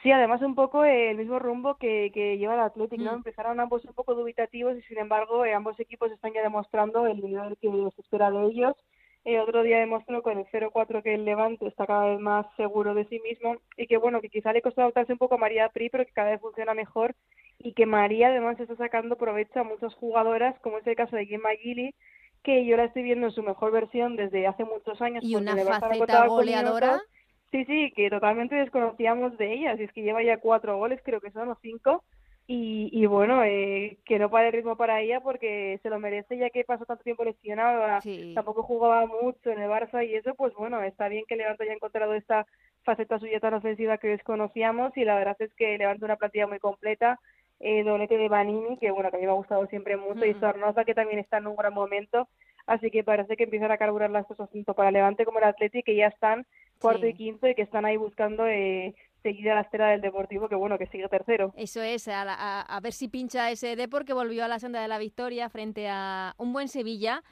Sí, 0.03 0.11
además 0.13 0.41
un 0.43 0.55
poco 0.55 0.85
el 0.85 1.17
mismo 1.17 1.39
rumbo 1.39 1.77
que, 1.77 2.11
lleva 2.39 2.55
el 2.55 2.61
Atlético, 2.61 3.03
¿no? 3.03 3.13
Mm. 3.13 3.17
Empezaron 3.17 3.61
ambos 3.61 3.85
un 3.85 3.93
poco 3.93 4.15
dubitativos 4.15 4.77
y 4.77 4.83
sin 4.83 4.99
embargo 4.99 5.45
eh, 5.45 5.55
ambos 5.55 5.79
equipos 5.79 6.11
están 6.11 6.33
ya 6.33 6.43
demostrando 6.43 7.07
el 7.07 7.21
nivel 7.21 7.57
que 7.61 7.69
se 7.95 8.01
espera 8.01 8.31
de 8.31 8.47
ellos 8.47 8.77
el 9.25 9.39
otro 9.41 9.63
día 9.63 9.79
demostró 9.79 10.23
con 10.23 10.39
el 10.39 10.47
0-4 10.47 11.03
que 11.03 11.15
el 11.15 11.25
Levante 11.25 11.67
está 11.67 11.87
cada 11.87 12.07
vez 12.07 12.21
más 12.21 12.47
seguro 12.57 12.95
de 12.95 13.05
sí 13.07 13.21
mismo 13.21 13.57
y 13.77 13.87
que 13.87 13.99
bueno, 13.99 14.21
que 14.21 14.31
quizá 14.31 14.53
le 14.53 14.63
costó 14.63 14.81
adaptarse 14.81 15.13
un 15.13 15.19
poco 15.19 15.35
a 15.35 15.39
María 15.39 15.69
Pri, 15.69 15.91
pero 15.91 16.07
que 16.07 16.13
cada 16.13 16.31
vez 16.31 16.41
funciona 16.41 16.73
mejor 16.73 17.15
y 17.59 17.75
que 17.75 17.85
María 17.85 18.29
además 18.29 18.59
está 18.59 18.77
sacando 18.77 19.17
provecho 19.17 19.61
a 19.61 19.65
muchas 19.65 19.93
jugadoras, 19.95 20.59
como 20.61 20.79
es 20.79 20.87
el 20.87 20.97
caso 20.97 21.17
de 21.17 21.27
Gemma 21.27 21.51
Gili, 21.61 21.95
que 22.43 22.65
yo 22.65 22.79
la 22.79 22.85
estoy 22.85 23.03
viendo 23.03 23.27
en 23.27 23.33
su 23.33 23.43
mejor 23.43 23.71
versión 23.71 24.17
desde 24.17 24.47
hace 24.47 24.65
muchos 24.65 25.03
años. 25.03 25.23
Y 25.23 25.37
una 25.37 25.55
faceta 25.55 26.27
goleadora. 26.27 27.03
Sí, 27.51 27.65
sí, 27.65 27.93
que 27.97 28.11
totalmente 28.11 28.55
desconocíamos 28.55 29.37
de 29.37 29.53
ella, 29.53 29.77
si 29.77 29.85
es 29.85 29.93
que 29.93 30.03
lleva 30.03 30.23
ya 30.23 30.39
cuatro 30.39 30.77
goles, 30.77 31.01
creo 31.05 31.21
que 31.21 31.33
son 31.33 31.49
o 31.49 31.59
cinco, 31.61 32.05
y, 32.53 33.07
bueno, 33.07 33.45
eh, 33.45 33.99
que 34.05 34.19
no 34.19 34.29
pare 34.29 34.49
el 34.49 34.53
ritmo 34.53 34.75
para 34.75 35.01
ella 35.01 35.21
porque 35.21 35.79
se 35.85 35.89
lo 35.89 36.01
merece 36.01 36.37
ya 36.37 36.51
que 36.51 36.65
pasó 36.65 36.85
tanto 36.85 37.05
tiempo 37.05 37.23
lesionada, 37.23 38.01
tampoco 38.35 38.65
jugaba 38.65 39.07
mucho 39.07 39.51
en 39.51 39.61
el 39.61 39.71
Barça 39.71 40.05
y 40.05 40.17
eso, 40.17 40.35
pues 40.35 40.53
bueno, 40.55 40.83
está 40.83 41.07
bien 41.07 41.25
que 41.29 41.37
Levante 41.37 41.63
haya 41.63 41.75
encontrado 41.75 42.13
esta 42.13 42.47
faceta 42.83 43.21
suya 43.21 43.39
tan 43.39 43.55
ofensiva 43.55 43.99
que 43.99 44.09
desconocíamos 44.09 44.97
y 44.97 45.05
la 45.05 45.15
verdad 45.15 45.37
es 45.39 45.55
que 45.55 45.79
Levante 45.79 46.05
una 46.05 46.17
plantilla 46.17 46.49
muy 46.49 46.59
completa, 46.59 47.21
eh, 47.61 47.85
doblete 47.85 48.19
de 48.19 48.29
Banini, 48.29 48.79
que 48.79 48.91
bueno, 48.91 49.11
que 49.11 49.19
a 49.19 49.21
mí 49.21 49.27
me 49.27 49.33
ha 49.33 49.37
gustado 49.37 49.67
siempre 49.69 49.97
mucho, 49.97 50.25
y 50.25 50.35
Sornosa, 50.35 50.85
que 50.85 50.95
también 50.95 51.21
está 51.21 51.39
en 51.39 51.47
un 51.47 51.55
gran 51.55 51.73
momento, 51.73 52.27
así 52.67 52.91
que 52.91 53.05
parece 53.05 53.37
que 53.37 53.45
empiezan 53.45 53.71
a 53.71 53.79
carburar 53.79 54.11
las 54.11 54.27
cosas 54.27 54.51
tanto 54.51 54.75
para 54.75 54.91
Levante 54.91 55.25
como 55.25 55.39
el 55.39 55.45
Atleti, 55.45 55.85
que 55.85 55.95
ya 55.95 56.09
están 56.09 56.45
cuarto 56.81 57.07
y 57.07 57.15
quinto 57.15 57.47
y 57.47 57.55
que 57.55 57.63
están 57.63 57.85
ahí 57.85 57.97
buscando 57.97 58.47
eh, 58.47 58.95
seguir 59.23 59.51
a 59.51 59.55
la 59.55 59.61
estera 59.61 59.91
del 59.91 60.01
Deportivo, 60.01 60.49
que 60.49 60.55
bueno, 60.55 60.79
que 60.79 60.87
sigue 60.87 61.09
tercero. 61.09 61.53
Eso 61.57 61.83
es, 61.83 62.09
a, 62.09 62.81
ver 62.83 62.93
si 62.93 63.09
pincha 63.09 63.51
ese 63.51 63.77
Depor 63.77 64.05
que 64.05 64.13
volvió 64.13 64.45
a 64.45 64.49
la 64.49 64.59
senda 64.59 64.81
de 64.81 64.89
la 64.89 64.99
victoria 64.99 65.49
frente 65.49 65.89
a 65.89 66.35
un 66.39 66.53
buen 66.53 66.69
Sevilla, 66.69 67.23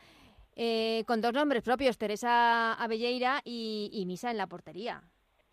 eh, 0.55 1.05
con 1.07 1.21
dos 1.21 1.33
nombres 1.33 1.63
propios, 1.63 1.99
Teresa 1.99 2.75
Abelleira 2.75 3.41
y, 3.45 4.05
Misa 4.07 4.31
en 4.31 4.37
la 4.37 4.47
portería. 4.47 5.03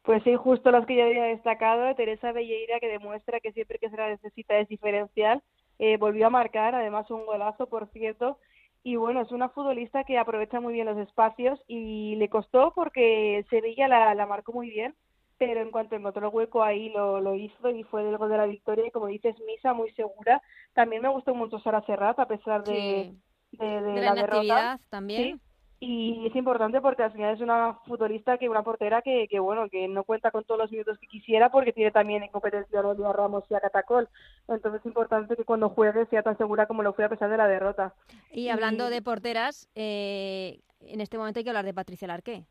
Pues 0.04 0.24
sí, 0.24 0.36
justo 0.36 0.72
los 0.72 0.86
que 0.86 0.96
yo 0.96 1.04
había 1.04 1.24
destacado, 1.24 1.96
Teresa 1.96 2.30
Abelleira, 2.30 2.80
que 2.80 2.88
demuestra 2.88 3.40
que 3.40 3.52
siempre 3.54 3.80
que 3.80 3.90
se 3.90 3.98
la 3.98 4.10
necesita 4.10 4.58
es 4.60 4.68
diferencial, 4.68 5.42
eh, 5.80 5.98
volvió 5.98 6.28
a 6.28 6.30
marcar, 6.30 6.76
además 6.76 7.10
un 7.10 7.26
golazo, 7.26 7.68
por 7.68 7.88
cierto, 7.92 8.38
y 8.86 8.98
bueno, 8.98 9.22
es 9.22 9.32
una 9.32 9.50
futbolista 9.50 10.04
que 10.04 10.20
aprovecha 10.20 10.60
muy 10.60 10.72
bien 10.72 10.86
los 10.86 11.00
espacios 11.00 11.60
y 11.68 12.16
le 12.18 12.30
costó 12.30 12.72
porque 12.76 13.44
Sevilla 13.50 13.88
la, 13.88 14.14
la 14.14 14.28
marcó 14.28 14.54
muy 14.54 14.70
bien, 14.70 14.94
pero 15.40 15.60
en 15.60 15.72
cuanto 15.72 15.96
encontró 15.96 16.28
el 16.28 16.36
hueco 16.36 16.62
ahí 16.62 16.90
lo, 16.90 17.20
lo 17.20 17.34
hizo 17.34 17.72
y 17.72 17.82
fue 17.82 18.08
el 18.08 18.16
gol 18.16 18.30
de 18.30 18.38
la 18.38 18.46
victoria 18.46 18.86
y 18.86 18.92
como 18.92 19.08
dices 19.08 19.36
Misa 19.48 19.74
muy 19.74 19.92
segura. 19.94 20.40
También 20.74 21.02
me 21.02 21.10
gustó 21.10 21.34
mucho 21.34 21.58
Sara 21.62 21.84
Serrat 21.88 22.20
a 22.20 22.28
pesar 22.28 22.64
de, 22.64 23.16
de, 23.54 24.02
la, 24.02 24.14
derrota. 24.14 24.80
también 24.92 25.42
y 25.88 26.26
es 26.26 26.36
importante 26.36 26.82
porque 26.82 27.04
al 27.04 27.12
final 27.12 27.36
es 27.36 27.42
una 27.42 27.76
futbolista 27.86 28.40
que 28.40 28.50
una 28.50 28.64
portera 28.64 29.04
que, 29.04 29.28
que 29.30 29.40
bueno 29.40 29.70
que 29.70 29.88
no 29.88 30.04
cuenta 30.04 30.32
con 30.32 30.44
todos 30.44 30.60
los 30.60 30.72
minutos 30.72 30.98
que 30.98 31.06
quisiera 31.06 31.52
porque 31.52 31.74
tiene 31.74 31.92
también 31.92 32.24
en 32.24 32.32
competencia 32.32 32.80
a 32.80 33.14
Ramos 33.14 33.44
y 33.50 33.54
a 33.54 33.60
Catacol. 33.60 34.10
Entonces 34.48 34.82
es 34.82 34.86
importante 34.88 35.36
que 35.36 35.44
cuando 35.44 35.70
juegue 35.70 36.08
sea 36.08 36.24
tan 36.24 36.38
segura 36.38 36.66
como 36.66 36.82
lo 36.82 36.94
fue 36.94 37.06
a 37.06 37.10
pesar 37.10 37.30
de 37.30 37.38
la 37.38 37.48
derrota. 37.48 37.94
Y 38.32 38.50
hablando 38.50 38.90
de 38.90 39.04
porteras 39.04 39.70
eh, 39.76 40.60
en 40.82 41.02
este 41.02 41.20
momento 41.20 41.40
hay 41.40 41.44
que 41.44 41.52
hablar 41.52 41.66
de 41.66 41.74
Patricia 41.76 42.08
Larqué 42.08 42.46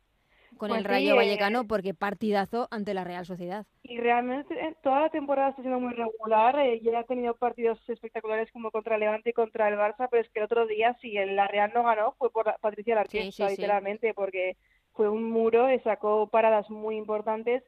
con 0.57 0.71
el 0.71 0.77
Pues 0.77 0.85
Rayo 0.85 1.11
sí, 1.11 1.17
Vallecano 1.17 1.61
eh, 1.61 1.65
porque 1.67 1.93
partidazo 1.93 2.67
ante 2.71 2.93
la 2.93 3.03
Real 3.03 3.25
Sociedad. 3.25 3.65
Y 3.83 3.97
realmente 3.99 4.53
eh, 4.55 4.75
toda 4.81 5.01
la 5.01 5.09
temporada 5.09 5.49
está 5.49 5.61
siendo 5.61 5.79
muy 5.79 5.93
regular. 5.93 6.57
eh, 6.59 6.79
ya 6.81 6.99
ha 6.99 7.03
tenido 7.03 7.35
partidos 7.35 7.79
espectaculares 7.87 8.51
como 8.51 8.71
contra 8.71 8.95
el 8.95 9.01
Levante 9.01 9.29
y 9.29 9.33
contra 9.33 9.67
el 9.67 9.75
Barça, 9.75 10.07
pero 10.09 10.21
es 10.23 10.29
que 10.29 10.39
el 10.39 10.45
otro 10.45 10.65
día, 10.65 10.95
si 11.01 11.17
el 11.17 11.35
la 11.35 11.47
Real 11.47 11.71
no 11.73 11.83
ganó, 11.83 12.13
fue 12.17 12.31
por 12.31 12.45
la- 12.47 12.57
Patricia 12.57 12.95
Larqué, 12.95 13.23
Sí, 13.23 13.31
sí, 13.31 13.43
literalmente, 13.47 14.13
porque 14.13 14.57
fue 14.93 15.09
un 15.09 15.23
muro, 15.29 15.67
eh, 15.69 15.79
sacó 15.83 16.27
paradas 16.27 16.69
muy 16.69 16.95
importantes. 16.97 17.63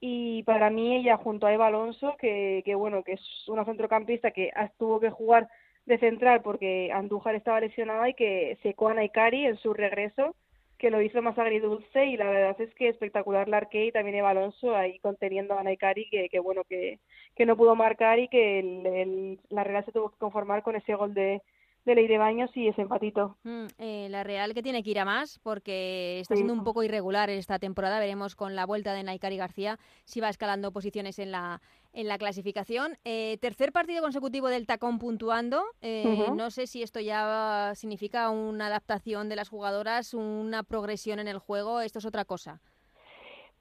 Y 0.00 0.42
para 0.42 0.68
mí, 0.68 0.96
ella 0.96 1.16
junto 1.16 1.46
a 1.46 1.52
Eva 1.54 1.68
Alonso, 1.68 2.16
que, 2.18 2.62
que 2.64 2.74
bueno, 2.74 3.04
que 3.04 3.12
es 3.12 3.48
una 3.48 3.64
centrocampista 3.64 4.32
que 4.32 4.50
tuvo 4.76 4.98
que 4.98 5.10
jugar 5.10 5.48
de 5.86 5.98
central 5.98 6.42
porque 6.42 6.90
Andújar 6.92 7.34
estaba 7.34 7.60
lesionada 7.60 8.08
y 8.08 8.14
que 8.14 8.58
secó 8.62 8.88
a 8.88 8.94
Naikari 8.94 9.46
en 9.46 9.56
su 9.58 9.72
regreso 9.74 10.34
que 10.82 10.90
lo 10.90 11.00
hizo 11.00 11.22
más 11.22 11.38
agridulce 11.38 12.06
y 12.06 12.16
la 12.16 12.28
verdad 12.28 12.60
es 12.60 12.74
que 12.74 12.88
espectacular 12.88 13.48
Larque 13.48 13.86
y 13.86 13.92
también 13.92 14.16
Eva 14.16 14.30
Alonso 14.30 14.74
ahí 14.74 14.98
conteniendo 14.98 15.56
a 15.56 15.62
Naikari 15.62 16.08
que, 16.10 16.28
que 16.28 16.40
bueno 16.40 16.62
que, 16.68 16.98
que 17.36 17.46
no 17.46 17.56
pudo 17.56 17.76
marcar 17.76 18.18
y 18.18 18.26
que 18.26 18.58
el, 18.58 18.84
el- 18.86 19.40
la 19.48 19.62
Real 19.62 19.84
se 19.84 19.92
tuvo 19.92 20.10
que 20.10 20.18
conformar 20.18 20.64
con 20.64 20.74
ese 20.74 20.96
gol 20.96 21.14
de, 21.14 21.40
de 21.84 21.94
Leire 21.94 22.18
Baños 22.18 22.50
y 22.56 22.66
ese 22.66 22.82
empatito. 22.82 23.36
Mm, 23.44 23.66
eh, 23.78 24.08
la 24.10 24.24
Real 24.24 24.54
que 24.54 24.62
tiene 24.62 24.82
que 24.82 24.90
ir 24.90 24.98
a 24.98 25.04
más 25.04 25.38
porque 25.38 26.18
está 26.18 26.34
Sí. 26.34 26.38
siendo 26.40 26.52
un 26.52 26.64
poco 26.64 26.82
irregular 26.82 27.30
esta 27.30 27.60
temporada. 27.60 28.00
Veremos 28.00 28.34
con 28.34 28.56
la 28.56 28.66
vuelta 28.66 28.92
de 28.92 29.04
Naikari 29.04 29.36
García 29.36 29.78
si 30.04 30.20
va 30.20 30.30
escalando 30.30 30.72
posiciones 30.72 31.20
en 31.20 31.30
la, 31.30 31.60
en 31.92 32.08
la 32.08 32.18
clasificación. 32.18 32.96
Eh, 33.04 33.38
tercer 33.40 33.72
partido 33.72 34.02
consecutivo 34.02 34.48
del 34.48 34.66
tacón 34.66 34.98
puntuando. 34.98 35.62
Eh. 35.80 36.26
No 36.34 36.50
sé 36.50 36.66
si 36.66 36.82
esto 36.82 37.00
ya 37.00 37.72
significa 37.74 38.30
una 38.30 38.66
adaptación 38.66 39.28
de 39.28 39.36
las 39.36 39.48
jugadoras, 39.48 40.14
una 40.14 40.62
progresión 40.62 41.18
en 41.18 41.28
el 41.28 41.38
juego. 41.38 41.80
Esto 41.80 41.98
es 41.98 42.06
otra 42.06 42.24
cosa. 42.24 42.60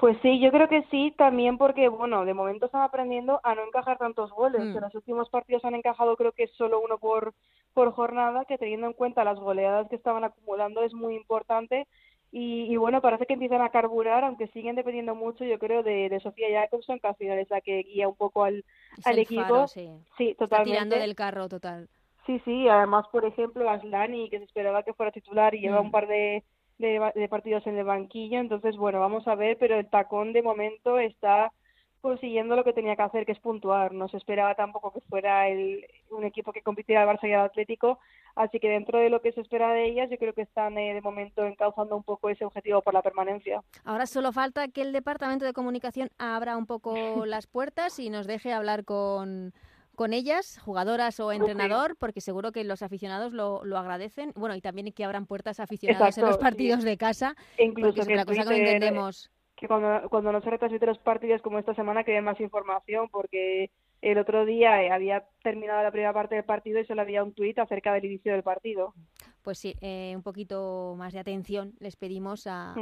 Pues 0.01 0.17
sí, 0.23 0.39
yo 0.39 0.49
creo 0.49 0.67
que 0.67 0.83
sí, 0.89 1.13
también 1.15 1.59
porque, 1.59 1.87
bueno, 1.87 2.25
de 2.25 2.33
momento 2.33 2.65
están 2.65 2.81
aprendiendo 2.81 3.39
a 3.43 3.53
no 3.53 3.63
encajar 3.63 3.99
tantos 3.99 4.31
goles. 4.31 4.59
Mm. 4.59 4.75
En 4.75 4.81
los 4.81 4.95
últimos 4.95 5.29
partidos 5.29 5.63
han 5.63 5.75
encajado 5.75 6.17
creo 6.17 6.31
que 6.31 6.47
solo 6.47 6.81
uno 6.83 6.97
por, 6.97 7.35
por 7.75 7.91
jornada, 7.91 8.45
que 8.45 8.57
teniendo 8.57 8.87
en 8.87 8.93
cuenta 8.93 9.23
las 9.23 9.39
goleadas 9.39 9.87
que 9.89 9.95
estaban 9.95 10.23
acumulando 10.23 10.81
es 10.81 10.95
muy 10.95 11.15
importante. 11.15 11.87
Y, 12.31 12.71
y 12.73 12.77
bueno, 12.77 13.01
parece 13.01 13.25
que 13.25 13.33
empiezan 13.33 13.61
a 13.61 13.69
carburar, 13.71 14.23
aunque 14.23 14.47
siguen 14.49 14.75
dependiendo 14.75 15.15
mucho, 15.15 15.43
yo 15.45 15.59
creo, 15.59 15.83
de, 15.83 16.09
de 16.09 16.19
Sofía 16.21 16.47
Jacobson, 16.61 16.99
que 16.99 17.07
al 17.07 17.15
final 17.17 17.39
es 17.39 17.49
la 17.49 17.61
que 17.61 17.79
guía 17.83 18.07
un 18.07 18.15
poco 18.15 18.43
al, 18.45 18.65
Es 18.97 19.05
al 19.05 19.13
el 19.13 19.19
equipo. 19.19 19.53
faro, 19.53 19.67
sí. 19.67 19.89
Sí, 20.17 20.35
Está 20.45 20.59
totalmente. 20.59 20.63
tirando 20.63 20.95
del 20.97 21.15
carro 21.15 21.49
total. 21.49 21.89
Sí, 22.25 22.39
sí, 22.45 22.67
además, 22.69 23.07
por 23.11 23.25
ejemplo, 23.25 23.69
Aslani, 23.69 24.29
que 24.29 24.37
se 24.37 24.45
esperaba 24.45 24.83
que 24.83 24.93
fuera 24.93 25.11
titular 25.11 25.55
y 25.55 25.59
lleva 25.61 25.81
Mm. 25.81 25.85
un 25.85 25.91
par 25.91 26.07
de, 26.07 26.45
de, 26.77 27.11
de 27.15 27.29
partidos 27.29 27.65
en 27.67 27.77
el 27.77 27.83
banquillo, 27.85 28.39
entonces, 28.39 28.77
bueno, 28.77 28.99
vamos 28.99 29.27
a 29.27 29.35
ver, 29.35 29.57
pero 29.59 29.77
el 29.79 29.89
tacón 29.89 30.31
de 30.33 30.43
momento 30.43 30.99
está 30.99 31.51
consiguiendo 32.01 32.55
lo 32.55 32.63
que 32.63 32.73
tenía 32.73 32.95
que 32.95 33.03
hacer, 33.03 33.25
que 33.25 33.31
es 33.31 33.39
puntuar. 33.39 33.93
No 33.93 34.07
se 34.09 34.17
esperaba 34.17 34.55
tampoco 34.55 34.91
que 34.91 35.01
fuera 35.01 35.47
el, 35.47 35.85
un 36.09 36.23
equipo 36.23 36.51
que 36.51 36.61
compitiera 36.61 37.03
al 37.03 37.09
Barça 37.09 37.29
y 37.29 37.33
al 37.33 37.45
Atlético, 37.45 37.99
así 38.35 38.59
que 38.59 38.69
dentro 38.69 38.99
de 38.99 39.09
lo 39.09 39.21
que 39.21 39.31
se 39.31 39.41
espera 39.41 39.71
de 39.71 39.85
ellas, 39.85 40.09
yo 40.09 40.17
creo 40.17 40.33
que 40.33 40.41
están 40.41 40.77
eh, 40.77 40.93
de 40.93 41.01
momento 41.01 41.45
encauzando 41.45 41.95
un 41.95 42.03
poco 42.03 42.29
ese 42.29 42.45
objetivo 42.45 42.81
por 42.81 42.93
la 42.93 43.01
permanencia. 43.01 43.63
Ahora 43.85 44.05
solo 44.05 44.31
falta 44.31 44.67
que 44.67 44.81
el 44.81 44.91
Departamento 44.91 45.45
de 45.45 45.53
Comunicación 45.53 46.09
abra 46.17 46.57
un 46.57 46.65
poco 46.65 46.95
las 47.25 47.47
puertas 47.47 47.99
y 47.99 48.09
nos 48.09 48.27
deje 48.27 48.51
hablar 48.51 48.83
con, 48.83 49.53
con 49.95 50.13
ellas, 50.13 50.59
jugadoras 50.59 51.19
o 51.19 51.31
entrenador, 51.31 51.95
porque 51.97 52.21
seguro 52.21 52.51
que 52.51 52.63
los 52.63 52.81
aficionados 52.81 53.33
lo, 53.33 53.63
lo 53.63 53.77
agradecen. 53.77 54.33
Bueno, 54.35 54.55
y 54.55 54.61
también 54.61 54.91
que 54.91 55.05
abran 55.05 55.27
puertas 55.27 55.59
a 55.59 55.63
aficionados 55.63 56.17
en 56.17 56.25
los 56.25 56.35
sí. 56.35 56.41
partidos 56.41 56.83
de 56.83 56.97
casa, 56.97 57.35
incluso 57.59 57.95
porque 57.97 58.13
es 58.13 58.19
en 58.19 58.25
cosa 58.25 58.43
que 58.43 58.49
no 58.49 58.55
entendemos. 58.55 59.31
Que 59.61 59.67
cuando, 59.67 60.09
cuando 60.09 60.31
no 60.31 60.41
se 60.41 60.49
retransmiten 60.49 60.89
los 60.89 60.97
partidos 60.97 61.41
como 61.43 61.59
esta 61.59 61.75
semana 61.75 62.03
que 62.03 62.11
den 62.13 62.23
más 62.23 62.39
información 62.41 63.07
porque 63.09 63.69
el 64.01 64.17
otro 64.17 64.43
día 64.43 64.81
eh, 64.83 64.89
había 64.91 65.23
terminado 65.43 65.83
la 65.83 65.91
primera 65.91 66.11
parte 66.11 66.33
del 66.33 66.43
partido 66.43 66.79
y 66.79 66.85
solo 66.85 67.03
había 67.03 67.23
un 67.23 67.33
tuit 67.33 67.59
acerca 67.59 67.93
del 67.93 68.05
inicio 68.05 68.33
del 68.33 68.41
partido. 68.41 68.95
Pues 69.43 69.59
sí, 69.59 69.75
eh, 69.81 70.13
un 70.15 70.23
poquito 70.23 70.95
más 70.97 71.13
de 71.13 71.19
atención 71.19 71.73
les 71.79 71.95
pedimos 71.95 72.47
a- 72.47 72.73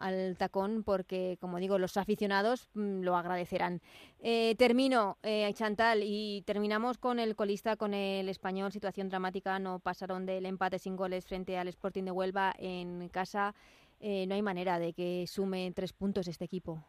al 0.00 0.36
tacón 0.38 0.82
porque, 0.82 1.36
como 1.40 1.58
digo, 1.58 1.78
los 1.78 1.96
aficionados 1.98 2.68
mm, 2.74 3.02
lo 3.02 3.16
agradecerán. 3.16 3.80
Eh, 4.20 4.54
termino, 4.56 5.18
eh, 5.22 5.50
Chantal, 5.54 6.00
y 6.02 6.42
terminamos 6.46 6.96
con 6.98 7.18
el 7.18 7.36
colista, 7.36 7.76
con 7.76 7.92
el 7.92 8.28
español. 8.30 8.72
Situación 8.72 9.08
dramática, 9.10 9.58
no 9.58 9.78
pasaron 9.78 10.24
del 10.24 10.46
empate 10.46 10.78
sin 10.78 10.96
goles 10.96 11.26
frente 11.26 11.58
al 11.58 11.68
Sporting 11.68 12.04
de 12.04 12.10
Huelva 12.10 12.54
en 12.58 13.08
casa. 13.10 13.54
Eh, 14.02 14.26
no 14.26 14.34
hay 14.34 14.42
manera 14.42 14.78
de 14.78 14.92
que 14.92 15.26
sume 15.26 15.72
tres 15.74 15.94
puntos 15.94 16.28
este 16.28 16.44
equipo. 16.44 16.84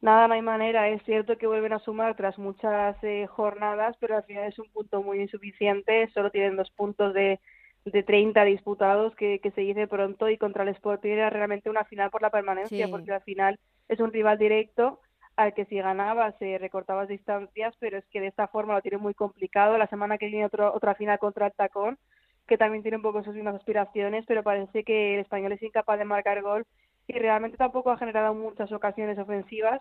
Nada, 0.00 0.28
no 0.28 0.34
hay 0.34 0.42
manera. 0.42 0.88
Es 0.90 1.02
cierto 1.04 1.38
que 1.38 1.46
vuelven 1.46 1.72
a 1.72 1.78
sumar 1.78 2.16
tras 2.16 2.38
muchas 2.38 2.96
eh, 3.02 3.26
jornadas, 3.26 3.96
pero 4.00 4.16
al 4.16 4.24
final 4.24 4.44
es 4.48 4.58
un 4.58 4.70
punto 4.70 5.02
muy 5.02 5.20
insuficiente. 5.20 6.08
Solo 6.12 6.30
tienen 6.30 6.56
dos 6.56 6.70
puntos 6.70 7.14
de, 7.14 7.40
de 7.84 8.02
30 8.02 8.44
disputados, 8.44 9.14
que, 9.16 9.40
que 9.40 9.50
se 9.52 9.62
dice 9.62 9.86
pronto, 9.88 10.28
y 10.28 10.38
contra 10.38 10.62
el 10.64 10.68
Sporting 10.70 11.10
era 11.12 11.30
realmente 11.30 11.70
una 11.70 11.84
final 11.84 12.10
por 12.10 12.22
la 12.22 12.30
permanencia, 12.30 12.86
Sí. 12.86 12.90
porque 12.90 13.12
al 13.12 13.22
final 13.22 13.58
es 13.88 13.98
un 14.00 14.12
rival 14.12 14.38
directo 14.38 15.00
al 15.36 15.52
que 15.54 15.66
si 15.66 15.76
ganaba 15.76 16.32
se 16.38 16.58
recortaba 16.58 17.06
distancias, 17.06 17.74
pero 17.78 17.98
es 17.98 18.06
que 18.08 18.20
de 18.20 18.28
esta 18.28 18.48
forma 18.48 18.74
lo 18.74 18.82
tiene 18.82 18.98
muy 18.98 19.14
complicado. 19.14 19.76
La 19.78 19.86
semana 19.88 20.18
que 20.18 20.26
viene 20.28 20.46
otro, 20.46 20.72
otra 20.74 20.94
final 20.94 21.18
contra 21.18 21.46
el 21.48 21.52
Tacón, 21.52 21.98
que 22.46 22.58
también 22.58 22.82
tiene 22.82 22.96
un 22.96 23.02
poco 23.02 23.22
sus 23.22 23.34
mismas 23.34 23.54
aspiraciones, 23.54 24.24
pero 24.26 24.42
parece 24.42 24.84
que 24.84 25.14
el 25.14 25.20
español 25.20 25.52
es 25.52 25.62
incapaz 25.62 25.98
de 25.98 26.04
marcar 26.04 26.42
gol 26.42 26.64
y 27.08 27.12
realmente 27.14 27.56
tampoco 27.56 27.90
ha 27.90 27.98
generado 27.98 28.34
muchas 28.34 28.70
ocasiones 28.72 29.18
ofensivas. 29.18 29.80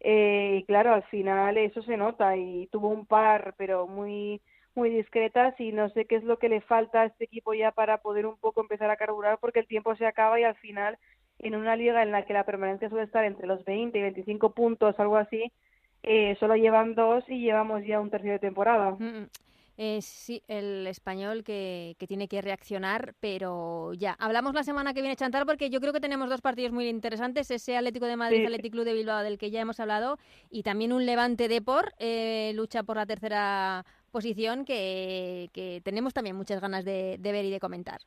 Eh, 0.00 0.58
y 0.60 0.64
claro, 0.64 0.94
al 0.94 1.02
final 1.04 1.58
eso 1.58 1.82
se 1.82 1.96
nota 1.96 2.36
y 2.36 2.68
tuvo 2.68 2.88
un 2.88 3.06
par, 3.06 3.54
pero 3.56 3.86
muy 3.86 4.40
muy 4.74 4.90
discretas 4.90 5.58
y 5.58 5.72
no 5.72 5.88
sé 5.90 6.04
qué 6.04 6.14
es 6.14 6.22
lo 6.22 6.38
que 6.38 6.48
le 6.48 6.60
falta 6.60 7.00
a 7.00 7.06
este 7.06 7.24
equipo 7.24 7.52
ya 7.52 7.72
para 7.72 7.98
poder 7.98 8.26
un 8.26 8.36
poco 8.38 8.60
empezar 8.60 8.88
a 8.90 8.96
carburar 8.96 9.38
porque 9.40 9.58
el 9.58 9.66
tiempo 9.66 9.96
se 9.96 10.06
acaba 10.06 10.38
y 10.38 10.44
al 10.44 10.54
final 10.56 10.98
en 11.40 11.56
una 11.56 11.74
liga 11.74 12.02
en 12.02 12.12
la 12.12 12.24
que 12.24 12.32
la 12.32 12.44
permanencia 12.44 12.88
suele 12.88 13.04
estar 13.04 13.24
entre 13.24 13.46
los 13.46 13.64
20 13.64 13.98
y 13.98 14.02
25 14.02 14.52
puntos, 14.52 14.98
algo 14.98 15.16
así, 15.16 15.52
eh, 16.02 16.36
solo 16.40 16.56
llevan 16.56 16.94
dos 16.94 17.24
y 17.28 17.40
llevamos 17.40 17.84
ya 17.84 18.00
un 18.00 18.10
tercio 18.10 18.32
de 18.32 18.38
temporada. 18.38 18.92
Mm, 18.92 19.04
mm. 19.04 19.28
Eh, 19.80 20.02
sí, 20.02 20.42
el 20.48 20.88
español 20.88 21.44
que, 21.44 21.94
que 22.00 22.08
tiene 22.08 22.26
que 22.26 22.42
reaccionar, 22.42 23.14
pero 23.20 23.92
ya. 23.94 24.16
Hablamos 24.18 24.52
la 24.52 24.64
semana 24.64 24.92
que 24.92 25.02
viene, 25.02 25.14
Chantal, 25.14 25.46
porque 25.46 25.70
yo 25.70 25.80
creo 25.80 25.92
que 25.92 26.00
tenemos 26.00 26.28
dos 26.28 26.40
partidos 26.40 26.72
muy 26.72 26.88
interesantes, 26.88 27.48
ese 27.52 27.76
Atlético 27.76 28.06
de 28.06 28.16
Madrid, 28.16 28.38
Sí. 28.40 28.44
Atlético 28.46 28.72
Club 28.72 28.84
de 28.86 28.94
Bilbao, 28.94 29.22
del 29.22 29.38
que 29.38 29.52
ya 29.52 29.60
hemos 29.60 29.78
hablado, 29.78 30.18
y 30.50 30.64
también 30.64 30.92
un 30.92 31.06
Levante 31.06 31.46
Depor, 31.46 31.92
eh, 32.00 32.50
lucha 32.56 32.82
por 32.82 32.96
la 32.96 33.06
tercera 33.06 33.84
posición, 34.10 34.64
que, 34.64 35.48
que 35.52 35.80
tenemos 35.84 36.12
también 36.12 36.34
muchas 36.34 36.60
ganas 36.60 36.84
de, 36.84 37.16
de 37.20 37.32
ver 37.32 37.44
y 37.44 37.50
de 37.52 37.60
comentar. 37.60 38.00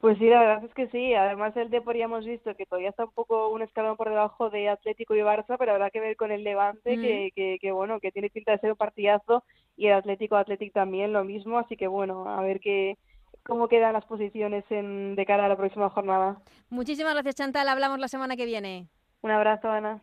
Pues 0.00 0.16
sí, 0.18 0.24
la 0.24 0.40
verdad 0.40 0.64
es 0.64 0.72
que 0.74 0.88
sí. 0.88 1.12
Además, 1.14 1.54
el 1.58 1.68
Depor 1.68 1.94
ya 1.96 2.04
hemos 2.06 2.24
visto 2.24 2.54
que 2.56 2.64
todavía 2.64 2.88
está 2.88 3.04
un 3.04 3.12
poco 3.12 3.50
un 3.50 3.60
escalón 3.60 3.96
por 3.98 4.08
debajo 4.08 4.48
de 4.48 4.68
Atlético 4.70 5.14
y 5.14 5.18
Barça, 5.20 5.56
pero 5.58 5.72
habrá 5.72 5.90
que 5.90 6.00
ver 6.00 6.16
con 6.16 6.32
el 6.32 6.42
Levante, 6.42 6.96
Mm. 6.96 7.00
que, 7.02 7.30
que, 7.36 7.58
que, 7.60 7.70
bueno, 7.70 8.00
que 8.00 8.10
tiene 8.10 8.30
pinta 8.30 8.52
de 8.52 8.58
ser 8.58 8.70
un 8.70 8.76
partidazo, 8.78 9.44
y 9.76 9.86
el 9.86 9.94
Atlético 9.94 10.36
Atlético 10.36 10.74
también 10.74 11.12
lo 11.12 11.24
mismo. 11.24 11.58
Así 11.58 11.76
que 11.76 11.86
bueno, 11.86 12.28
a 12.28 12.40
ver 12.42 12.60
qué 12.60 12.96
cómo 13.44 13.68
quedan 13.68 13.92
las 13.92 14.04
posiciones 14.04 14.64
en, 14.70 15.16
de 15.16 15.26
cara 15.26 15.46
a 15.46 15.48
la 15.48 15.56
próxima 15.56 15.90
jornada. 15.90 16.40
Muchísimas 16.70 17.14
gracias, 17.14 17.34
Chantal. 17.36 17.68
Hablamos 17.68 17.98
la 17.98 18.08
semana 18.08 18.36
que 18.36 18.46
viene. 18.46 18.88
Un 19.22 19.30
abrazo, 19.30 19.70
Ana. 19.70 20.00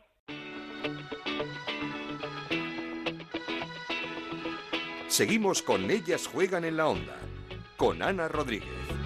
Seguimos 5.08 5.62
con 5.62 5.90
Ellas 5.90 6.28
Juegan 6.28 6.64
en 6.64 6.78
la 6.78 6.88
Onda, 6.88 7.16
con 7.78 8.02
Ana 8.02 8.28
Rodríguez. 8.28 8.99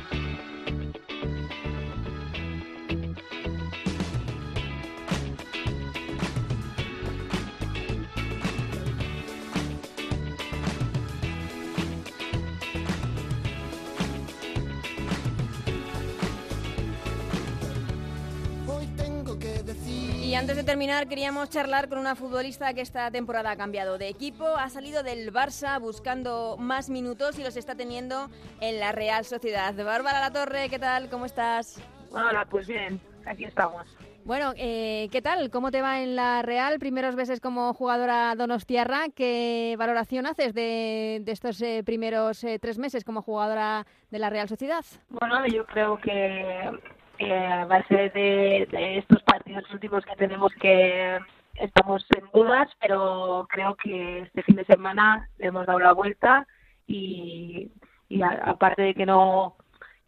Y 20.33 20.35
antes 20.35 20.55
de 20.55 20.63
terminar, 20.63 21.07
queríamos 21.07 21.51
charlar 21.51 21.87
con 21.87 21.99
una 21.99 22.15
futbolista 22.15 22.73
que 22.73 22.81
esta 22.81 23.11
temporada 23.11 23.51
ha 23.51 23.55
cambiado 23.55 23.99
de 23.99 24.07
equipo, 24.07 24.47
ha 24.47 24.67
salido 24.67 25.03
del 25.03 25.31
Barça 25.31 25.79
buscando 25.79 26.57
más 26.57 26.89
minutos 26.89 27.37
y 27.37 27.43
los 27.43 27.55
está 27.55 27.75
teniendo 27.75 28.31
en 28.59 28.79
la 28.79 28.91
Real 28.93 29.25
Sociedad. 29.25 29.75
Bárbara 29.75 30.19
La 30.19 30.31
Torre, 30.31 30.69
¿qué 30.69 30.79
tal? 30.79 31.07
¿Cómo 31.07 31.27
estás? 31.27 31.79
Hola, 32.09 32.47
pues 32.49 32.65
bien, 32.65 32.99
aquí 33.27 33.43
estamos. 33.43 33.85
Bueno, 34.25 34.53
eh, 34.57 35.07
¿qué 35.11 35.21
tal? 35.21 35.51
¿Cómo 35.51 35.69
te 35.69 35.83
va 35.83 36.01
en 36.01 36.15
la 36.15 36.41
Real? 36.41 36.79
Primeros 36.79 37.15
veces 37.15 37.39
como 37.39 37.71
jugadora 37.75 38.33
donostiarra. 38.35 39.09
¿Qué 39.15 39.75
valoración 39.77 40.25
haces 40.25 40.55
de, 40.55 41.21
estos 41.27 41.61
eh, 41.61 41.83
primeros 41.85 42.43
eh, 42.43 42.57
tres 42.57 42.79
meses 42.79 43.03
como 43.03 43.21
jugadora 43.21 43.85
de 44.09 44.17
la 44.17 44.31
Real 44.31 44.49
Sociedad? 44.49 44.83
Bueno, 45.09 45.45
yo 45.45 45.63
creo 45.67 45.99
que 45.99 46.71
a 47.19 47.65
base 47.65 48.09
de, 48.09 48.97
estos 48.97 49.21
partidos 49.23 49.63
últimos 49.71 50.03
que 50.05 50.15
tenemos 50.15 50.51
que 50.59 51.19
estamos 51.55 52.05
en 52.17 52.25
dudas, 52.33 52.69
pero 52.81 53.47
creo 53.49 53.75
que 53.75 54.21
este 54.21 54.43
fin 54.43 54.55
de 54.55 54.65
semana 54.65 55.29
hemos 55.39 55.65
dado 55.65 55.79
la 55.79 55.93
vuelta 55.93 56.47
y, 56.87 57.71
y 58.09 58.21
aparte 58.23 58.81
de 58.81 58.93
que 58.95 59.05
no 59.05 59.55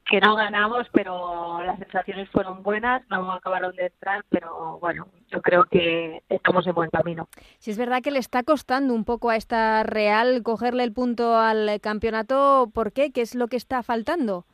que 0.05 0.21
no 0.21 0.35
ganamos, 0.35 0.87
pero 0.93 1.63
las 1.63 1.79
sensaciones 1.79 2.29
fueron 2.29 2.61
buenas, 2.61 3.01
no 3.09 3.31
acabaron 3.31 3.75
de 3.75 3.87
entrar, 3.87 4.23
pero 4.29 4.77
bueno, 4.79 5.07
yo 5.29 5.41
creo 5.41 5.65
que 5.65 6.21
estamos 6.29 6.67
en 6.67 6.75
buen 6.75 6.91
camino. 6.91 7.27
Si 7.57 7.71
es 7.71 7.77
verdad 7.77 8.03
que 8.03 8.11
le 8.11 8.19
está 8.19 8.43
costando 8.43 8.93
un 8.93 9.03
poco 9.03 9.31
a 9.31 9.35
esta 9.35 9.81
Real 9.83 10.43
cogerle 10.43 10.83
el 10.83 10.93
punto 10.93 11.37
al 11.37 11.81
campeonato, 11.81 12.69
¿por 12.71 12.91
qué? 12.93 13.11
¿Qué 13.11 13.21
es 13.21 13.33
lo 13.33 13.47
que 13.47 13.57
está 13.57 13.81
faltando? 13.81 14.45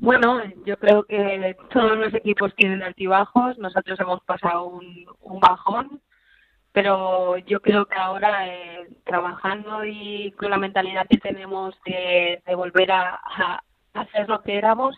Bueno, 0.00 0.40
yo 0.64 0.78
creo 0.78 1.02
que 1.04 1.56
todos 1.72 1.98
los 1.98 2.14
equipos 2.14 2.54
tienen 2.54 2.82
altibajos, 2.82 3.58
nosotros 3.58 3.98
hemos 3.98 4.22
pasado 4.22 4.66
un, 4.66 5.40
bajón, 5.40 6.00
pero 6.72 7.36
yo 7.38 7.60
creo 7.60 7.84
que 7.86 7.96
ahora 7.96 8.46
eh, 8.46 8.88
trabajando 9.04 9.84
y 9.84 10.32
con 10.38 10.50
la 10.50 10.58
mentalidad 10.58 11.06
que 11.08 11.18
tenemos 11.18 11.74
de, 11.84 12.40
volver 12.54 12.92
a, 12.92 13.20
hacer 13.94 14.28
lo 14.28 14.40
que 14.42 14.56
éramos. 14.56 14.96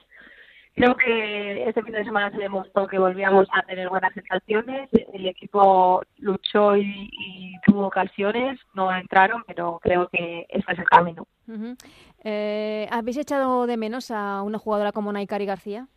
Creo 0.74 0.94
que 0.96 1.68
este 1.68 1.82
fin 1.82 1.92
de 1.92 2.04
semana 2.04 2.30
se 2.30 2.38
demostró 2.38 2.86
que 2.86 2.98
volvíamos 2.98 3.48
a 3.52 3.62
tener 3.62 3.88
buenas 3.88 4.12
sensaciones. 4.12 4.88
El 5.14 5.26
equipo 5.26 6.02
luchó 6.18 6.76
y, 6.76 7.10
tuvo 7.66 7.86
ocasiones, 7.86 8.60
no 8.74 8.94
entraron, 8.94 9.44
pero 9.46 9.78
creo 9.82 10.08
que 10.08 10.46
ese 10.50 10.72
es 10.72 10.78
el 10.78 10.84
camino. 10.84 11.26
Eh, 12.22 12.88
¿Habéis 12.90 13.16
echado 13.16 13.66
de 13.66 13.76
menos 13.76 14.10
a 14.10 14.42
una 14.42 14.58
jugadora 14.58 14.92
como 14.92 15.12
Naikari 15.12 15.46
García? 15.46 15.88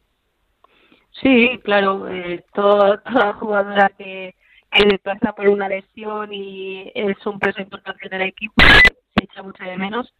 Sí, 1.22 1.60
claro. 1.64 2.08
Eh, 2.10 2.44
toda 2.54 3.02
jugadora 3.40 3.92
que, 3.98 4.36
que 4.72 5.00
pasa 5.00 5.34
por 5.34 5.48
una 5.50 5.68
lesión 5.68 6.34
y 6.34 6.92
es 6.96 7.26
un 7.26 7.40
peso 7.40 7.62
importante 7.62 8.08
en 8.08 8.14
el 8.14 8.22
equipo 8.30 8.56
se 9.16 9.26
echa 9.26 9.44
mucho 9.44 9.64
de 9.64 9.78
menos 9.78 10.14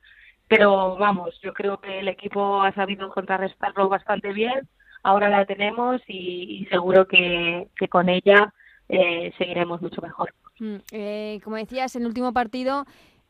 pero 0.48 0.98
vamos, 0.98 1.34
yo 1.42 1.52
creo 1.54 1.80
que 1.80 2.00
el 2.00 2.08
equipo 2.08 2.62
ha 2.62 2.72
sabido 2.74 3.10
contrarrestarlo 3.10 3.90
bastante 3.90 4.32
bien, 4.34 4.68
ahora 5.02 5.30
la 5.30 5.46
tenemos 5.46 6.02
y, 6.08 6.68
seguro 6.70 7.08
que, 7.08 7.70
con 7.90 8.08
ella 8.10 8.54
eh, 8.88 9.34
seguiremos 9.38 9.82
mucho 9.82 10.02
mejor. 10.02 10.34
Mm, 10.60 10.76
eh, 10.92 11.40
como 11.44 11.56
decías, 11.56 11.96
en 11.96 12.04
el 12.04 12.10
último 12.10 12.34
partido, 12.34 12.86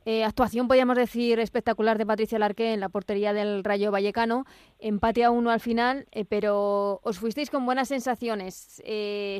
eh, 0.05 0.23
actuación, 0.23 0.67
podríamos 0.67 0.97
decir, 0.97 1.39
espectacular 1.39 1.97
de 1.97 2.05
Patricia 2.05 2.39
Larque 2.39 2.73
en 2.73 2.79
la 2.79 2.89
portería 2.89 3.33
del 3.33 3.63
Rayo 3.63 3.91
Vallecano. 3.91 4.45
Empate 4.79 5.23
a 5.23 5.31
uno 5.31 5.49
al 5.49 5.59
final, 5.59 6.07
pero 6.29 6.99
os 7.03 7.19
fuisteis 7.19 7.49
con 7.49 7.65
buenas 7.65 7.87
sensaciones. 7.87 8.81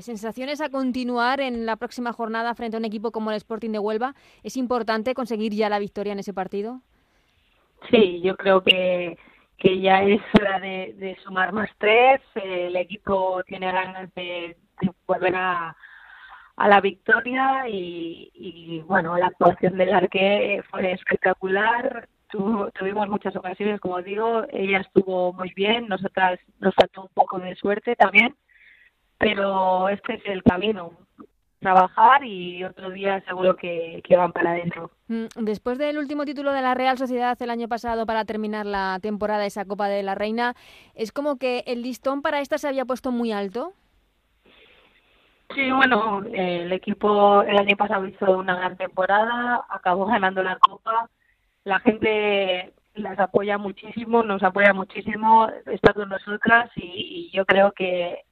sensaciones 0.02 0.62
a 0.62 0.70
continuar 0.70 1.42
en 1.42 1.66
la 1.66 1.76
próxima 1.76 2.14
jornada 2.14 2.56
frente 2.56 2.78
a 2.78 2.80
un 2.80 2.86
equipo 2.86 3.12
como 3.12 3.32
el 3.32 3.38
Sporting 3.38 3.72
de 3.72 3.80
Huelva. 3.80 4.16
¿Es 4.44 4.58
importante 4.58 5.14
conseguir 5.14 5.54
ya 5.54 5.70
la 5.70 5.80
victoria 5.80 6.14
en 6.14 6.20
ese 6.20 6.34
partido? 6.34 6.82
Sí, 7.90 8.22
yo 8.22 8.36
creo 8.36 8.64
que, 8.64 9.18
que 9.58 9.80
ya 9.80 10.04
es 10.04 10.22
hora 10.40 10.60
de, 10.60 11.18
sumar 11.24 11.52
más 11.54 11.70
tres. 11.78 12.22
el 12.36 12.76
equipo 12.76 13.42
tiene 13.46 13.72
ganas 13.72 14.14
de, 14.16 14.58
volver 15.08 15.36
a, 15.36 15.76
a 16.56 16.68
la 16.68 16.82
victoria 16.82 17.68
y, 17.68 18.84
bueno, 18.88 19.18
la 19.18 19.28
actuación 19.28 19.78
del 19.78 19.94
arque 19.94 20.62
fue 20.70 20.92
espectacular. 20.92 22.08
tuvimos 22.30 23.08
muchas 23.10 23.36
ocasiones, 23.36 23.80
como 23.80 24.02
digo, 24.02 24.44
ella 24.52 24.80
estuvo 24.80 25.34
muy 25.34 25.52
bien, 25.56 25.88
nosotras 25.88 26.40
nos 26.60 26.74
faltó 26.76 27.04
un 27.04 27.10
poco 27.14 27.40
de 27.40 27.56
suerte 27.56 27.96
también, 27.96 28.36
pero 29.18 29.90
este 29.90 30.16
es 30.16 30.22
el 30.26 30.44
camino 30.44 30.92
trabajar 31.64 32.24
y 32.24 32.64
otro 32.64 32.92
día 32.92 33.24
seguro 33.26 33.56
que, 33.56 34.04
van 34.16 34.32
para 34.32 34.52
adentro. 34.52 34.92
Mm, 35.08 35.26
después 35.38 35.80
del 35.80 35.98
último 35.98 36.26
título 36.26 36.54
de 36.54 36.62
la 36.62 36.76
Real 36.76 36.98
Sociedad 37.00 37.42
el 37.42 37.50
año 37.50 37.68
pasado 37.68 38.06
para 38.06 38.26
terminar 38.26 38.68
la 38.68 39.00
temporada, 39.02 39.46
esa 39.46 39.66
Copa 39.66 39.88
de 39.88 40.04
la 40.04 40.14
Reina, 40.14 40.56
¿es 40.94 41.12
como 41.12 41.38
que 41.38 41.64
el 41.66 41.82
listón 41.82 42.22
para 42.22 42.42
esta 42.42 42.60
se 42.60 42.68
había 42.68 42.86
puesto 42.86 43.12
muy 43.12 43.32
alto? 43.32 43.74
Sí, 45.56 45.72
bueno, 45.72 46.24
el 46.34 46.72
equipo 46.72 47.44
el 47.44 47.58
año 47.58 47.76
pasado 47.76 48.08
hizo 48.08 48.38
una 48.38 48.56
gran 48.56 48.78
temporada, 48.78 49.66
acabó 49.70 50.06
ganando 50.06 50.42
la 50.42 50.58
Copa, 50.58 51.10
la 51.64 51.80
gente 51.80 52.74
las 52.96 53.20
apoya 53.20 53.58
muchísimo, 53.58 54.24
nos 54.24 54.44
apoya 54.44 54.74
muchísimo, 54.74 55.50
está 55.66 55.94
con 55.94 56.10
nosotras 56.10 56.72
y 56.76 57.30
yo 57.34 57.46
creo 57.46 57.72
que 57.72 58.24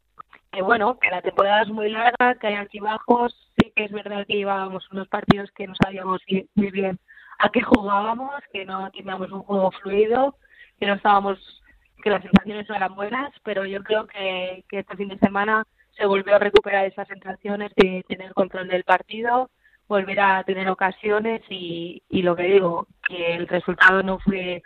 que 0.51 0.61
bueno, 0.61 0.99
que 0.99 1.09
la 1.09 1.21
temporada 1.21 1.61
es 1.61 1.69
muy 1.69 1.89
larga, 1.89 2.35
que 2.35 2.47
hay 2.47 2.55
altibajos, 2.55 3.33
sí 3.57 3.71
que 3.75 3.85
es 3.85 3.91
verdad 3.91 4.25
que 4.27 4.35
llevábamos 4.35 4.89
unos 4.91 5.07
partidos 5.07 5.49
que 5.51 5.65
no 5.65 5.73
sabíamos 5.81 6.21
muy 6.55 6.71
bien 6.71 6.99
a 7.39 7.49
qué 7.49 7.61
jugábamos, 7.61 8.31
que 8.51 8.65
no 8.65 8.91
teníamos 8.91 9.31
un 9.31 9.43
juego 9.43 9.71
fluido, 9.71 10.35
que 10.79 10.87
no 10.87 10.95
estábamos, 10.95 11.63
que 12.03 12.09
las 12.09 12.21
sensaciones 12.21 12.67
no 12.67 12.75
eran 12.75 12.95
buenas, 12.95 13.31
pero 13.43 13.65
yo 13.65 13.81
creo 13.83 14.05
que, 14.07 14.65
que 14.67 14.79
este 14.79 14.97
fin 14.97 15.07
de 15.07 15.17
semana 15.19 15.65
se 15.97 16.05
volvió 16.05 16.35
a 16.35 16.39
recuperar 16.39 16.85
esas 16.85 17.07
sensaciones 17.07 17.71
de 17.75 18.03
tener 18.07 18.33
control 18.33 18.67
del 18.67 18.83
partido, 18.83 19.49
volver 19.87 20.19
a 20.19 20.43
tener 20.43 20.69
ocasiones 20.69 21.41
y, 21.49 22.01
y 22.09 22.21
lo 22.21 22.35
que 22.35 22.43
digo, 22.43 22.87
que 23.07 23.35
el 23.35 23.47
resultado 23.47 24.03
no 24.03 24.19
fue 24.19 24.63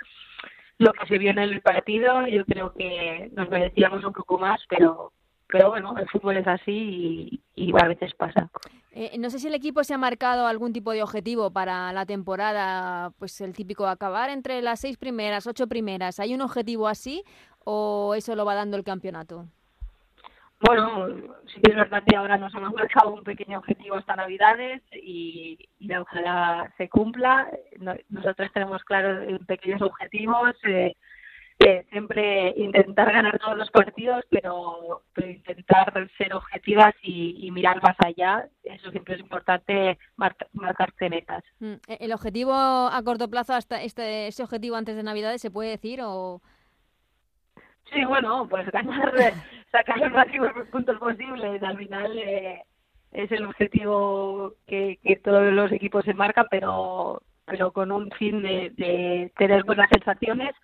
lo 0.77 0.91
que 0.93 1.07
se 1.07 1.17
vio 1.17 1.31
en 1.31 1.39
el 1.39 1.61
partido, 1.61 2.27
yo 2.27 2.45
creo 2.45 2.73
que 2.73 3.31
nos 3.33 3.49
merecíamos 3.49 4.03
un 4.03 4.13
poco 4.13 4.37
más, 4.37 4.61
pero 4.69 5.13
pero 5.47 5.69
bueno, 5.69 5.95
el 5.97 6.09
fútbol 6.09 6.37
es 6.37 6.47
así 6.47 7.41
y, 7.55 7.71
a 7.79 7.87
veces 7.87 8.13
pasa. 8.15 8.49
Eh, 8.91 9.17
no 9.19 9.29
sé 9.29 9.39
si 9.39 9.47
el 9.47 9.53
equipo 9.53 9.83
se 9.83 9.93
ha 9.93 9.97
marcado 9.97 10.47
algún 10.47 10.73
tipo 10.73 10.91
de 10.91 11.03
objetivo 11.03 11.51
para 11.51 11.93
la 11.93 12.05
temporada, 12.05 13.11
pues 13.19 13.39
el 13.41 13.53
típico 13.53 13.85
acabar 13.87 14.29
entre 14.29 14.61
las 14.61 14.79
seis 14.79 14.97
primeras, 14.97 15.45
ocho 15.47 15.67
primeras. 15.67 16.19
¿Hay 16.19 16.33
un 16.33 16.41
objetivo 16.41 16.87
así 16.87 17.23
o 17.63 18.15
eso 18.15 18.35
lo 18.35 18.45
va 18.45 18.55
dando 18.55 18.75
el 18.77 18.83
campeonato? 18.83 19.45
Bueno, 20.61 21.07
sí 21.47 21.59
que 21.61 21.71
es 21.71 21.75
verdad 21.75 22.03
que 22.07 22.15
ahora 22.15 22.37
nos 22.37 22.53
hemos 22.55 22.73
marcado 22.73 23.13
un 23.13 23.23
pequeño 23.23 23.59
objetivo 23.59 23.95
hasta 23.95 24.15
Navidades 24.15 24.81
y, 24.93 25.59
ojalá 25.99 26.73
se 26.77 26.89
cumpla. 26.89 27.49
Nosotros 28.09 28.51
tenemos 28.53 28.83
claros 28.83 29.27
pequeños 29.45 29.81
objetivos. 29.81 30.55
Eh, 30.63 30.95
siempre 31.89 32.53
intentar 32.57 33.11
ganar 33.13 33.39
todos 33.39 33.57
los 33.57 33.71
partidos, 33.71 34.23
pero, 34.29 35.03
intentar 35.17 35.93
ser 36.17 36.33
objetivas 36.33 36.93
y, 37.01 37.49
mirar 37.51 37.81
más 37.81 37.95
allá. 37.99 38.47
Eso 38.63 38.91
siempre 38.91 39.15
es 39.15 39.21
importante, 39.21 39.97
marcarse 40.15 41.09
metas. 41.09 41.43
Mm, 41.59 41.75
¿e-, 41.87 41.97
¿El 42.01 42.11
objetivo 42.11 42.53
a 42.53 43.01
corto 43.03 43.29
plazo, 43.29 43.53
hasta 43.53 43.81
este, 43.81 44.27
ese 44.27 44.43
objetivo 44.43 44.75
antes 44.75 44.95
de 44.95 45.03
Navidades, 45.03 45.41
se 45.41 45.51
puede 45.51 45.71
decir 45.71 46.01
o...? 46.01 46.41
Sí, 47.93 48.03
bueno, 48.05 48.47
pues 48.49 48.69
ganar, 48.71 49.13
sacar 49.71 49.97
los 49.99 50.11
máximos 50.11 50.51
puntos 50.71 50.97
posibles. 50.97 51.61
Al 51.63 51.77
final 51.77 52.17
eh, 52.17 52.63
es 53.11 53.31
el 53.31 53.45
objetivo 53.45 54.53
que, 54.67 54.99
que 55.03 55.15
todos 55.17 55.53
los 55.53 55.71
equipos 55.71 56.03
se 56.05 56.13
marcan, 56.13 56.47
pero 56.49 57.21
pero 57.45 57.71
con 57.71 57.91
un 57.91 58.09
fin 58.11 58.41
de, 58.41 58.71
de 58.75 59.31
tener 59.37 59.63
buenas 59.63 59.89
sensaciones 59.93 60.55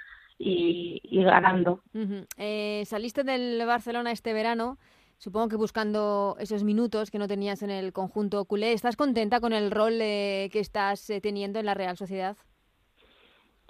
y, 0.44 1.24
ganando. 1.24 1.84
Eh, 2.38 2.84
saliste 2.86 3.24
del 3.24 3.64
Barcelona 3.66 4.12
este 4.12 4.34
verano, 4.34 4.80
supongo 5.18 5.50
que 5.50 5.56
buscando 5.56 6.36
esos 6.40 6.64
minutos 6.64 7.12
que 7.12 7.20
no 7.20 7.28
tenías 7.28 7.62
en 7.62 7.70
el 7.70 7.94
conjunto 7.94 8.44
culé. 8.46 8.74
¿Estás 8.74 8.96
contenta 8.96 9.40
con 9.40 9.54
el 9.54 9.70
rol 9.70 10.00
que 10.00 10.50
estás 10.54 11.10
eh, 11.10 11.22
teniendo 11.22 11.60
en 11.60 11.68
la 11.68 11.76
Real 11.76 11.96
Sociedad? 11.96 12.38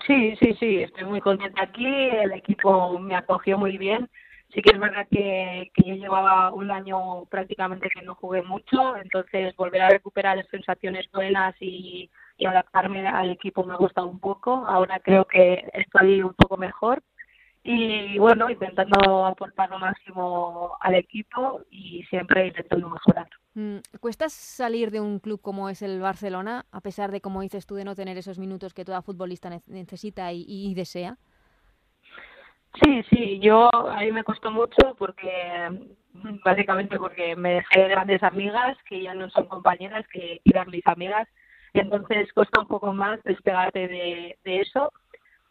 Sí, 0.07 0.35
sí, 0.41 0.55
sí, 0.59 0.77
estoy 0.83 1.05
muy 1.05 1.21
contenta 1.21 1.63
aquí. 1.63 1.85
El 1.85 2.31
equipo 2.33 2.97
me 2.99 3.15
acogió 3.15 3.57
muy 3.57 3.77
bien. 3.77 4.09
Sí 4.53 4.61
que 4.61 4.71
es 4.73 4.79
verdad 4.79 5.07
que, 5.09 5.71
que 5.73 5.83
yo 5.83 5.95
llevaba 5.95 6.51
un 6.51 6.71
año 6.71 7.25
prácticamente 7.25 7.89
que 7.89 8.01
no 8.01 8.15
jugué 8.15 8.41
mucho, 8.43 8.97
entonces 8.97 9.55
volver 9.55 9.81
a 9.81 9.89
recuperar 9.89 10.45
sensaciones 10.47 11.09
buenas 11.13 11.55
y, 11.61 12.09
adaptarme 12.45 13.07
al 13.07 13.29
equipo 13.29 13.63
me 13.63 13.75
ha 13.75 13.77
costado 13.77 14.07
un 14.07 14.19
poco. 14.19 14.65
Ahora 14.67 14.99
creo 14.99 15.25
que 15.25 15.63
estoy 15.73 16.23
un 16.23 16.33
poco 16.33 16.57
mejor 16.57 17.03
y 17.63 18.17
bueno, 18.17 18.49
intentando 18.49 19.25
aportar 19.25 19.69
lo 19.69 19.77
máximo 19.77 20.77
al 20.79 20.95
equipo 20.95 21.61
y 21.69 22.03
siempre 22.05 22.47
intentando 22.47 22.89
mejorar. 22.89 23.29
Mm, 23.53 23.77
¿Cuesta 23.99 24.29
salir 24.29 24.89
de 24.89 24.99
un 24.99 25.19
club 25.19 25.41
como 25.41 25.69
es 25.69 25.81
el 25.83 25.99
Barcelona, 25.99 26.65
a 26.71 26.81
pesar 26.81 27.11
de, 27.11 27.21
como 27.21 27.41
dices 27.41 27.67
tú, 27.67 27.75
de 27.75 27.85
no 27.85 27.95
tener 27.95 28.17
esos 28.17 28.39
minutos 28.39 28.73
que 28.73 28.85
toda 28.85 29.03
futbolista 29.03 29.49
necesita 29.67 30.31
y, 30.33 30.73
desea? 30.73 31.17
Sí, 32.81 33.03
sí, 33.09 33.39
yo 33.39 33.69
a 33.73 33.99
mí 33.99 34.11
me 34.11 34.23
costó 34.23 34.49
mucho 34.49 34.95
porque, 34.97 35.91
básicamente 36.43 36.97
porque 36.97 37.35
me 37.35 37.55
dejé 37.55 37.81
de 37.81 37.89
grandes 37.89 38.23
amigas 38.23 38.77
que 38.87 39.03
ya 39.03 39.13
no 39.13 39.29
son 39.29 39.45
compañeras, 39.47 40.07
que 40.07 40.41
eran 40.45 40.69
mis 40.69 40.87
amigas, 40.87 41.27
entonces 41.73 42.31
cuesta 42.33 42.61
un 42.61 42.67
poco 42.67 42.93
más 42.93 43.21
despegarte 43.23 43.87
de, 43.87 44.39
de 44.43 44.61
eso, 44.61 44.91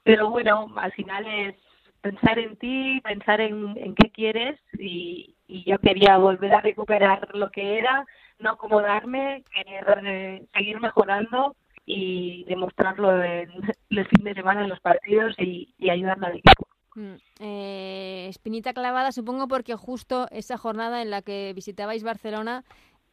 pero 0.03 0.31
bueno, 0.31 0.73
al 0.77 0.93
final 0.93 1.27
es 1.27 1.55
pensar 2.01 2.39
en 2.39 2.57
ti, 2.57 3.01
pensar 3.03 3.41
en, 3.41 3.77
en 3.77 3.95
qué 3.95 4.11
quieres 4.11 4.59
y, 4.79 5.35
y 5.47 5.65
yo 5.65 5.79
quería 5.79 6.17
volver 6.19 6.55
a 6.55 6.61
recuperar 6.61 7.29
lo 7.35 7.51
que 7.51 7.79
era, 7.79 8.07
no 8.39 8.51
acomodarme, 8.51 9.45
querer 9.53 10.03
eh, 10.07 10.47
seguir 10.55 10.81
mejorando 10.81 11.57
y 11.87 12.45
demostrarlo 12.45 13.23
en 13.23 13.51
el 13.91 14.07
fin 14.09 14.25
de 14.25 14.35
semana 14.35 14.63
en 14.63 14.69
los 14.69 14.81
partidos 14.81 15.35
y, 15.39 15.75
y 15.79 15.91
ayudando 15.91 16.27
al 16.27 16.37
equipo. 16.37 16.67
Mm, 16.95 17.15
eh, 17.41 18.27
espinita 18.29 18.73
clavada, 18.73 19.13
supongo, 19.13 19.49
porque 19.49 19.75
justo 19.75 20.27
esa 20.31 20.57
jornada 20.57 21.03
en 21.03 21.11
la 21.11 21.23
que 21.23 21.53
visitabais 21.55 22.03
Barcelona 22.03 22.65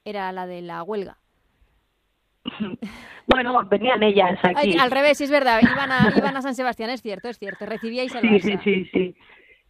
era 0.04 0.32
la 0.32 0.48
de 0.48 0.62
la 0.62 0.84
huelga. 0.84 1.18
Bueno, 3.30 3.62
venían 3.66 4.02
ellas 4.04 4.40
aquí. 4.42 4.78
al 4.80 4.90
revés, 4.90 5.20
es 5.20 5.30
verdad, 5.30 5.60
iban 5.62 5.92
a, 5.92 6.14
iban 6.16 6.38
a 6.38 6.42
San 6.42 6.56
Sebastián, 6.56 6.90
es 6.92 7.02
cierto, 7.02 7.28
es 7.28 7.38
cierto, 7.38 7.66
recibíais 7.66 8.16
el 8.16 8.22
sí, 8.22 8.40
Sí, 8.40 8.58
sí, 8.64 8.90
sí. 8.94 9.16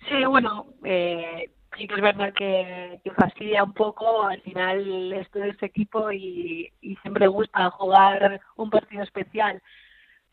Sí, 0.08 0.26
bueno, 0.26 0.68
eh, 0.84 1.50
sí 1.76 1.88
que 1.88 1.96
es 1.96 2.02
verdad 2.02 2.34
que, 2.34 3.02
fastidia 3.16 3.64
un 3.64 3.74
poco. 3.74 4.24
Al 4.24 4.42
final 4.42 5.12
esto 5.14 5.44
es 5.44 5.62
equipo 5.64 6.12
y, 6.12 6.72
y 6.82 6.96
siempre 6.98 7.28
gusta 7.28 7.72
jugar 7.72 8.40
un 8.56 8.70
partido 8.70 9.04
especial. 9.04 9.62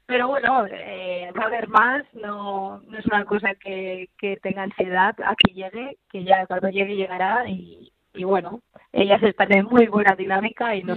Pero 0.07 0.29
bueno, 0.29 0.67
eh, 0.67 1.31
va 1.37 1.45
a 1.45 1.47
haber 1.47 1.69
más, 1.69 2.05
no, 2.13 2.81
no 2.81 2.99
es 2.99 3.07
una 3.07 3.25
cosa 3.25 3.55
que, 3.55 4.11
que 4.19 4.37
tenga 4.37 4.65
ansiedad 4.65 5.17
a 5.25 5.35
que 5.35 5.55
llegue, 5.55 5.97
que 6.11 6.25
ya 6.25 6.47
cuando 6.47 6.69
llegue 6.69 6.95
llegará 6.95 7.49
y, 7.49 7.91
y 8.13 8.25
bueno, 8.25 8.61
ellas 8.93 9.23
están 9.23 9.53
en 9.53 9.65
muy 9.65 9.87
buena 9.87 10.15
dinámica 10.15 10.77
y 10.77 10.85
mm. 10.85 10.89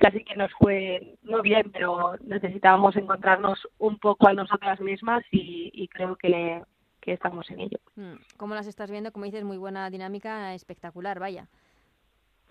Casi 0.00 0.24
que 0.24 0.34
nos 0.34 0.50
fue, 0.54 1.16
no 1.22 1.42
bien, 1.42 1.70
pero 1.70 2.16
necesitábamos 2.24 2.96
encontrarnos 2.96 3.68
un 3.78 3.98
poco 3.98 4.28
a 4.28 4.32
nosotras 4.32 4.80
mismas 4.80 5.22
y, 5.30 5.70
y 5.74 5.88
creo 5.88 6.16
que, 6.16 6.62
que 7.00 7.12
estamos 7.12 7.48
en 7.50 7.60
ello. 7.60 7.78
Mm, 7.96 8.14
¿Cómo 8.36 8.54
las 8.54 8.66
estás 8.66 8.90
viendo? 8.90 9.12
Como 9.12 9.26
dices, 9.26 9.44
muy 9.44 9.58
buena 9.58 9.90
dinámica, 9.90 10.54
espectacular, 10.54 11.20
vaya. 11.20 11.46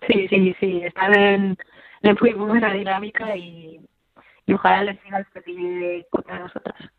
Sí, 0.08 0.28
sí, 0.28 0.56
sí, 0.60 0.80
están 0.82 1.18
en, 1.18 1.56
en 2.02 2.16
muy 2.20 2.32
buena 2.32 2.72
dinámica 2.72 3.36
y, 3.36 3.80
y 4.46 4.52
ojalá 4.54 4.84
les 4.84 5.00
siga 5.02 5.18
el 5.18 6.06
contra 6.10 6.38
nosotras. 6.38 6.90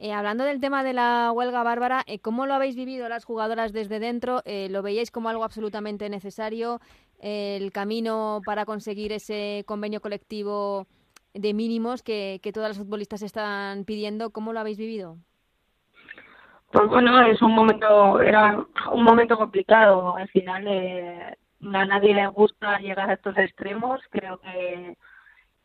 Eh, 0.00 0.12
hablando 0.12 0.44
del 0.44 0.60
tema 0.60 0.84
de 0.84 0.92
la 0.92 1.32
huelga 1.32 1.64
bárbara, 1.64 2.04
eh, 2.06 2.20
¿cómo 2.20 2.46
lo 2.46 2.54
habéis 2.54 2.76
vivido 2.76 3.08
las 3.08 3.24
jugadoras 3.24 3.72
desde 3.72 3.98
dentro? 3.98 4.42
Eh, 4.44 4.68
¿Lo 4.70 4.80
veíais 4.80 5.10
como 5.10 5.28
algo 5.28 5.42
absolutamente 5.42 6.08
necesario? 6.08 6.80
¿El 7.18 7.72
camino 7.72 8.40
para 8.44 8.64
conseguir 8.64 9.10
ese 9.10 9.64
convenio 9.66 10.00
colectivo 10.00 10.86
de 11.34 11.52
mínimos 11.52 12.04
que, 12.04 12.38
que 12.44 12.52
todas 12.52 12.70
las 12.70 12.78
futbolistas 12.78 13.22
están 13.22 13.84
pidiendo? 13.84 14.30
¿Cómo 14.30 14.52
lo 14.52 14.60
habéis 14.60 14.78
vivido? 14.78 15.16
Pues 16.70 16.88
bueno, 16.88 17.20
es 17.22 17.42
un 17.42 17.52
momento, 17.52 18.20
era 18.20 18.64
un 18.92 19.02
momento 19.02 19.36
complicado. 19.36 20.16
Al 20.16 20.28
final 20.28 20.68
a 21.74 21.84
nadie 21.86 22.14
le 22.14 22.28
gusta 22.28 22.78
llegar 22.78 23.10
a 23.10 23.14
estos 23.14 23.36
extremos. 23.36 24.00
Creo 24.10 24.38
que, 24.38 24.96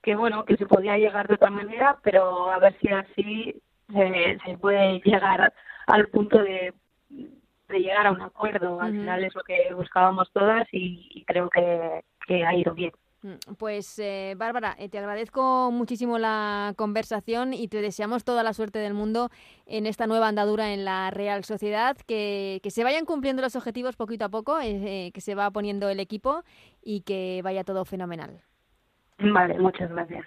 que 0.01 0.15
bueno, 0.15 0.43
que 0.43 0.57
se 0.57 0.65
podía 0.65 0.97
llegar 0.97 1.27
de 1.27 1.35
otra 1.35 1.51
manera, 1.51 1.99
pero 2.01 2.49
a 2.49 2.57
ver 2.57 2.75
si 2.79 2.87
así 2.87 3.61
se 3.87 4.57
puede 4.59 4.99
llegar 5.03 5.53
al 5.87 6.07
punto 6.07 6.37
de, 6.39 6.73
de 7.09 7.79
llegar 7.79 8.07
a 8.07 8.11
un 8.11 8.21
acuerdo. 8.21 8.81
Al 8.81 8.91
final 8.91 9.23
es 9.23 9.35
lo 9.35 9.43
que 9.43 9.73
buscábamos 9.73 10.31
todas 10.31 10.67
y, 10.71 11.07
y 11.11 11.23
creo 11.25 11.49
que, 11.49 12.03
que 12.27 12.45
ha 12.45 12.55
ido 12.55 12.73
bien. 12.73 12.91
Mm, 13.23 13.53
pues 13.57 13.99
eh, 13.99 14.35
Bárbara, 14.37 14.75
eh, 14.77 14.89
te 14.89 14.99
agradezco 14.99 15.71
muchísimo 15.71 16.19
la 16.19 16.73
conversación 16.75 17.53
y 17.53 17.69
te 17.69 17.81
deseamos 17.81 18.25
toda 18.25 18.43
la 18.43 18.53
suerte 18.53 18.79
del 18.79 18.93
mundo 18.93 19.29
en 19.65 19.85
esta 19.85 20.07
nueva 20.07 20.27
andadura 20.27 20.73
en 20.73 20.83
la 20.83 21.09
Real 21.09 21.45
Sociedad, 21.45 21.95
que, 22.05 22.59
que 22.61 22.69
se 22.69 22.83
vayan 22.83 23.05
cumpliendo 23.05 23.41
los 23.41 23.55
objetivos 23.55 23.95
poquito 23.95 24.25
a 24.25 24.29
poco, 24.29 24.59
eh, 24.61 25.11
que 25.13 25.21
se 25.21 25.35
va 25.35 25.49
poniendo 25.51 25.89
el 25.89 26.01
equipo 26.01 26.43
y 26.81 27.01
que 27.01 27.41
vaya 27.43 27.63
todo 27.63 27.85
fenomenal. 27.85 28.41
Vale, 29.19 29.57
muchas 29.57 29.89
gracias. 29.89 30.25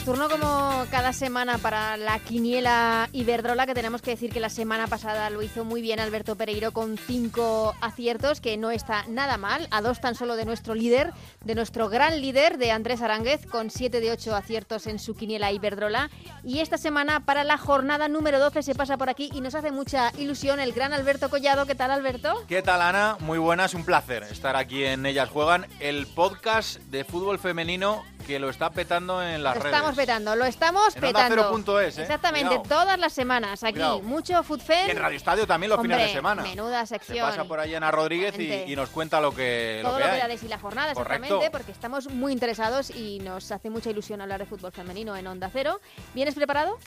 Pues 0.00 0.18
turno 0.18 0.30
como 0.30 0.86
cada 0.90 1.12
semana 1.12 1.58
para 1.58 1.98
la 1.98 2.18
quiniela 2.20 3.10
Iberdrola, 3.12 3.66
que 3.66 3.74
tenemos 3.74 4.00
que 4.00 4.12
decir 4.12 4.32
que 4.32 4.40
la 4.40 4.48
semana 4.48 4.86
pasada 4.86 5.28
lo 5.28 5.42
hizo 5.42 5.62
muy 5.62 5.82
bien 5.82 6.00
Alberto 6.00 6.36
Pereiro 6.36 6.72
con 6.72 6.96
cinco 6.96 7.74
aciertos, 7.82 8.40
que 8.40 8.56
no 8.56 8.70
está 8.70 9.04
nada 9.08 9.36
mal, 9.36 9.68
a 9.70 9.82
dos 9.82 10.00
tan 10.00 10.14
solo 10.14 10.36
de 10.36 10.46
nuestro 10.46 10.74
líder, 10.74 11.12
de 11.44 11.54
nuestro 11.54 11.90
gran 11.90 12.18
líder, 12.22 12.56
de 12.56 12.70
Andrés 12.70 13.02
Aránguez, 13.02 13.44
con 13.44 13.68
siete 13.68 14.00
de 14.00 14.10
ocho 14.10 14.34
aciertos 14.34 14.86
en 14.86 14.98
su 14.98 15.14
quiniela 15.14 15.52
Iberdrola. 15.52 16.08
Y 16.44 16.60
esta 16.60 16.78
semana 16.78 17.26
para 17.26 17.44
la 17.44 17.58
jornada 17.58 18.08
número 18.08 18.38
12 18.38 18.62
se 18.62 18.74
pasa 18.74 18.96
por 18.96 19.10
aquí 19.10 19.28
y 19.34 19.42
nos 19.42 19.54
hace 19.54 19.70
mucha 19.70 20.12
ilusión 20.16 20.60
el 20.60 20.72
gran 20.72 20.94
Alberto 20.94 21.28
Collado. 21.28 21.66
¿Qué 21.66 21.74
tal, 21.74 21.90
Alberto? 21.90 22.42
¿Qué 22.48 22.62
tal, 22.62 22.80
Ana? 22.80 23.18
Muy 23.20 23.38
buenas, 23.38 23.74
un 23.74 23.84
placer 23.84 24.22
estar 24.22 24.56
aquí 24.56 24.82
en 24.82 25.04
Ellas 25.04 25.28
Juegan, 25.28 25.66
el 25.78 26.06
podcast 26.06 26.78
de 26.84 27.04
fútbol 27.04 27.38
femenino 27.38 28.02
que 28.26 28.38
lo 28.38 28.48
está 28.48 28.70
petando 28.70 29.22
en 29.22 29.42
las 29.42 29.56
redes 29.56 29.89
estamos 29.90 29.96
petando, 29.96 30.36
lo 30.36 30.44
estamos 30.44 30.94
petando. 30.94 31.80
¿eh? 31.80 31.88
Exactamente, 31.88 32.60
todas 32.68 32.98
las 32.98 33.12
semanas 33.12 33.62
aquí. 33.64 33.80
Mucho 34.02 34.42
Footfan. 34.42 34.88
Y 34.88 34.90
en 34.90 34.98
Radio 34.98 35.16
Estadio 35.16 35.46
también 35.46 35.70
los 35.70 35.80
fines 35.80 35.98
de 35.98 36.12
semana. 36.12 36.42
Menuda 36.42 36.86
sección. 36.86 37.18
Se 37.18 37.22
pasa 37.22 37.44
por 37.44 37.60
ahí 37.60 37.74
Ana 37.74 37.90
Rodríguez 37.90 38.38
y, 38.38 38.74
nos 38.76 38.88
cuenta 38.90 39.20
lo 39.20 39.34
que, 39.34 39.80
Todo 39.82 39.98
lo 39.98 40.06
que, 40.06 40.10
hay. 40.12 40.38
y 40.40 40.48
la 40.48 40.58
jornada, 40.58 40.92
exactamente, 40.92 41.50
porque 41.50 41.72
estamos 41.72 42.08
muy 42.08 42.32
interesados 42.32 42.90
y 42.90 43.18
nos 43.20 43.50
hace 43.52 43.68
mucha 43.68 43.90
ilusión 43.90 44.20
hablar 44.20 44.40
de 44.40 44.46
fútbol 44.46 44.72
femenino 44.72 45.16
en 45.16 45.26
Onda 45.26 45.50
Cero. 45.52 45.80
¿Vienes 46.14 46.34
preparado? 46.34 46.78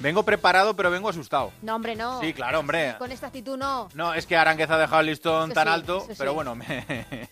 Vengo 0.00 0.22
preparado, 0.24 0.74
pero 0.74 0.90
vengo 0.90 1.08
asustado. 1.08 1.52
No, 1.62 1.76
hombre, 1.76 1.96
no. 1.96 2.20
Sí, 2.20 2.32
claro, 2.32 2.60
hombre. 2.60 2.96
Con 2.98 3.12
esta 3.12 3.28
actitud 3.28 3.56
no. 3.56 3.88
No, 3.94 4.14
es 4.14 4.26
que 4.26 4.36
Aranguez 4.36 4.70
ha 4.70 4.78
dejado 4.78 5.00
el 5.00 5.06
listón 5.06 5.52
tan 5.52 5.68
alto, 5.68 6.06
pero 6.18 6.34
bueno, 6.34 6.54
me, 6.54 6.84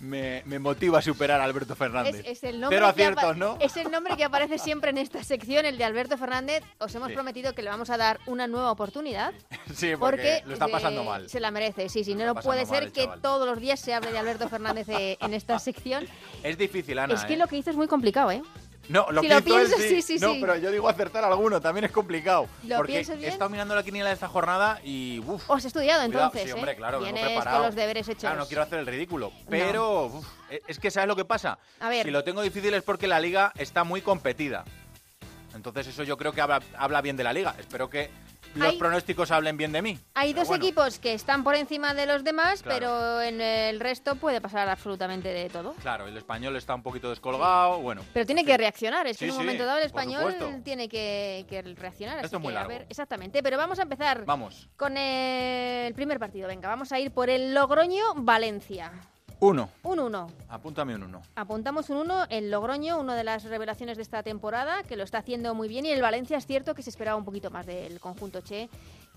me, 0.00 0.42
motiva 0.58 0.98
a 0.98 1.02
superar 1.02 1.40
a 1.40 1.44
Alberto 1.44 1.76
Fernández. 1.76 2.22
Es, 2.26 2.42
el 2.44 2.60
nombre 2.60 2.78
aciertos, 2.78 3.36
¿no? 3.36 3.56
Es 3.60 3.76
el 3.76 3.90
nombre 3.90 4.16
que 4.16 4.24
aparece 4.24 4.58
siempre 4.58 4.90
en 4.90 4.98
esta 4.98 5.22
sección, 5.22 5.66
el 5.66 5.78
de 5.78 5.84
Alberto 5.84 6.16
Fernández. 6.16 6.62
Os 6.78 6.94
hemos 6.94 7.12
prometido 7.12 7.54
que 7.54 7.62
le 7.62 7.70
vamos 7.70 7.90
a 7.90 7.96
dar 7.96 8.20
una 8.26 8.46
nueva 8.46 8.70
oportunidad. 8.70 9.32
sí, 9.74 9.92
porque, 9.98 10.42
lo 10.46 10.54
está 10.54 10.68
pasando 10.68 11.04
mal. 11.04 11.28
Se 11.28 11.40
la 11.40 11.50
merece, 11.50 11.88
sí, 11.88 12.04
sí. 12.04 12.14
No 12.14 12.34
puede 12.34 12.66
ser 12.66 12.92
que 12.92 13.08
todos 13.22 13.46
los 13.46 13.60
días 13.60 13.80
se 13.80 13.94
hable 13.94 14.12
de 14.12 14.18
Alberto 14.18 14.48
Fernández 14.48 14.88
eh, 14.88 15.18
en 15.20 15.34
esta 15.34 15.58
sección. 15.58 16.06
Es 16.42 16.56
difícil, 16.56 16.98
Ana. 16.98 17.14
Es 17.14 17.24
que 17.24 17.34
¿eh? 17.34 17.36
lo 17.36 17.46
que 17.46 17.56
hizo 17.56 17.70
es 17.70 17.76
muy 17.76 17.86
complicado, 17.86 18.30
¿eh? 18.30 18.42
No, 18.90 19.06
lo 19.12 19.20
si 19.22 19.28
que 19.28 19.34
lo 19.34 19.42
piensas, 19.44 19.80
sí. 19.80 20.02
sí, 20.02 20.18
No, 20.18 20.34
pero 20.40 20.56
yo 20.56 20.72
digo 20.72 20.88
acertar 20.88 21.22
alguno, 21.22 21.60
también 21.60 21.84
es 21.84 21.92
complicado. 21.92 22.48
¿Lo 22.64 22.76
porque 22.78 22.98
bien? 22.98 23.22
he 23.22 23.28
estado 23.28 23.48
mirando 23.48 23.76
la 23.76 23.84
quiniela 23.84 24.08
de 24.08 24.14
esta 24.14 24.26
jornada 24.26 24.80
y 24.82 25.20
uf, 25.20 25.48
Os 25.48 25.64
he 25.64 25.68
estudiado 25.68 26.02
entonces, 26.02 26.42
sí, 26.42 26.50
hombre, 26.50 26.72
¿eh? 26.72 26.76
claro, 26.76 26.98
Vienes 27.00 27.24
preparado. 27.24 27.58
con 27.58 27.66
los 27.66 27.76
deberes 27.76 28.08
hechos. 28.08 28.22
Claro, 28.22 28.38
no 28.40 28.46
quiero 28.46 28.62
hacer 28.64 28.80
el 28.80 28.86
ridículo, 28.86 29.32
pero 29.48 30.06
uf, 30.06 30.26
e, 30.50 30.60
es 30.66 30.80
que 30.80 30.90
¿sabes 30.90 31.06
lo 31.06 31.14
que 31.14 31.24
pasa? 31.24 31.58
A 31.78 31.88
ver. 31.88 32.04
Si 32.04 32.10
lo 32.10 32.24
tengo 32.24 32.42
difícil 32.42 32.74
es 32.74 32.82
porque 32.82 33.06
la 33.06 33.20
liga 33.20 33.52
está 33.56 33.84
muy 33.84 34.02
competida. 34.02 34.64
Entonces 35.54 35.86
eso 35.86 36.02
yo 36.02 36.16
creo 36.16 36.32
que 36.32 36.40
habla, 36.40 36.60
habla 36.76 37.00
bien 37.00 37.16
de 37.16 37.22
la 37.24 37.32
liga. 37.32 37.54
Espero 37.60 37.88
que 37.88 38.10
los 38.54 38.74
pronósticos 38.74 39.30
hablen 39.30 39.56
bien 39.56 39.72
de 39.72 39.82
mí. 39.82 39.98
Hay 40.14 40.32
dos 40.32 40.50
equipos 40.50 40.98
que 40.98 41.14
están 41.14 41.44
por 41.44 41.54
encima 41.54 41.94
de 41.94 42.06
los 42.06 42.24
demás, 42.24 42.62
pero 42.62 43.20
en 43.20 43.40
el 43.40 43.80
resto 43.80 44.16
puede 44.16 44.40
pasar 44.40 44.68
absolutamente 44.68 45.28
de 45.28 45.48
todo. 45.48 45.74
Claro, 45.74 46.06
el 46.06 46.16
español 46.16 46.56
está 46.56 46.74
un 46.74 46.82
poquito 46.82 47.10
descolgado, 47.10 47.80
bueno. 47.80 48.02
Pero 48.12 48.26
tiene 48.26 48.44
que 48.44 48.56
reaccionar, 48.56 49.06
es 49.06 49.18
que 49.18 49.26
en 49.26 49.32
un 49.32 49.36
sí, 49.36 49.42
momento 49.42 49.64
dado 49.64 49.78
el 49.78 49.84
español 49.84 50.36
tiene 50.64 50.88
que, 50.88 51.74
reaccionar. 51.76 52.24
Esto 52.24 52.36
es 52.36 52.42
muy 52.42 52.50
que, 52.50 52.54
largo. 52.54 52.72
A 52.72 52.78
ver, 52.78 52.86
exactamente, 52.88 53.42
pero 53.42 53.56
vamos 53.56 53.78
a 53.78 53.82
empezar 53.82 54.24
vamos. 54.24 54.68
con 54.76 54.96
el 54.96 55.94
primer 55.94 56.18
partido. 56.18 56.48
Venga, 56.48 56.68
vamos 56.68 56.92
a 56.92 56.98
ir 56.98 57.12
por 57.12 57.30
el 57.30 57.54
Logroño-Valencia. 57.54 58.92
Uno. 59.40 59.70
Un 59.84 59.98
uno. 59.98 60.30
Apúntame 60.50 60.94
un 60.94 61.02
uno. 61.02 61.22
Apuntamos 61.34 61.88
un 61.88 61.96
uno. 61.96 62.26
El 62.28 62.50
Logroño, 62.50 63.00
una 63.00 63.16
de 63.16 63.24
las 63.24 63.44
revelaciones 63.44 63.96
de 63.96 64.02
esta 64.02 64.22
temporada, 64.22 64.82
que 64.82 64.96
lo 64.96 65.02
está 65.02 65.16
haciendo 65.18 65.54
muy 65.54 65.66
bien. 65.66 65.86
Y 65.86 65.90
el 65.90 66.02
Valencia 66.02 66.36
es 66.36 66.46
cierto 66.46 66.74
que 66.74 66.82
se 66.82 66.90
esperaba 66.90 67.16
un 67.16 67.24
poquito 67.24 67.50
más 67.50 67.64
del 67.64 68.00
conjunto 68.00 68.42
Che, 68.42 68.68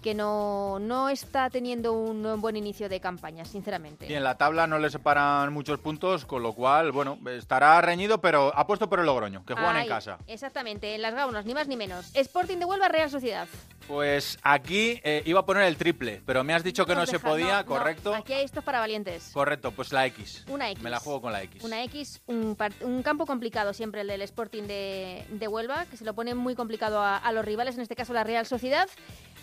que 0.03 0.13
no, 0.13 0.77
no 0.79 1.09
está 1.09 1.49
teniendo 1.49 1.93
un 1.93 2.39
buen 2.41 2.55
inicio 2.55 2.89
de 2.89 2.99
campaña, 2.99 3.45
sinceramente. 3.45 4.05
Y 4.07 4.13
en 4.13 4.23
la 4.23 4.37
tabla 4.37 4.67
no 4.67 4.77
le 4.77 4.89
separan 4.91 5.51
muchos 5.51 5.79
puntos, 5.79 6.25
con 6.25 6.43
lo 6.43 6.53
cual, 6.53 6.91
bueno, 6.91 7.17
estará 7.31 7.81
reñido, 7.81 8.19
pero 8.21 8.51
ha 8.55 8.67
puesto 8.67 8.89
por 8.89 8.99
el 8.99 9.05
Logroño, 9.05 9.43
que 9.45 9.53
juegan 9.53 9.77
en 9.77 9.87
casa. 9.87 10.17
Exactamente, 10.27 10.93
en 10.93 11.01
las 11.01 11.15
Gaunas, 11.15 11.45
ni 11.45 11.53
más 11.53 11.67
ni 11.67 11.77
menos. 11.77 12.11
Sporting 12.13 12.57
de 12.57 12.65
Huelva, 12.65 12.89
Real 12.89 13.09
Sociedad. 13.09 13.47
Pues 13.87 14.37
aquí 14.43 14.99
eh, 15.03 15.23
iba 15.25 15.39
a 15.41 15.45
poner 15.45 15.63
el 15.63 15.77
triple, 15.77 16.21
pero 16.25 16.43
me 16.43 16.53
has 16.53 16.63
dicho 16.63 16.85
que 16.85 16.95
no, 16.95 17.05
se 17.05 17.19
podía, 17.19 17.63
¿correcto? 17.65 18.13
aquí 18.13 18.33
hay 18.33 18.45
estos 18.45 18.63
para 18.63 18.79
valientes. 18.79 19.31
Correcto, 19.33 19.71
pues 19.71 19.91
la 19.93 20.05
X. 20.07 20.45
Una 20.47 20.69
X. 20.71 20.83
Me 20.83 20.89
la 20.89 20.99
juego 20.99 21.21
con 21.21 21.31
la 21.31 21.41
X. 21.43 21.63
Una 21.63 21.83
X, 21.83 22.21
un, 22.27 22.55
campo 23.03 23.25
complicado 23.25 23.73
siempre 23.73 24.01
el 24.01 24.07
del 24.07 24.21
Sporting 24.21 24.63
de, 24.63 25.47
Huelva, 25.47 25.85
que 25.85 25.97
se 25.97 26.05
lo 26.05 26.13
pone 26.13 26.35
muy 26.35 26.55
complicado 26.55 27.01
a, 27.01 27.17
a 27.17 27.31
los 27.31 27.45
rivales, 27.45 27.75
en 27.75 27.81
este 27.81 27.95
caso 27.95 28.13
la 28.13 28.23
Real 28.23 28.45
Sociedad. 28.45 28.89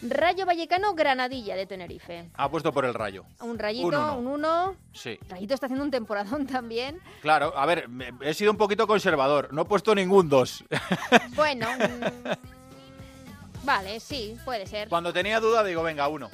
Rayo 0.02 0.46
Vallecano 0.46 0.94
Granadilla 0.94 1.54
de 1.56 1.66
Tenerife. 1.66 2.30
Ha 2.34 2.50
puesto 2.50 2.72
por 2.72 2.84
el 2.84 2.94
Rayo. 2.94 3.24
Un 3.40 3.58
rayito, 3.58 4.16
un 4.16 4.26
1. 4.26 4.76
Sí. 4.92 5.18
Rayito 5.28 5.54
está 5.54 5.66
haciendo 5.66 5.84
un 5.84 5.90
temporadón 5.90 6.46
también. 6.46 7.00
Claro, 7.20 7.52
a 7.56 7.66
ver, 7.66 7.88
he 8.22 8.32
sido 8.34 8.50
un 8.50 8.56
poquito 8.56 8.86
conservador. 8.86 9.52
No 9.52 9.62
he 9.62 9.64
puesto 9.66 9.94
ningún 9.94 10.28
2. 10.28 10.64
Bueno. 11.34 11.68
Mm, 11.78 13.64
vale, 13.64 14.00
sí, 14.00 14.36
puede 14.44 14.66
ser. 14.66 14.88
Cuando 14.88 15.12
tenía 15.12 15.40
duda 15.40 15.62
digo, 15.64 15.82
venga, 15.82 16.08
uno. 16.08 16.30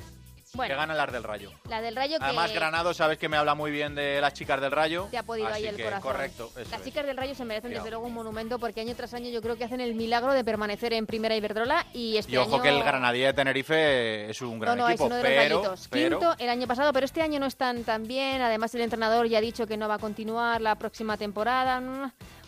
Que 0.56 0.74
gana 0.74 0.94
las 0.94 1.12
del 1.12 1.22
Rayo. 1.22 1.50
La 1.68 1.80
del 1.80 1.96
Rayo 1.96 2.16
Además, 2.20 2.52
Granado, 2.52 2.94
sabes 2.94 3.18
que 3.18 3.28
me 3.28 3.36
habla 3.36 3.54
muy 3.54 3.70
bien 3.70 3.94
de 3.94 4.20
las 4.20 4.34
chicas 4.34 4.60
del 4.60 4.72
Rayo. 4.72 5.08
Te 5.10 5.18
ha 5.18 5.22
podido 5.22 5.48
ahí 5.48 5.66
el 5.66 5.82
corazón. 5.82 6.00
Correcto. 6.00 6.50
las 6.70 6.82
chicas 6.84 7.06
del 7.06 7.16
Rayo 7.16 7.34
se 7.34 7.44
merecen 7.44 7.72
desde 7.72 7.90
luego 7.90 8.06
un 8.06 8.14
monumento 8.14 8.58
porque 8.58 8.80
año 8.80 8.94
tras 8.94 9.14
año 9.14 9.30
yo 9.30 9.42
creo 9.42 9.56
que 9.56 9.64
hacen 9.64 9.80
el 9.80 9.94
milagro 9.94 10.32
de 10.32 10.44
permanecer 10.44 10.92
en 10.92 11.06
Primera 11.06 11.36
Iberdrola 11.36 11.86
y 11.92 12.16
este 12.16 12.32
y 12.32 12.36
ojo 12.36 12.60
que 12.60 12.68
el 12.68 12.82
Granadilla 12.82 13.28
de 13.28 13.32
Tenerife 13.34 14.30
es 14.30 14.40
un 14.42 14.58
gran 14.58 14.76
no, 14.76 14.84
no, 14.84 14.90
equipo, 14.90 15.04
es 15.04 15.10
uno 15.10 15.16
de 15.16 15.22
pero, 15.22 15.62
los 15.62 15.88
Quinto 15.88 16.34
el 16.38 16.48
año 16.48 16.66
pasado, 16.66 16.92
pero 16.92 17.06
este 17.06 17.22
año 17.22 17.40
no 17.40 17.46
están 17.46 17.84
tan 17.84 18.06
bien. 18.06 18.40
Además, 18.40 18.74
el 18.74 18.82
entrenador 18.82 19.26
ya 19.26 19.38
ha 19.38 19.40
dicho 19.40 19.66
que 19.66 19.76
no 19.76 19.88
va 19.88 19.94
a 19.94 19.98
continuar 19.98 20.60
la 20.60 20.74
próxima 20.76 21.16
temporada 21.16 21.80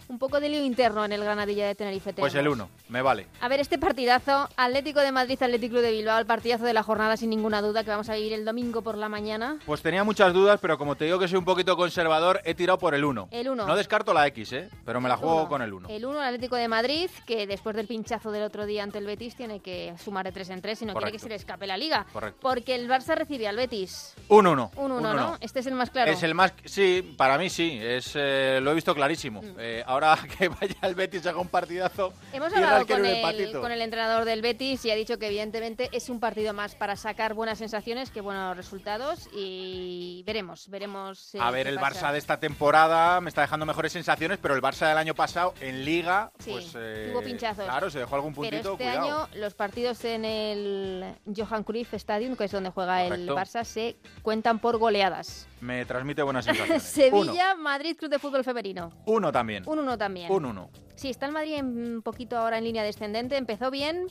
un 0.08 0.18
poco 0.18 0.40
de 0.40 0.48
lío 0.48 0.64
interno 0.64 1.04
en 1.04 1.12
el 1.12 1.22
Granadilla 1.22 1.66
de 1.66 1.74
Tenerife. 1.74 2.12
Pues 2.14 2.34
el 2.34 2.48
1, 2.48 2.68
me 2.88 3.02
vale. 3.02 3.26
A 3.40 3.48
ver, 3.48 3.60
este 3.60 3.78
partidazo, 3.78 4.48
Atlético 4.56 5.00
de 5.00 5.12
Madrid, 5.12 5.42
Atlético 5.42 5.80
de 5.80 5.92
Bilbao, 5.92 6.18
el 6.18 6.26
partidazo 6.26 6.64
de 6.64 6.72
la 6.72 6.82
jornada 6.82 7.16
sin 7.16 7.30
ninguna 7.30 7.60
duda 7.62 7.84
que 7.84 7.90
vamos 7.90 8.08
a 8.08 8.14
vivir 8.14 8.32
el 8.32 8.44
domingo 8.44 8.82
por 8.82 8.96
la 8.96 9.08
mañana. 9.08 9.58
Pues 9.66 9.82
tenía 9.82 10.04
muchas 10.04 10.32
dudas, 10.32 10.58
pero 10.60 10.78
como 10.78 10.96
te 10.96 11.04
digo 11.04 11.18
que 11.18 11.28
soy 11.28 11.38
un 11.38 11.44
poquito 11.44 11.76
conservador, 11.76 12.40
he 12.44 12.54
tirado 12.54 12.78
por 12.78 12.94
el 12.94 13.04
1. 13.04 13.28
El 13.30 13.48
1. 13.48 13.66
No 13.66 13.76
descarto 13.76 14.14
la 14.14 14.26
X, 14.28 14.52
¿eh? 14.52 14.70
pero 14.84 15.00
me 15.00 15.08
la 15.08 15.16
juego 15.16 15.48
con 15.48 15.62
el 15.62 15.72
1. 15.72 15.88
El 15.88 16.04
1, 16.04 16.18
el 16.20 16.24
Atlético 16.24 16.56
de 16.56 16.68
Madrid, 16.68 17.10
que 17.26 17.46
después 17.46 17.76
del 17.76 17.86
pinchazo 17.86 18.30
del 18.30 18.42
otro 18.42 18.66
día 18.66 18.82
ante 18.82 18.98
el 18.98 19.06
Betis 19.06 19.36
tiene 19.36 19.60
que 19.60 19.94
sumar 20.02 20.24
de 20.24 20.32
3 20.32 20.50
en 20.50 20.62
3 20.62 20.78
si 20.78 20.86
no 20.86 20.94
quiere 20.94 21.12
que 21.12 21.18
se 21.18 21.28
le 21.28 21.34
escape 21.34 21.66
la 21.66 21.76
liga. 21.76 22.06
Correcto. 22.12 22.38
Porque 22.40 22.74
el 22.74 22.88
Barça 22.88 23.14
recibe 23.14 23.46
al 23.46 23.56
Betis. 23.56 24.14
Un 24.28 24.46
1. 24.46 24.72
Un 24.76 24.92
1, 24.92 25.14
¿no? 25.14 25.36
Este 25.40 25.60
es 25.60 25.66
el 25.66 25.74
más 25.74 25.90
claro. 25.90 26.10
Es 26.10 26.22
el 26.22 26.34
más, 26.34 26.54
sí, 26.64 27.14
para 27.16 27.36
mí 27.38 27.50
sí, 27.50 27.78
es, 27.82 28.12
eh, 28.14 28.60
lo 28.62 28.72
he 28.72 28.74
visto 28.74 28.94
clarísimo. 28.94 29.42
Mm. 29.42 29.56
Eh, 29.58 29.82
ahora 29.86 29.97
ahora 30.04 30.28
que 30.38 30.48
vaya 30.48 30.76
el 30.82 30.94
Betis 30.94 31.26
haga 31.26 31.40
un 31.40 31.48
partidazo. 31.48 32.12
Hemos 32.32 32.52
hablado 32.52 32.86
con 32.86 33.04
el, 33.72 33.82
entrenador 33.82 34.24
del 34.24 34.42
Betis 34.42 34.84
y 34.84 34.90
ha 34.90 34.94
dicho 34.94 35.18
que 35.18 35.26
evidentemente 35.26 35.88
es 35.92 36.08
un 36.08 36.20
partido 36.20 36.52
más 36.52 36.74
para 36.74 36.96
sacar 36.96 37.34
buenas 37.34 37.58
sensaciones 37.58 38.10
que 38.10 38.20
buenos 38.20 38.56
resultados 38.56 39.28
y 39.32 40.22
veremos, 40.26 40.68
veremos. 40.68 41.34
Eh, 41.34 41.38
A 41.40 41.50
ver, 41.50 41.66
el. 41.66 41.78
Barça 41.78 42.10
de 42.10 42.18
esta 42.18 42.40
temporada 42.40 43.20
me 43.20 43.28
está 43.28 43.40
dejando 43.40 43.64
mejores 43.64 43.92
sensaciones, 43.92 44.38
pero 44.42 44.54
el 44.54 44.60
Barça 44.60 44.88
del 44.88 44.98
año 44.98 45.14
pasado 45.14 45.54
en 45.60 45.84
Liga, 45.84 46.32
sí, 46.40 46.50
pues 46.50 46.72
eh, 46.76 47.10
tuvo 47.12 47.22
pinchazos. 47.22 47.64
Claro, 47.64 47.88
se 47.88 48.00
dejó 48.00 48.16
algún 48.16 48.32
este 48.32 48.40
puntito. 48.40 48.72
Este 48.72 48.88
año 48.88 49.28
los 49.34 49.54
partidos 49.54 50.04
en 50.04 50.24
el 50.24 51.14
Johan 51.36 51.62
Cruyff 51.62 51.94
Stadium, 51.94 52.36
que 52.36 52.44
es 52.44 52.52
donde 52.52 52.70
juega 52.70 53.04
el 53.04 53.28
Barça, 53.28 53.64
se 53.64 53.96
cuentan 54.22 54.58
por 54.58 54.78
goleadas. 54.78 55.46
Me 55.60 55.84
transmite 55.84 56.22
buenas 56.22 56.44
sensaciones. 56.44 56.82
Sevilla, 56.98 57.54
Madrid, 57.54 57.96
Club 57.96 58.10
de 58.10 58.18
Fútbol 58.18 58.44
Femenino. 58.44 58.92
Uno 59.06 59.32
también. 59.32 59.64
Uno 59.66 59.82
1-1 59.88 59.98
también. 59.98 60.30
1-1. 60.30 60.68
Sí, 60.94 61.10
está 61.10 61.26
el 61.26 61.32
Madrid 61.32 61.60
un 61.62 62.02
poquito 62.02 62.36
ahora 62.36 62.58
en 62.58 62.64
línea 62.64 62.82
descendente. 62.82 63.36
Empezó 63.36 63.70
bien, 63.70 64.08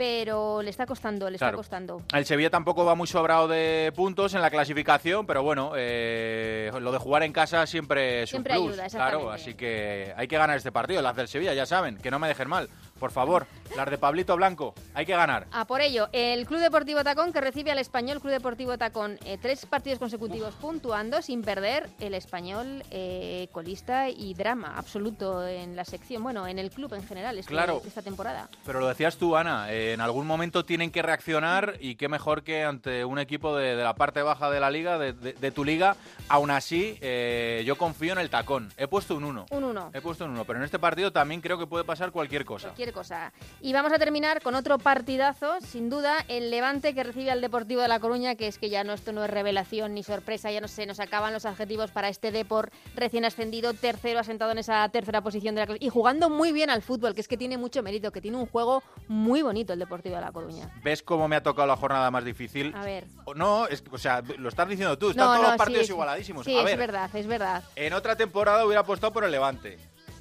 pero 0.00 0.62
le 0.62 0.70
está 0.70 0.86
costando, 0.86 1.28
le 1.28 1.36
está 1.36 1.52
costando. 1.52 2.00
El 2.14 2.24
Sevilla 2.24 2.48
tampoco 2.48 2.86
va 2.86 2.94
muy 2.94 3.06
sobrado 3.06 3.46
de 3.48 3.92
puntos 3.94 4.32
en 4.32 4.40
la 4.40 4.48
clasificación, 4.48 5.26
pero 5.26 5.42
bueno, 5.42 5.72
eh, 5.76 6.70
lo 6.80 6.90
de 6.90 6.96
jugar 6.96 7.22
en 7.22 7.34
casa 7.34 7.66
siempre 7.66 8.22
es 8.22 8.30
siempre 8.30 8.58
un 8.58 8.68
plus. 8.68 8.78
Ayuda, 8.78 8.88
claro, 8.88 9.30
así 9.30 9.52
que 9.52 10.14
hay 10.16 10.26
que 10.26 10.38
ganar 10.38 10.56
este 10.56 10.72
partido, 10.72 11.02
las 11.02 11.16
del 11.16 11.28
Sevilla, 11.28 11.52
ya 11.52 11.66
saben, 11.66 11.98
que 11.98 12.10
no 12.10 12.18
me 12.18 12.28
dejen 12.28 12.48
mal. 12.48 12.70
Por 13.00 13.10
favor, 13.12 13.46
las 13.74 13.88
de 13.88 13.96
Pablito 13.96 14.36
Blanco, 14.36 14.74
hay 14.92 15.06
que 15.06 15.16
ganar. 15.16 15.46
A 15.52 15.64
por 15.64 15.80
ello, 15.80 16.10
el 16.12 16.44
Club 16.44 16.60
Deportivo 16.60 17.02
Tacón 17.02 17.32
que 17.32 17.40
recibe 17.40 17.70
al 17.70 17.78
Español 17.78 18.20
Club 18.20 18.32
Deportivo 18.32 18.76
Tacón 18.76 19.18
eh, 19.24 19.38
tres 19.40 19.64
partidos 19.64 19.98
consecutivos 19.98 20.54
puntuando 20.56 21.22
sin 21.22 21.40
perder 21.40 21.88
el 21.98 22.12
Español 22.12 22.84
eh, 22.90 23.48
colista 23.52 24.10
y 24.10 24.34
drama 24.34 24.76
absoluto 24.76 25.46
en 25.46 25.76
la 25.76 25.86
sección, 25.86 26.22
bueno, 26.22 26.46
en 26.46 26.58
el 26.58 26.70
club 26.70 26.92
en 26.92 27.02
general 27.02 27.38
este, 27.38 27.50
claro, 27.50 27.80
esta 27.86 28.02
temporada. 28.02 28.50
Pero 28.66 28.80
lo 28.80 28.88
decías 28.88 29.16
tú, 29.16 29.34
Ana, 29.34 29.72
en 29.72 30.02
algún 30.02 30.26
momento 30.26 30.66
tienen 30.66 30.90
que 30.90 31.00
reaccionar 31.00 31.76
y 31.80 31.94
qué 31.94 32.08
mejor 32.08 32.42
que 32.42 32.64
ante 32.64 33.06
un 33.06 33.18
equipo 33.18 33.56
de, 33.56 33.76
la 33.76 33.94
parte 33.94 34.20
baja 34.20 34.50
de 34.50 34.60
la 34.60 34.70
liga, 34.70 34.98
de, 34.98 35.50
tu 35.52 35.64
liga. 35.64 35.96
Aún 36.28 36.50
así, 36.50 36.98
eh, 37.00 37.62
yo 37.64 37.78
confío 37.78 38.12
en 38.12 38.18
el 38.18 38.28
Tacón. 38.28 38.70
He 38.76 38.86
puesto 38.86 39.16
un 39.16 39.24
1. 39.24 39.46
Un 39.50 39.64
1. 39.64 39.90
He 39.94 40.02
puesto 40.02 40.26
un 40.26 40.32
1, 40.32 40.44
pero 40.44 40.58
en 40.58 40.66
este 40.66 40.78
partido 40.78 41.10
también 41.12 41.40
creo 41.40 41.58
que 41.58 41.66
puede 41.66 41.84
pasar 41.84 42.10
cualquier 42.10 42.44
cosa 42.44 42.74
cosa. 42.92 43.32
Y 43.60 43.72
vamos 43.72 43.92
a 43.92 43.98
terminar 43.98 44.42
con 44.42 44.54
otro 44.54 44.78
partidazo, 44.78 45.60
sin 45.60 45.90
duda, 45.90 46.24
el 46.28 46.50
Levante 46.50 46.94
que 46.94 47.04
recibe 47.04 47.30
al 47.30 47.40
Deportivo 47.40 47.82
de 47.82 47.88
La 47.88 48.00
Coruña, 48.00 48.34
que 48.34 48.46
es 48.46 48.58
que 48.58 48.70
ya 48.70 48.84
no 48.84 48.92
esto 48.92 49.12
no 49.12 49.24
es 49.24 49.30
revelación 49.30 49.94
ni 49.94 50.02
sorpresa, 50.02 50.50
ya 50.50 50.60
no 50.60 50.68
sé, 50.68 50.86
nos 50.86 51.00
acaban 51.00 51.32
los 51.32 51.46
adjetivos 51.46 51.90
para 51.90 52.08
este 52.08 52.32
Depor 52.32 52.70
recién 52.94 53.24
ascendido, 53.24 53.74
tercero 53.74 54.20
asentado 54.20 54.52
en 54.52 54.58
esa 54.58 54.88
tercera 54.88 55.22
posición 55.22 55.54
de 55.54 55.66
la 55.66 55.76
y 55.78 55.88
jugando 55.88 56.30
muy 56.30 56.52
bien 56.52 56.70
al 56.70 56.82
fútbol, 56.82 57.14
que 57.14 57.20
es 57.20 57.28
que 57.28 57.36
tiene 57.36 57.56
mucho 57.58 57.82
mérito, 57.82 58.12
que 58.12 58.20
tiene 58.20 58.36
un 58.36 58.46
juego 58.46 58.82
muy 59.08 59.42
bonito 59.42 59.72
el 59.72 59.78
Deportivo 59.78 60.16
de 60.16 60.20
La 60.20 60.32
Coruña. 60.32 60.70
¿Ves 60.82 61.02
cómo 61.02 61.28
me 61.28 61.36
ha 61.36 61.42
tocado 61.42 61.68
la 61.68 61.76
jornada 61.76 62.10
más 62.10 62.24
difícil? 62.24 62.74
A 62.74 62.84
ver. 62.84 63.06
No, 63.36 63.66
es, 63.66 63.82
o 63.90 63.98
sea, 63.98 64.22
lo 64.38 64.48
estás 64.48 64.68
diciendo 64.68 64.98
tú, 64.98 65.10
están 65.10 65.26
todos 65.26 65.42
los 65.42 65.56
partidos 65.56 65.88
igualadísimos. 65.88 66.44
Sí, 66.44 66.56
es 66.56 66.76
verdad, 66.76 67.10
es 67.14 67.26
verdad. 67.26 67.62
En 67.76 67.92
otra 67.92 68.16
temporada 68.16 68.64
hubiera 68.64 68.80
apostado 68.80 69.12
por 69.12 69.24
el 69.24 69.30
Levante. 69.30 69.78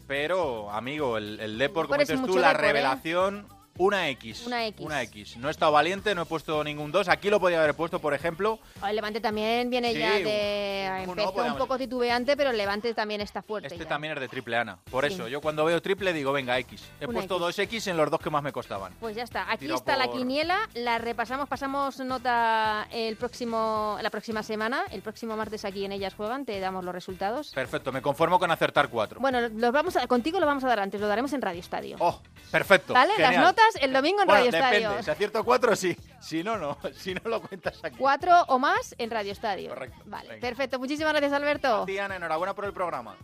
Pero, 0.10 0.72
amigo, 0.72 1.20
el, 1.20 1.39
el 1.39 1.60
Depor, 1.60 1.86
como 1.86 1.99
dices 1.99 2.20
tú, 2.26 2.39
la 2.39 2.51
revelación 2.51 3.45
una 3.80 4.09
X. 4.09 4.45
Una 4.45 4.67
X. 4.67 4.86
Una 4.86 5.01
X. 5.03 5.38
No 5.38 5.47
he 5.47 5.51
estado 5.51 5.71
valiente, 5.71 6.13
no 6.13 6.23
he 6.23 6.25
puesto 6.25 6.63
ningún 6.63 6.91
2. 6.91 7.07
Aquí 7.07 7.30
lo 7.30 7.39
podía 7.39 7.59
haber 7.59 7.73
puesto, 7.73 7.99
por 7.99 8.13
ejemplo. 8.13 8.59
El 8.88 8.95
Levante 8.95 9.21
también 9.21 9.69
viene 9.69 9.93
ya 9.93 10.19
de. 10.19 11.03
Empezó 11.03 11.32
un 11.45 11.57
poco 11.57 11.77
titubeante, 11.77 12.36
pero 12.36 12.51
el 12.51 12.57
Levante 12.57 12.93
también 12.93 13.21
está 13.21 13.41
fuerte. 13.41 13.69
Este 13.69 13.86
también 13.86 14.13
es 14.13 14.19
de 14.19 14.27
triple 14.27 14.57
Ana. 14.57 14.80
Por 14.91 15.05
eso, 15.05 15.27
yo 15.27 15.41
cuando 15.41 15.63
veo 15.65 15.82
triple 15.82 16.13
digo, 16.13 16.32
venga, 16.34 16.59
X. 16.59 16.84
He 16.99 17.07
puesto 17.07 17.39
dos 17.39 17.57
X 17.57 17.88
en 17.88 17.97
los 17.97 18.11
dos 18.11 18.19
que 18.19 18.30
más 18.30 18.43
me 18.43 18.51
costaban. 18.51 18.93
Pues 18.99 19.15
ya 19.15 19.23
está. 19.23 19.49
Aquí 19.49 19.71
está 19.71 19.95
la 19.95 20.09
quiniela. 20.11 20.69
La 20.73 20.97
repasamos, 20.97 21.47
pasamos 21.47 21.99
nota 21.99 22.88
el 22.91 23.15
próximo, 23.15 23.97
la 24.01 24.09
próxima 24.09 24.43
semana. 24.43 24.84
El 24.91 25.01
próximo 25.01 25.38
martes 25.38 25.63
aquí 25.63 25.86
en 25.86 25.93
Ellas 25.93 26.13
Juegan, 26.15 26.45
te 26.45 26.59
damos 26.59 26.84
los 26.84 26.93
resultados. 26.93 27.51
Perfecto, 27.53 27.93
me 27.93 28.01
conformo 28.01 28.39
con 28.39 28.51
acertar 28.51 28.89
cuatro. 28.89 29.21
Bueno, 29.21 29.39
los 29.47 29.71
vamos 29.71 29.97
contigo 30.07 30.39
lo 30.39 30.45
vamos 30.45 30.65
a 30.65 30.67
dar 30.67 30.82
antes, 30.82 30.99
lo 30.99 31.07
daremos 31.07 31.32
en 31.34 31.41
Radio 31.41 31.61
Estadio. 31.61 31.95
Oh, 31.99 32.21
perfecto. 32.51 32.93
¿Vale? 32.93 33.13
Las 33.17 33.38
notas 33.38 33.68
el 33.76 33.93
domingo 33.93 34.22
en 34.22 34.28
Radio 34.28 34.49
Estadio. 34.49 35.03
Si 35.03 35.11
acierto 35.11 35.43
cuatro, 35.43 35.76
sí. 35.76 35.95
Si 36.22 36.43
no, 36.43 36.57
no. 36.57 36.78
Si 36.93 37.13
no, 37.13 37.22
lo 37.26 37.41
cuentas 37.41 37.80
aquí. 37.84 37.97
Cuatro 37.97 38.43
o 38.47 38.59
más 38.59 38.95
en 38.97 39.09
Radio 39.09 39.32
Estadio. 39.32 39.70
Correcto. 39.70 40.01
Vale, 40.05 40.38
perfecto. 40.38 40.80
Muchísimas 40.80 41.13
gracias, 41.13 41.34
Alberto. 41.34 41.86
Diana, 41.86 42.15
enhorabuena 42.15 42.53
por 42.53 42.65
el 42.65 42.74
programa. 42.74 43.17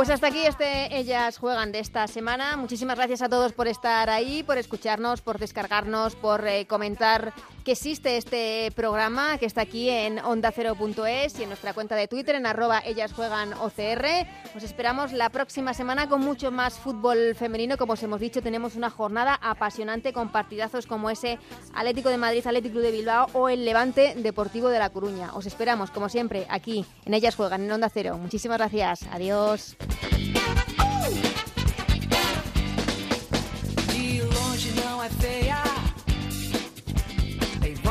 Pues 0.00 0.08
hasta 0.08 0.28
aquí 0.28 0.46
este 0.46 0.96
Ellas 0.96 1.36
Juegan 1.36 1.72
de 1.72 1.78
esta 1.78 2.08
semana. 2.08 2.56
Muchísimas 2.56 2.96
gracias 2.96 3.20
a 3.20 3.28
todos 3.28 3.52
por 3.52 3.68
estar 3.68 4.08
ahí, 4.08 4.42
por 4.42 4.56
escucharnos, 4.56 5.20
por 5.20 5.38
descargarnos, 5.38 6.16
por 6.16 6.48
eh, 6.48 6.66
comentar 6.66 7.34
existe 7.70 8.16
este 8.16 8.72
programa 8.74 9.38
que 9.38 9.46
está 9.46 9.62
aquí 9.62 9.88
en 9.88 10.18
onda0.es 10.18 11.38
y 11.38 11.42
en 11.42 11.48
nuestra 11.48 11.72
cuenta 11.72 11.94
de 11.94 12.08
Twitter 12.08 12.34
en 12.34 12.46
arroba 12.46 12.82
Ellas. 12.84 13.12
Os 14.56 14.62
esperamos 14.62 15.12
la 15.12 15.30
próxima 15.30 15.74
semana 15.74 16.08
con 16.08 16.20
mucho 16.20 16.50
más 16.50 16.78
fútbol 16.78 17.34
femenino. 17.34 17.76
Como 17.76 17.92
os 17.92 18.02
hemos 18.02 18.20
dicho, 18.20 18.42
tenemos 18.42 18.76
una 18.76 18.90
jornada 18.90 19.38
apasionante 19.40 20.12
con 20.12 20.30
partidazos 20.30 20.86
como 20.86 21.10
ese 21.10 21.38
Atlético 21.74 22.08
de 22.08 22.18
Madrid, 22.18 22.46
Atlético 22.46 22.78
de 22.80 22.90
Bilbao 22.90 23.26
o 23.32 23.48
el 23.48 23.64
Levante 23.64 24.14
Deportivo 24.16 24.68
de 24.68 24.78
La 24.78 24.90
Coruña. 24.90 25.32
Os 25.34 25.46
esperamos, 25.46 25.90
como 25.90 26.08
siempre, 26.08 26.46
aquí 26.48 26.84
en 27.04 27.14
Ellas 27.14 27.36
Juegan 27.36 27.62
en 27.64 27.72
Onda 27.72 27.88
Cero. 27.88 28.18
Muchísimas 28.18 28.58
gracias. 28.58 29.02
Adiós. 29.12 29.76